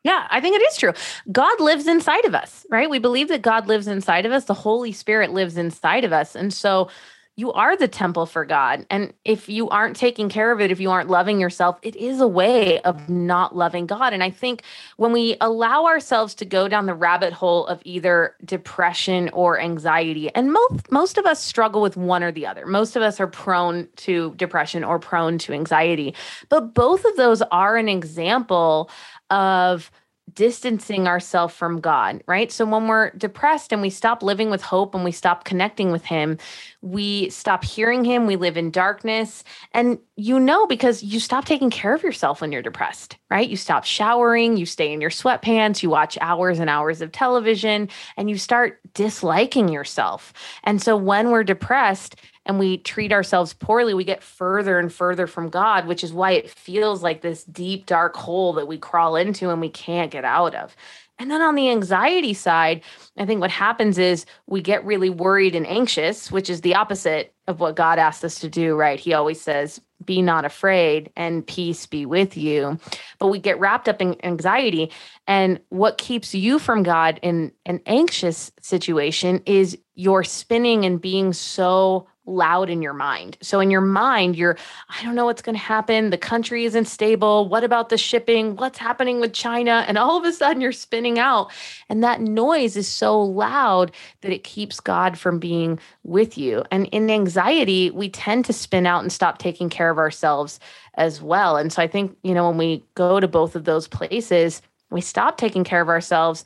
yeah, 0.03 0.27
I 0.29 0.41
think 0.41 0.55
it 0.55 0.61
is 0.63 0.77
true. 0.77 0.93
God 1.31 1.59
lives 1.59 1.87
inside 1.87 2.25
of 2.25 2.35
us, 2.35 2.65
right? 2.69 2.89
We 2.89 2.99
believe 2.99 3.29
that 3.29 3.41
God 3.41 3.67
lives 3.67 3.87
inside 3.87 4.25
of 4.25 4.31
us. 4.31 4.45
The 4.45 4.53
Holy 4.53 4.91
Spirit 4.91 5.31
lives 5.31 5.57
inside 5.57 6.03
of 6.03 6.13
us. 6.13 6.35
And 6.35 6.53
so 6.53 6.89
you 7.35 7.51
are 7.53 7.75
the 7.75 7.87
temple 7.87 8.27
for 8.27 8.45
God. 8.45 8.85
And 8.91 9.11
if 9.25 9.49
you 9.49 9.67
aren't 9.69 9.95
taking 9.95 10.29
care 10.29 10.51
of 10.51 10.61
it, 10.61 10.69
if 10.69 10.79
you 10.79 10.91
aren't 10.91 11.09
loving 11.09 11.39
yourself, 11.39 11.79
it 11.81 11.95
is 11.95 12.21
a 12.21 12.27
way 12.27 12.79
of 12.81 13.09
not 13.09 13.55
loving 13.55 13.87
God. 13.87 14.13
And 14.13 14.23
I 14.23 14.29
think 14.29 14.61
when 14.97 15.11
we 15.11 15.35
allow 15.41 15.85
ourselves 15.85 16.35
to 16.35 16.45
go 16.45 16.67
down 16.67 16.85
the 16.85 16.93
rabbit 16.93 17.33
hole 17.33 17.65
of 17.65 17.81
either 17.85 18.35
depression 18.45 19.29
or 19.33 19.59
anxiety, 19.59 20.29
and 20.35 20.53
most 20.53 20.91
most 20.91 21.17
of 21.17 21.25
us 21.25 21.43
struggle 21.43 21.81
with 21.81 21.97
one 21.97 22.21
or 22.21 22.31
the 22.31 22.45
other. 22.45 22.67
Most 22.67 22.95
of 22.95 23.01
us 23.01 23.19
are 23.19 23.27
prone 23.27 23.87
to 23.97 24.33
depression 24.35 24.83
or 24.83 24.99
prone 24.99 25.39
to 25.39 25.53
anxiety. 25.53 26.13
But 26.49 26.75
both 26.75 27.03
of 27.03 27.15
those 27.15 27.41
are 27.51 27.77
an 27.77 27.89
example 27.89 28.91
of 29.33 29.91
distancing 30.33 31.07
ourselves 31.07 31.53
from 31.53 31.81
God, 31.81 32.23
right? 32.27 32.51
So 32.51 32.65
when 32.65 32.87
we're 32.87 33.11
depressed 33.11 33.73
and 33.73 33.81
we 33.81 33.89
stop 33.89 34.23
living 34.23 34.49
with 34.49 34.61
hope 34.61 34.95
and 34.95 35.03
we 35.03 35.11
stop 35.11 35.43
connecting 35.43 35.91
with 35.91 36.05
Him, 36.05 36.37
we 36.81 37.29
stop 37.29 37.63
hearing 37.63 38.05
Him, 38.05 38.25
we 38.25 38.35
live 38.35 38.55
in 38.55 38.71
darkness. 38.71 39.43
And 39.71 39.99
you 40.15 40.39
know, 40.39 40.67
because 40.67 41.01
you 41.01 41.19
stop 41.19 41.45
taking 41.45 41.71
care 41.71 41.95
of 41.95 42.03
yourself 42.03 42.41
when 42.41 42.51
you're 42.51 42.61
depressed, 42.61 43.17
right? 43.31 43.49
You 43.49 43.57
stop 43.57 43.83
showering, 43.83 44.57
you 44.57 44.65
stay 44.65 44.93
in 44.93 45.01
your 45.01 45.09
sweatpants, 45.09 45.81
you 45.81 45.89
watch 45.89 46.17
hours 46.21 46.59
and 46.59 46.69
hours 46.69 47.01
of 47.01 47.11
television, 47.11 47.89
and 48.15 48.29
you 48.29 48.37
start 48.37 48.79
disliking 48.93 49.69
yourself. 49.69 50.31
And 50.63 50.81
so 50.81 50.95
when 50.95 51.31
we're 51.31 51.43
depressed, 51.43 52.15
and 52.45 52.59
we 52.59 52.77
treat 52.77 53.11
ourselves 53.11 53.53
poorly, 53.53 53.93
we 53.93 54.03
get 54.03 54.21
further 54.21 54.77
and 54.77 54.91
further 54.91 55.27
from 55.27 55.49
God, 55.49 55.87
which 55.87 56.03
is 56.03 56.11
why 56.11 56.31
it 56.31 56.49
feels 56.49 57.01
like 57.01 57.21
this 57.21 57.43
deep, 57.45 57.85
dark 57.85 58.15
hole 58.15 58.53
that 58.53 58.67
we 58.67 58.77
crawl 58.77 59.15
into 59.15 59.49
and 59.49 59.61
we 59.61 59.69
can't 59.69 60.11
get 60.11 60.25
out 60.25 60.53
of. 60.53 60.75
And 61.19 61.29
then 61.29 61.41
on 61.41 61.55
the 61.55 61.69
anxiety 61.69 62.33
side, 62.33 62.81
I 63.17 63.25
think 63.25 63.39
what 63.39 63.51
happens 63.51 63.97
is 63.97 64.25
we 64.47 64.61
get 64.61 64.83
really 64.83 65.09
worried 65.09 65.55
and 65.55 65.67
anxious, 65.67 66.31
which 66.31 66.49
is 66.49 66.61
the 66.61 66.75
opposite 66.75 67.33
of 67.47 67.59
what 67.59 67.75
God 67.75 67.99
asked 67.99 68.25
us 68.25 68.39
to 68.39 68.49
do, 68.49 68.75
right? 68.75 68.99
He 68.99 69.13
always 69.13 69.39
says, 69.39 69.79
Be 70.03 70.21
not 70.21 70.43
afraid 70.43 71.11
and 71.15 71.45
peace 71.45 71.85
be 71.85 72.05
with 72.05 72.35
you. 72.35 72.79
But 73.19 73.27
we 73.27 73.39
get 73.39 73.59
wrapped 73.59 73.87
up 73.87 74.01
in 74.01 74.15
anxiety. 74.25 74.91
And 75.27 75.59
what 75.69 75.97
keeps 75.97 76.33
you 76.33 76.57
from 76.57 76.83
God 76.83 77.19
in 77.21 77.51
an 77.65 77.81
anxious 77.85 78.51
situation 78.61 79.43
is 79.45 79.77
you're 79.93 80.23
spinning 80.23 80.83
and 80.83 80.99
being 80.99 81.31
so 81.31 82.07
loud 82.25 82.69
in 82.69 82.81
your 82.81 82.93
mind. 82.93 83.37
So 83.41 83.59
in 83.59 83.69
your 83.69 83.81
mind, 83.81 84.37
you're, 84.37 84.57
I 84.89 85.03
don't 85.03 85.15
know 85.15 85.25
what's 85.25 85.41
going 85.41 85.55
to 85.55 85.61
happen. 85.61 86.09
The 86.09 86.17
country 86.17 86.63
isn't 86.63 86.85
stable. 86.85 87.49
What 87.49 87.63
about 87.63 87.89
the 87.89 87.97
shipping? 87.97 88.55
What's 88.55 88.77
happening 88.77 89.19
with 89.19 89.33
China? 89.33 89.83
And 89.87 89.97
all 89.97 90.17
of 90.17 90.23
a 90.23 90.31
sudden 90.31 90.61
you're 90.61 90.71
spinning 90.71 91.19
out. 91.19 91.51
And 91.89 92.01
that 92.03 92.21
noise 92.21 92.77
is 92.77 92.87
so 92.87 93.21
loud 93.21 93.91
that 94.21 94.31
it 94.31 94.45
keeps 94.45 94.79
God 94.79 95.17
from 95.17 95.37
being 95.37 95.79
with 96.03 96.37
you. 96.37 96.63
And 96.71 96.87
in 96.93 97.09
anxiety, 97.09 97.91
we 97.91 98.07
tend 98.09 98.45
to 98.45 98.53
spin 98.53 98.85
out 98.85 99.01
and 99.01 99.11
stop 99.11 99.37
taking 99.37 99.69
care 99.69 99.89
of 99.89 99.97
ourselves 99.97 100.61
as 100.93 101.21
well. 101.21 101.57
And 101.57 101.73
so 101.73 101.81
I 101.81 101.87
think, 101.87 102.15
you 102.23 102.33
know, 102.33 102.47
when 102.47 102.57
we 102.57 102.85
go 102.95 103.19
to 103.19 103.27
both 103.27 103.55
of 103.55 103.65
those 103.65 103.87
places, 103.87 104.61
We 104.93 105.01
stop 105.01 105.37
taking 105.37 105.63
care 105.63 105.81
of 105.81 105.89
ourselves 105.89 106.45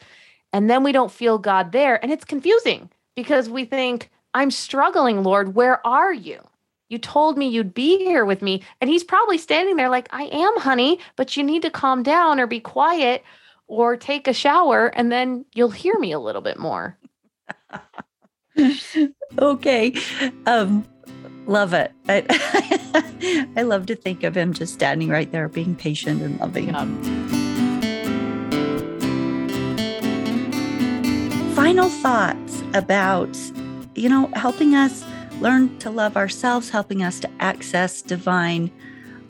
and 0.53 0.69
then 0.69 0.81
we 0.81 0.93
don't 0.93 1.11
feel 1.11 1.37
God 1.37 1.73
there. 1.73 2.01
And 2.01 2.11
it's 2.11 2.25
confusing 2.25 2.89
because 3.15 3.49
we 3.49 3.65
think, 3.65 4.09
I'm 4.37 4.51
struggling, 4.51 5.23
Lord. 5.23 5.55
Where 5.55 5.85
are 5.85 6.13
you? 6.13 6.39
You 6.89 6.99
told 6.99 7.39
me 7.39 7.47
you'd 7.47 7.73
be 7.73 7.97
here 7.97 8.23
with 8.23 8.43
me. 8.43 8.61
And 8.79 8.87
he's 8.87 9.03
probably 9.03 9.39
standing 9.39 9.77
there 9.77 9.89
like, 9.89 10.07
I 10.11 10.25
am, 10.25 10.59
honey, 10.59 10.99
but 11.15 11.35
you 11.35 11.43
need 11.43 11.63
to 11.63 11.71
calm 11.71 12.03
down 12.03 12.39
or 12.39 12.45
be 12.45 12.59
quiet 12.59 13.23
or 13.65 13.97
take 13.97 14.27
a 14.27 14.33
shower 14.33 14.89
and 14.95 15.11
then 15.11 15.43
you'll 15.55 15.71
hear 15.71 15.97
me 15.97 16.11
a 16.11 16.19
little 16.19 16.43
bit 16.43 16.59
more. 16.59 16.99
okay. 19.39 19.95
Um, 20.45 20.87
love 21.47 21.73
it. 21.73 21.91
I, 22.07 23.49
I 23.57 23.63
love 23.63 23.87
to 23.87 23.95
think 23.95 24.21
of 24.21 24.37
him 24.37 24.53
just 24.53 24.75
standing 24.75 25.09
right 25.09 25.31
there, 25.31 25.49
being 25.49 25.75
patient 25.75 26.21
and 26.21 26.39
loving. 26.39 26.67
Yeah. 26.67 26.85
Final 31.55 31.89
thoughts 31.89 32.61
about, 32.75 33.35
you 33.97 34.09
know, 34.09 34.27
helping 34.33 34.75
us 34.75 35.03
learn 35.41 35.77
to 35.79 35.89
love 35.89 36.15
ourselves, 36.15 36.69
helping 36.69 37.03
us 37.03 37.19
to 37.19 37.29
access 37.39 38.01
divine 38.01 38.71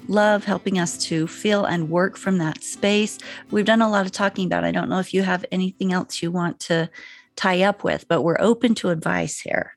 love, 0.07 0.43
helping 0.43 0.77
us 0.77 0.97
to 0.97 1.27
feel 1.27 1.65
and 1.65 1.89
work 1.89 2.17
from 2.17 2.37
that 2.37 2.63
space. 2.63 3.17
We've 3.49 3.65
done 3.65 3.81
a 3.81 3.89
lot 3.89 4.05
of 4.05 4.11
talking 4.11 4.45
about. 4.45 4.63
I 4.63 4.71
don't 4.71 4.89
know 4.89 4.99
if 4.99 5.13
you 5.13 5.23
have 5.23 5.45
anything 5.51 5.91
else 5.93 6.21
you 6.21 6.31
want 6.31 6.59
to 6.61 6.89
tie 7.35 7.63
up 7.63 7.83
with, 7.83 8.07
but 8.07 8.23
we're 8.23 8.39
open 8.39 8.75
to 8.75 8.89
advice 8.89 9.39
here. 9.39 9.73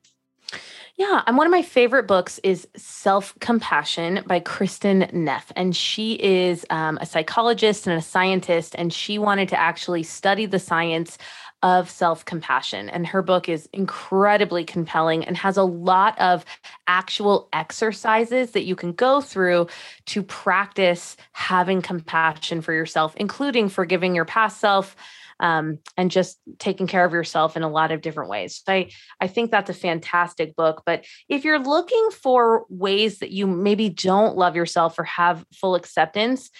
Yeah, 0.96 1.22
and 1.26 1.38
one 1.38 1.46
of 1.46 1.50
my 1.50 1.62
favorite 1.62 2.06
books 2.06 2.38
is 2.40 2.68
Self 2.76 3.34
Compassion 3.40 4.22
by 4.26 4.40
Kristin 4.40 5.10
Neff. 5.14 5.50
And 5.56 5.74
she 5.74 6.14
is 6.14 6.66
um, 6.68 6.98
a 7.00 7.06
psychologist 7.06 7.86
and 7.86 7.98
a 7.98 8.02
scientist, 8.02 8.74
and 8.76 8.92
she 8.92 9.18
wanted 9.18 9.48
to 9.48 9.58
actually 9.58 10.02
study 10.02 10.44
the 10.44 10.58
science 10.58 11.16
of 11.62 11.90
self 11.90 12.24
compassion. 12.24 12.88
And 12.88 13.06
her 13.06 13.22
book 13.22 13.48
is 13.48 13.68
incredibly 13.72 14.64
compelling 14.64 15.24
and 15.24 15.36
has 15.36 15.56
a 15.56 15.62
lot 15.62 16.18
of 16.18 16.44
actual 16.86 17.48
exercises 17.52 18.52
that 18.52 18.64
you 18.64 18.74
can 18.74 18.92
go 18.92 19.20
through 19.20 19.68
to 20.06 20.22
practice 20.22 21.16
having 21.32 21.82
compassion 21.82 22.62
for 22.62 22.72
yourself, 22.72 23.14
including 23.16 23.68
forgiving 23.68 24.14
your 24.14 24.24
past 24.24 24.60
self. 24.60 24.96
Um, 25.42 25.78
and 25.96 26.10
just 26.10 26.38
taking 26.58 26.86
care 26.86 27.02
of 27.02 27.14
yourself 27.14 27.56
in 27.56 27.62
a 27.62 27.68
lot 27.70 27.92
of 27.92 28.02
different 28.02 28.28
ways. 28.28 28.60
So 28.62 28.74
I, 28.74 28.90
I 29.22 29.26
think 29.26 29.50
that's 29.50 29.70
a 29.70 29.72
fantastic 29.74 30.54
book. 30.54 30.82
But 30.84 31.06
if 31.30 31.46
you're 31.46 31.58
looking 31.58 32.10
for 32.10 32.66
ways 32.68 33.20
that 33.20 33.30
you 33.30 33.46
maybe 33.46 33.88
don't 33.88 34.36
love 34.36 34.54
yourself 34.54 34.98
or 34.98 35.04
have 35.04 35.46
full 35.54 35.76
acceptance, 35.76 36.50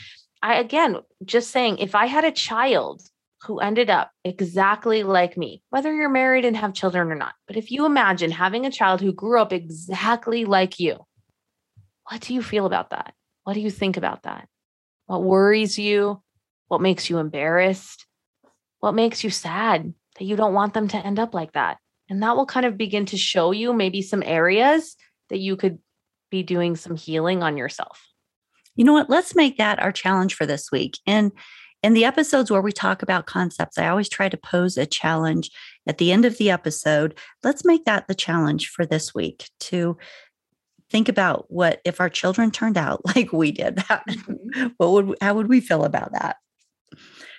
I 0.42 0.55
again 0.55 0.96
just 1.26 1.51
saying 1.51 1.76
if 1.76 1.94
I 1.94 2.07
had 2.07 2.24
a 2.24 2.32
child 2.32 3.03
who 3.43 3.59
ended 3.59 3.88
up 3.88 4.11
exactly 4.24 5.03
like 5.03 5.36
me, 5.36 5.62
whether 5.70 5.95
you're 5.95 6.11
married 6.11 6.45
and 6.45 6.57
have 6.57 6.74
children 6.74 7.11
or 7.11 7.14
not. 7.14 7.34
But 7.47 7.57
if 7.57 7.70
you 7.70 7.86
imagine 7.86 8.30
having 8.30 8.66
a 8.66 8.70
child 8.70 9.01
who 9.01 9.12
grew 9.12 9.41
up 9.41 9.53
exactly 9.53 10.45
like 10.45 10.78
you, 10.78 10.99
what 12.09 12.20
do 12.20 12.34
you 12.34 12.43
feel 12.43 12.66
about 12.66 12.91
that? 12.91 13.14
What 13.45 13.55
do 13.55 13.61
you 13.61 13.70
think 13.70 13.97
about 13.97 14.24
that? 14.24 14.49
What 15.07 15.22
worries 15.22 15.78
you? 15.78 16.22
What 16.68 16.80
makes 16.80 17.09
you 17.09 17.18
embarrassed? 17.18 18.07
What 18.80 18.95
makes 18.95 19.24
you 19.24 19.30
sad 19.30 19.95
that 20.18 20.24
you 20.24 20.36
don't 20.36 20.55
want 20.55 20.74
them 20.74 20.88
to 20.88 20.99
end 20.99 21.18
up 21.18 21.34
like 21.34 21.53
that? 21.53 21.78
And 22.09 22.22
that 22.22 22.36
will 22.36 22.47
kind 22.47 22.66
of 22.66 22.76
begin 22.76 23.07
to 23.07 23.16
show 23.16 23.53
you 23.53 23.72
maybe 23.72 24.03
some 24.03 24.22
areas 24.24 24.97
that 25.30 25.38
you 25.38 25.57
could 25.57 25.78
be 26.30 26.43
doing 26.43 26.76
some 26.76 26.97
healing 26.97 27.43
on 27.43 27.57
yourself. 27.57 28.07
You 28.76 28.84
know 28.84 28.93
what? 28.93 29.11
Let's 29.11 29.34
make 29.34 29.59
that 29.59 29.80
our 29.80 29.93
challenge 29.93 30.34
for 30.34 30.47
this 30.47 30.70
week. 30.70 30.99
And 31.07 31.32
in 31.83 31.95
the 31.95 32.05
episodes 32.05 32.51
where 32.51 32.61
we 32.61 32.72
talk 32.72 33.03
about 33.03 33.26
concepts, 33.26 33.78
I 33.78 33.89
always 33.89 34.09
try 34.09 34.28
to 34.28 34.37
pose 34.37 34.76
a 34.76 34.87
challenge 34.87 35.51
at 35.87 35.99
the 35.99 36.12
end 36.12 36.24
of 36.24 36.37
the 36.39 36.51
episode. 36.51 37.18
Let's 37.43 37.64
make 37.64 37.85
that 37.87 38.07
the 38.07 38.14
challenge 38.14 38.68
for 38.68 38.85
this 38.85 39.14
week 39.14 39.49
to 39.61 39.97
think 40.91 41.09
about 41.09 41.47
what 41.49 41.81
if 41.85 42.01
our 42.01 42.11
children 42.11 42.51
turned 42.51 42.76
out 42.76 43.05
like 43.16 43.33
we 43.33 43.53
did. 43.53 43.76
Mm-hmm. 43.76 44.66
what 44.76 44.91
would 44.93 45.18
how 45.20 45.35
would 45.35 45.49
we 45.49 45.61
feel 45.61 45.85
about 45.85 46.12
that? 46.12 46.37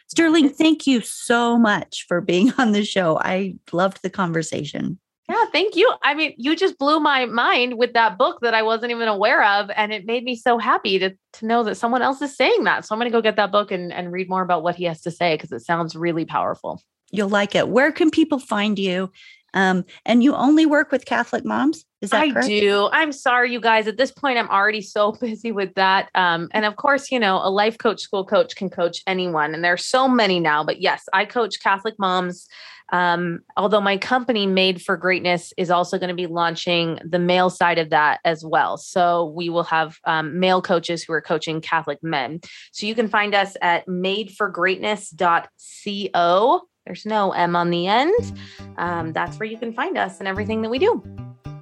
Sterling, 0.07 0.49
thank 0.49 0.87
you 0.87 1.01
so 1.01 1.57
much 1.57 2.05
for 2.07 2.19
being 2.19 2.51
on 2.57 2.71
the 2.71 2.83
show. 2.83 3.17
I 3.19 3.55
loved 3.71 4.01
the 4.01 4.09
conversation. 4.09 4.99
Yeah, 5.31 5.45
thank 5.51 5.75
you. 5.77 5.89
I 6.03 6.13
mean, 6.13 6.33
you 6.37 6.57
just 6.57 6.77
blew 6.77 6.99
my 6.99 7.25
mind 7.25 7.77
with 7.77 7.93
that 7.93 8.17
book 8.17 8.39
that 8.41 8.53
I 8.53 8.63
wasn't 8.63 8.91
even 8.91 9.07
aware 9.07 9.43
of. 9.43 9.69
And 9.75 9.93
it 9.93 10.05
made 10.05 10.25
me 10.25 10.35
so 10.35 10.57
happy 10.57 10.99
to, 10.99 11.15
to 11.33 11.45
know 11.45 11.63
that 11.63 11.75
someone 11.75 12.01
else 12.01 12.21
is 12.21 12.35
saying 12.35 12.65
that. 12.65 12.85
So 12.85 12.93
I'm 12.93 12.99
going 12.99 13.09
to 13.09 13.17
go 13.17 13.21
get 13.21 13.37
that 13.37 13.51
book 13.51 13.71
and, 13.71 13.93
and 13.93 14.11
read 14.11 14.29
more 14.29 14.41
about 14.41 14.61
what 14.61 14.75
he 14.75 14.83
has 14.85 14.99
to 15.01 15.11
say 15.11 15.35
because 15.35 15.53
it 15.53 15.61
sounds 15.61 15.95
really 15.95 16.25
powerful. 16.25 16.81
You'll 17.11 17.29
like 17.29 17.55
it. 17.55 17.69
Where 17.69 17.93
can 17.93 18.11
people 18.11 18.39
find 18.39 18.77
you? 18.77 19.09
Um, 19.53 19.85
and 20.05 20.23
you 20.23 20.35
only 20.35 20.65
work 20.65 20.91
with 20.91 21.05
Catholic 21.05 21.45
moms? 21.45 21.85
Is 22.01 22.11
that 22.11 22.21
I 22.21 22.31
correct? 22.31 22.47
do. 22.47 22.89
I'm 22.91 23.11
sorry, 23.11 23.51
you 23.51 23.59
guys. 23.59 23.87
At 23.87 23.97
this 23.97 24.11
point, 24.11 24.37
I'm 24.37 24.49
already 24.49 24.81
so 24.81 25.11
busy 25.21 25.51
with 25.51 25.73
that. 25.75 26.09
Um, 26.15 26.49
and 26.51 26.65
of 26.65 26.75
course, 26.75 27.11
you 27.11 27.19
know, 27.19 27.37
a 27.37 27.49
life 27.49 27.77
coach, 27.77 28.01
school 28.01 28.25
coach 28.25 28.55
can 28.55 28.69
coach 28.69 29.01
anyone. 29.07 29.53
And 29.53 29.63
there 29.63 29.73
are 29.73 29.77
so 29.77 30.07
many 30.07 30.39
now. 30.39 30.63
But 30.63 30.81
yes, 30.81 31.03
I 31.13 31.25
coach 31.25 31.61
Catholic 31.61 31.95
moms 31.99 32.47
um, 32.91 33.39
although 33.57 33.81
my 33.81 33.97
company, 33.97 34.45
Made 34.45 34.79
for 34.81 34.95
Greatness, 34.97 35.53
is 35.57 35.71
also 35.71 35.97
going 35.97 36.09
to 36.09 36.15
be 36.15 36.27
launching 36.27 36.99
the 37.03 37.17
male 37.19 37.49
side 37.49 37.79
of 37.79 37.89
that 37.91 38.19
as 38.25 38.43
well. 38.45 38.75
So 38.77 39.31
we 39.35 39.49
will 39.49 39.63
have 39.63 39.97
um, 40.05 40.39
male 40.39 40.61
coaches 40.61 41.03
who 41.03 41.13
are 41.13 41.21
coaching 41.21 41.61
Catholic 41.61 42.03
men. 42.03 42.41
So 42.71 42.85
you 42.85 42.93
can 42.95 43.07
find 43.07 43.33
us 43.33 43.55
at 43.61 43.87
madeforgreatness.co. 43.87 46.61
There's 46.85 47.05
no 47.05 47.31
M 47.31 47.55
on 47.55 47.69
the 47.69 47.87
end. 47.87 48.41
Um, 48.77 49.13
that's 49.13 49.39
where 49.39 49.47
you 49.47 49.57
can 49.57 49.71
find 49.71 49.97
us 49.97 50.19
and 50.19 50.27
everything 50.27 50.61
that 50.63 50.69
we 50.69 50.79
do. 50.79 51.01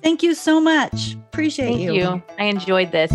Thank 0.01 0.23
you 0.23 0.34
so 0.34 0.59
much. 0.61 1.15
Appreciate 1.15 1.67
Thank 1.67 1.82
you. 1.82 1.93
you. 1.93 2.23
I 2.38 2.45
enjoyed 2.45 2.91
this. 2.91 3.11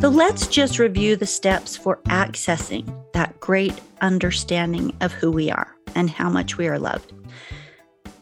So 0.00 0.08
let's 0.08 0.46
just 0.46 0.78
review 0.78 1.14
the 1.14 1.26
steps 1.26 1.76
for 1.76 1.98
accessing 2.06 2.90
that 3.12 3.38
great 3.38 3.78
understanding 4.00 4.96
of 5.02 5.12
who 5.12 5.30
we 5.30 5.50
are 5.50 5.76
and 5.94 6.08
how 6.08 6.30
much 6.30 6.56
we 6.56 6.68
are 6.68 6.78
loved. 6.78 7.12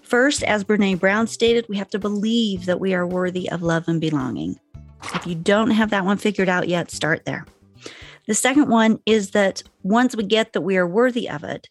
First, 0.02 0.42
as 0.42 0.64
Brene 0.64 0.98
Brown 0.98 1.28
stated, 1.28 1.66
we 1.68 1.76
have 1.76 1.90
to 1.90 2.00
believe 2.00 2.66
that 2.66 2.80
we 2.80 2.94
are 2.94 3.06
worthy 3.06 3.48
of 3.48 3.62
love 3.62 3.84
and 3.86 4.00
belonging. 4.00 4.58
If 5.14 5.24
you 5.24 5.36
don't 5.36 5.70
have 5.70 5.90
that 5.90 6.04
one 6.04 6.16
figured 6.16 6.48
out 6.48 6.66
yet, 6.66 6.90
start 6.90 7.24
there. 7.26 7.46
The 8.26 8.34
second 8.34 8.68
one 8.68 8.98
is 9.06 9.30
that 9.30 9.62
once 9.84 10.16
we 10.16 10.24
get 10.24 10.54
that 10.54 10.62
we 10.62 10.76
are 10.78 10.86
worthy 10.86 11.30
of 11.30 11.44
it, 11.44 11.68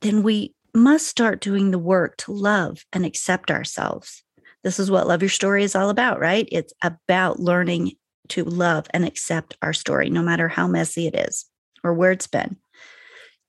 then 0.00 0.22
we 0.22 0.54
must 0.76 1.08
start 1.08 1.40
doing 1.40 1.72
the 1.72 1.78
work 1.78 2.16
to 2.18 2.32
love 2.32 2.84
and 2.92 3.04
accept 3.04 3.50
ourselves. 3.50 4.22
This 4.62 4.78
is 4.78 4.92
what 4.92 5.08
Love 5.08 5.22
Your 5.22 5.28
Story 5.28 5.64
is 5.64 5.74
all 5.74 5.90
about, 5.90 6.20
right? 6.20 6.48
It's 6.52 6.72
about 6.82 7.40
learning 7.40 7.94
to 8.30 8.44
love 8.44 8.86
and 8.90 9.04
accept 9.04 9.56
our 9.62 9.72
story, 9.72 10.10
no 10.10 10.22
matter 10.22 10.48
how 10.48 10.66
messy 10.66 11.06
it 11.06 11.14
is 11.14 11.46
or 11.84 11.94
where 11.94 12.12
it's 12.12 12.26
been. 12.26 12.56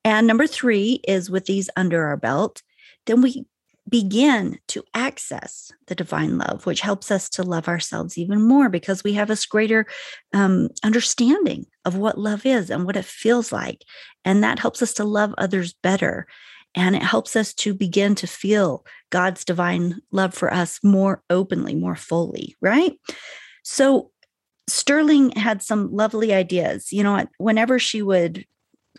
And 0.03 0.25
number 0.27 0.47
three 0.47 1.01
is 1.07 1.29
with 1.29 1.45
these 1.45 1.69
under 1.75 2.05
our 2.05 2.17
belt, 2.17 2.61
then 3.05 3.21
we 3.21 3.45
begin 3.89 4.57
to 4.67 4.83
access 4.93 5.71
the 5.87 5.95
divine 5.95 6.37
love, 6.37 6.65
which 6.65 6.81
helps 6.81 7.11
us 7.11 7.29
to 7.29 7.43
love 7.43 7.67
ourselves 7.67 8.17
even 8.17 8.41
more 8.41 8.69
because 8.69 9.03
we 9.03 9.13
have 9.13 9.27
this 9.27 9.45
greater 9.45 9.85
um, 10.33 10.69
understanding 10.83 11.65
of 11.83 11.97
what 11.97 12.17
love 12.17 12.45
is 12.45 12.69
and 12.69 12.85
what 12.85 12.95
it 12.95 13.05
feels 13.05 13.51
like. 13.51 13.83
And 14.23 14.43
that 14.43 14.59
helps 14.59 14.81
us 14.81 14.93
to 14.93 15.03
love 15.03 15.33
others 15.37 15.73
better. 15.73 16.27
And 16.73 16.95
it 16.95 17.03
helps 17.03 17.35
us 17.35 17.53
to 17.55 17.73
begin 17.73 18.15
to 18.15 18.27
feel 18.27 18.85
God's 19.09 19.43
divine 19.43 19.99
love 20.11 20.33
for 20.33 20.53
us 20.53 20.79
more 20.83 21.21
openly, 21.29 21.75
more 21.75 21.97
fully, 21.97 22.55
right? 22.61 22.93
So 23.63 24.11
Sterling 24.71 25.31
had 25.31 25.61
some 25.61 25.91
lovely 25.93 26.33
ideas. 26.33 26.91
You 26.91 27.03
know, 27.03 27.25
whenever 27.37 27.79
she 27.79 28.01
would 28.01 28.45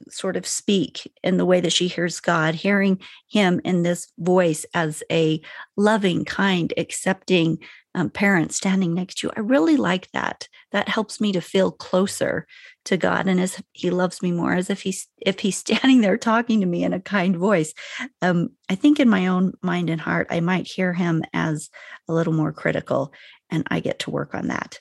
sort 0.09 0.37
of 0.37 0.47
speak 0.47 1.12
in 1.23 1.37
the 1.37 1.45
way 1.45 1.61
that 1.61 1.73
she 1.73 1.89
hears 1.89 2.20
God, 2.20 2.55
hearing 2.55 3.01
Him 3.29 3.61
in 3.64 3.83
this 3.83 4.11
voice 4.18 4.64
as 4.75 5.03
a 5.11 5.41
loving, 5.77 6.25
kind, 6.25 6.73
accepting 6.77 7.59
um, 7.95 8.09
parent 8.09 8.53
standing 8.53 8.95
next 8.95 9.18
to 9.18 9.27
you, 9.27 9.33
I 9.37 9.41
really 9.41 9.77
like 9.77 10.11
that. 10.12 10.49
That 10.73 10.89
helps 10.89 11.20
me 11.20 11.33
to 11.33 11.41
feel 11.41 11.70
closer 11.70 12.47
to 12.87 12.97
God, 12.97 13.29
and 13.29 13.41
as 13.41 13.62
He 13.73 13.91
loves 13.91 14.23
me 14.23 14.33
more, 14.33 14.55
as 14.55 14.70
if 14.70 14.83
He's 14.83 15.09
if 15.18 15.41
He's 15.41 15.57
standing 15.59 16.01
there 16.01 16.18
talking 16.18 16.61
to 16.61 16.66
me 16.66 16.85
in 16.85 16.93
a 16.93 17.01
kind 17.01 17.37
voice. 17.37 17.75
Um, 18.20 18.51
I 18.68 18.75
think 18.75 18.99
in 18.99 19.09
my 19.09 19.27
own 19.27 19.53
mind 19.62 19.91
and 19.91 20.01
heart, 20.01 20.27
I 20.31 20.41
might 20.41 20.66
hear 20.66 20.93
Him 20.93 21.23
as 21.33 21.70
a 22.09 22.12
little 22.12 22.33
more 22.33 22.53
critical, 22.53 23.12
and 23.51 23.66
I 23.70 23.81
get 23.81 24.01
to 24.01 24.11
work 24.11 24.35
on 24.35 24.49
that. 24.49 24.81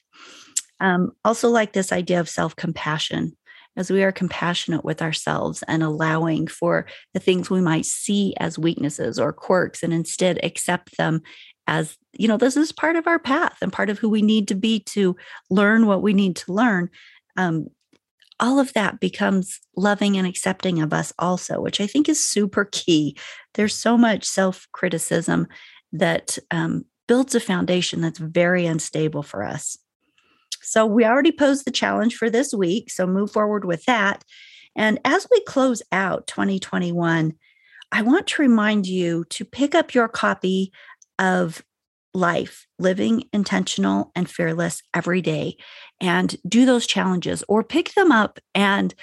Um, 0.81 1.11
also, 1.23 1.49
like 1.49 1.71
this 1.71 1.93
idea 1.93 2.19
of 2.19 2.27
self 2.27 2.55
compassion, 2.55 3.37
as 3.77 3.89
we 3.89 4.03
are 4.03 4.11
compassionate 4.11 4.83
with 4.83 5.01
ourselves 5.01 5.63
and 5.67 5.81
allowing 5.81 6.47
for 6.47 6.87
the 7.13 7.19
things 7.19 7.49
we 7.49 7.61
might 7.61 7.85
see 7.85 8.33
as 8.39 8.59
weaknesses 8.59 9.17
or 9.17 9.31
quirks 9.31 9.83
and 9.83 9.93
instead 9.93 10.43
accept 10.43 10.97
them 10.97 11.21
as, 11.67 11.95
you 12.13 12.27
know, 12.27 12.35
this 12.35 12.57
is 12.57 12.71
part 12.73 12.97
of 12.97 13.07
our 13.07 13.19
path 13.19 13.57
and 13.61 13.71
part 13.71 13.89
of 13.89 13.99
who 13.99 14.09
we 14.09 14.21
need 14.21 14.47
to 14.49 14.55
be 14.55 14.79
to 14.79 15.15
learn 15.49 15.85
what 15.85 16.01
we 16.01 16.13
need 16.13 16.35
to 16.35 16.51
learn. 16.51 16.89
Um, 17.37 17.67
all 18.41 18.59
of 18.59 18.73
that 18.73 18.99
becomes 18.99 19.59
loving 19.77 20.17
and 20.17 20.27
accepting 20.27 20.81
of 20.81 20.91
us 20.91 21.13
also, 21.19 21.61
which 21.61 21.79
I 21.79 21.87
think 21.87 22.09
is 22.09 22.25
super 22.25 22.67
key. 22.71 23.15
There's 23.53 23.75
so 23.75 23.97
much 23.97 24.25
self 24.25 24.67
criticism 24.71 25.47
that 25.93 26.39
um, 26.49 26.85
builds 27.07 27.35
a 27.35 27.39
foundation 27.39 28.01
that's 28.01 28.19
very 28.19 28.65
unstable 28.65 29.21
for 29.21 29.43
us. 29.43 29.77
So 30.61 30.85
we 30.85 31.05
already 31.05 31.31
posed 31.31 31.65
the 31.65 31.71
challenge 31.71 32.15
for 32.15 32.29
this 32.29 32.53
week. 32.53 32.89
So 32.91 33.05
move 33.07 33.31
forward 33.31 33.65
with 33.65 33.85
that. 33.85 34.23
And 34.75 34.99
as 35.03 35.27
we 35.29 35.41
close 35.41 35.81
out 35.91 36.27
2021, 36.27 37.33
I 37.91 38.01
want 38.01 38.27
to 38.27 38.41
remind 38.41 38.87
you 38.87 39.25
to 39.31 39.43
pick 39.43 39.75
up 39.75 39.93
your 39.93 40.07
copy 40.07 40.71
of 41.19 41.63
Life, 42.13 42.67
Living 42.79 43.23
Intentional 43.33 44.11
and 44.15 44.29
Fearless 44.29 44.81
Every 44.93 45.21
Day, 45.21 45.57
and 45.99 46.35
do 46.47 46.65
those 46.65 46.87
challenges 46.87 47.43
or 47.47 47.63
pick 47.63 47.93
them 47.93 48.11
up. 48.11 48.39
And 48.53 48.93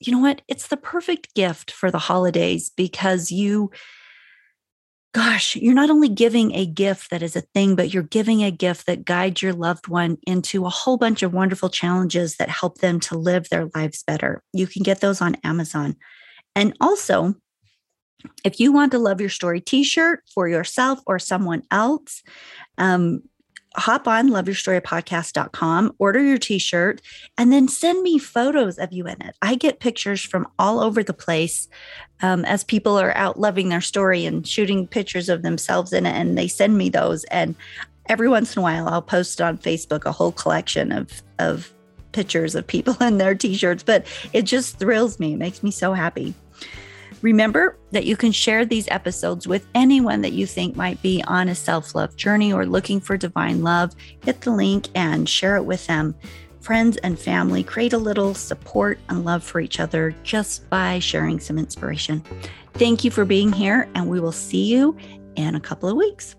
you 0.00 0.12
know 0.12 0.18
what? 0.18 0.42
It's 0.48 0.68
the 0.68 0.76
perfect 0.76 1.34
gift 1.34 1.70
for 1.70 1.90
the 1.90 1.98
holidays 1.98 2.70
because 2.76 3.30
you 3.30 3.70
gosh, 5.14 5.56
you're 5.56 5.74
not 5.74 5.90
only 5.90 6.08
giving 6.08 6.54
a 6.54 6.66
gift 6.66 7.10
that 7.10 7.22
is 7.22 7.34
a 7.34 7.40
thing, 7.40 7.74
but 7.74 7.92
you're 7.92 8.02
giving 8.02 8.42
a 8.42 8.50
gift 8.50 8.86
that 8.86 9.04
guides 9.04 9.42
your 9.42 9.52
loved 9.52 9.88
one 9.88 10.18
into 10.26 10.66
a 10.66 10.70
whole 10.70 10.96
bunch 10.96 11.22
of 11.22 11.32
wonderful 11.32 11.70
challenges 11.70 12.36
that 12.36 12.48
help 12.48 12.78
them 12.78 13.00
to 13.00 13.16
live 13.16 13.48
their 13.48 13.68
lives 13.74 14.02
better. 14.02 14.42
You 14.52 14.66
can 14.66 14.82
get 14.82 15.00
those 15.00 15.20
on 15.20 15.36
Amazon. 15.44 15.96
And 16.54 16.76
also, 16.80 17.34
if 18.44 18.60
you 18.60 18.72
want 18.72 18.92
to 18.92 18.98
love 18.98 19.20
your 19.20 19.30
story 19.30 19.60
t-shirt 19.60 20.22
for 20.34 20.48
yourself 20.48 21.00
or 21.06 21.18
someone 21.18 21.62
else 21.70 22.22
um, 22.76 23.22
hop 23.78 24.08
on 24.08 24.30
loveyourstorypodcast.com 24.30 25.94
order 25.98 26.22
your 26.22 26.38
t-shirt 26.38 27.00
and 27.36 27.52
then 27.52 27.68
send 27.68 28.02
me 28.02 28.18
photos 28.18 28.78
of 28.78 28.92
you 28.92 29.06
in 29.06 29.20
it. 29.22 29.34
I 29.42 29.54
get 29.54 29.80
pictures 29.80 30.20
from 30.20 30.46
all 30.58 30.80
over 30.80 31.02
the 31.02 31.12
place 31.12 31.68
um, 32.22 32.44
as 32.44 32.64
people 32.64 32.98
are 32.98 33.16
out 33.16 33.38
loving 33.38 33.68
their 33.68 33.80
story 33.80 34.26
and 34.26 34.46
shooting 34.46 34.86
pictures 34.86 35.28
of 35.28 35.42
themselves 35.42 35.92
in 35.92 36.06
it 36.06 36.12
and 36.12 36.36
they 36.36 36.48
send 36.48 36.76
me 36.76 36.88
those. 36.88 37.24
And 37.24 37.54
every 38.08 38.28
once 38.28 38.56
in 38.56 38.60
a 38.60 38.62
while 38.62 38.88
i'll 38.88 39.02
post 39.02 39.38
on 39.38 39.58
facebook 39.58 40.06
a 40.06 40.12
whole 40.12 40.32
collection 40.32 40.92
of 40.92 41.22
of 41.38 41.70
pictures 42.12 42.54
of 42.54 42.66
people 42.66 42.96
in 43.00 43.18
their 43.18 43.34
t-shirts. 43.34 43.82
But 43.82 44.06
it 44.32 44.42
just 44.42 44.78
thrills 44.78 45.18
me. 45.18 45.34
It 45.34 45.38
makes 45.38 45.62
me 45.62 45.70
so 45.70 45.92
happy 45.92 46.34
Remember 47.22 47.76
that 47.90 48.04
you 48.04 48.16
can 48.16 48.32
share 48.32 48.64
these 48.64 48.88
episodes 48.88 49.48
with 49.48 49.66
anyone 49.74 50.20
that 50.22 50.32
you 50.32 50.46
think 50.46 50.76
might 50.76 51.00
be 51.02 51.22
on 51.26 51.48
a 51.48 51.54
self 51.54 51.94
love 51.94 52.14
journey 52.16 52.52
or 52.52 52.66
looking 52.66 53.00
for 53.00 53.16
divine 53.16 53.62
love. 53.62 53.94
Hit 54.24 54.40
the 54.42 54.50
link 54.50 54.88
and 54.94 55.28
share 55.28 55.56
it 55.56 55.64
with 55.64 55.86
them. 55.86 56.14
Friends 56.60 56.96
and 56.98 57.18
family, 57.18 57.64
create 57.64 57.92
a 57.92 57.98
little 57.98 58.34
support 58.34 58.98
and 59.08 59.24
love 59.24 59.42
for 59.42 59.60
each 59.60 59.80
other 59.80 60.14
just 60.22 60.68
by 60.68 60.98
sharing 60.98 61.40
some 61.40 61.58
inspiration. 61.58 62.22
Thank 62.74 63.04
you 63.04 63.10
for 63.10 63.24
being 63.24 63.52
here, 63.52 63.88
and 63.94 64.08
we 64.08 64.20
will 64.20 64.32
see 64.32 64.64
you 64.64 64.96
in 65.36 65.54
a 65.54 65.60
couple 65.60 65.88
of 65.88 65.96
weeks. 65.96 66.36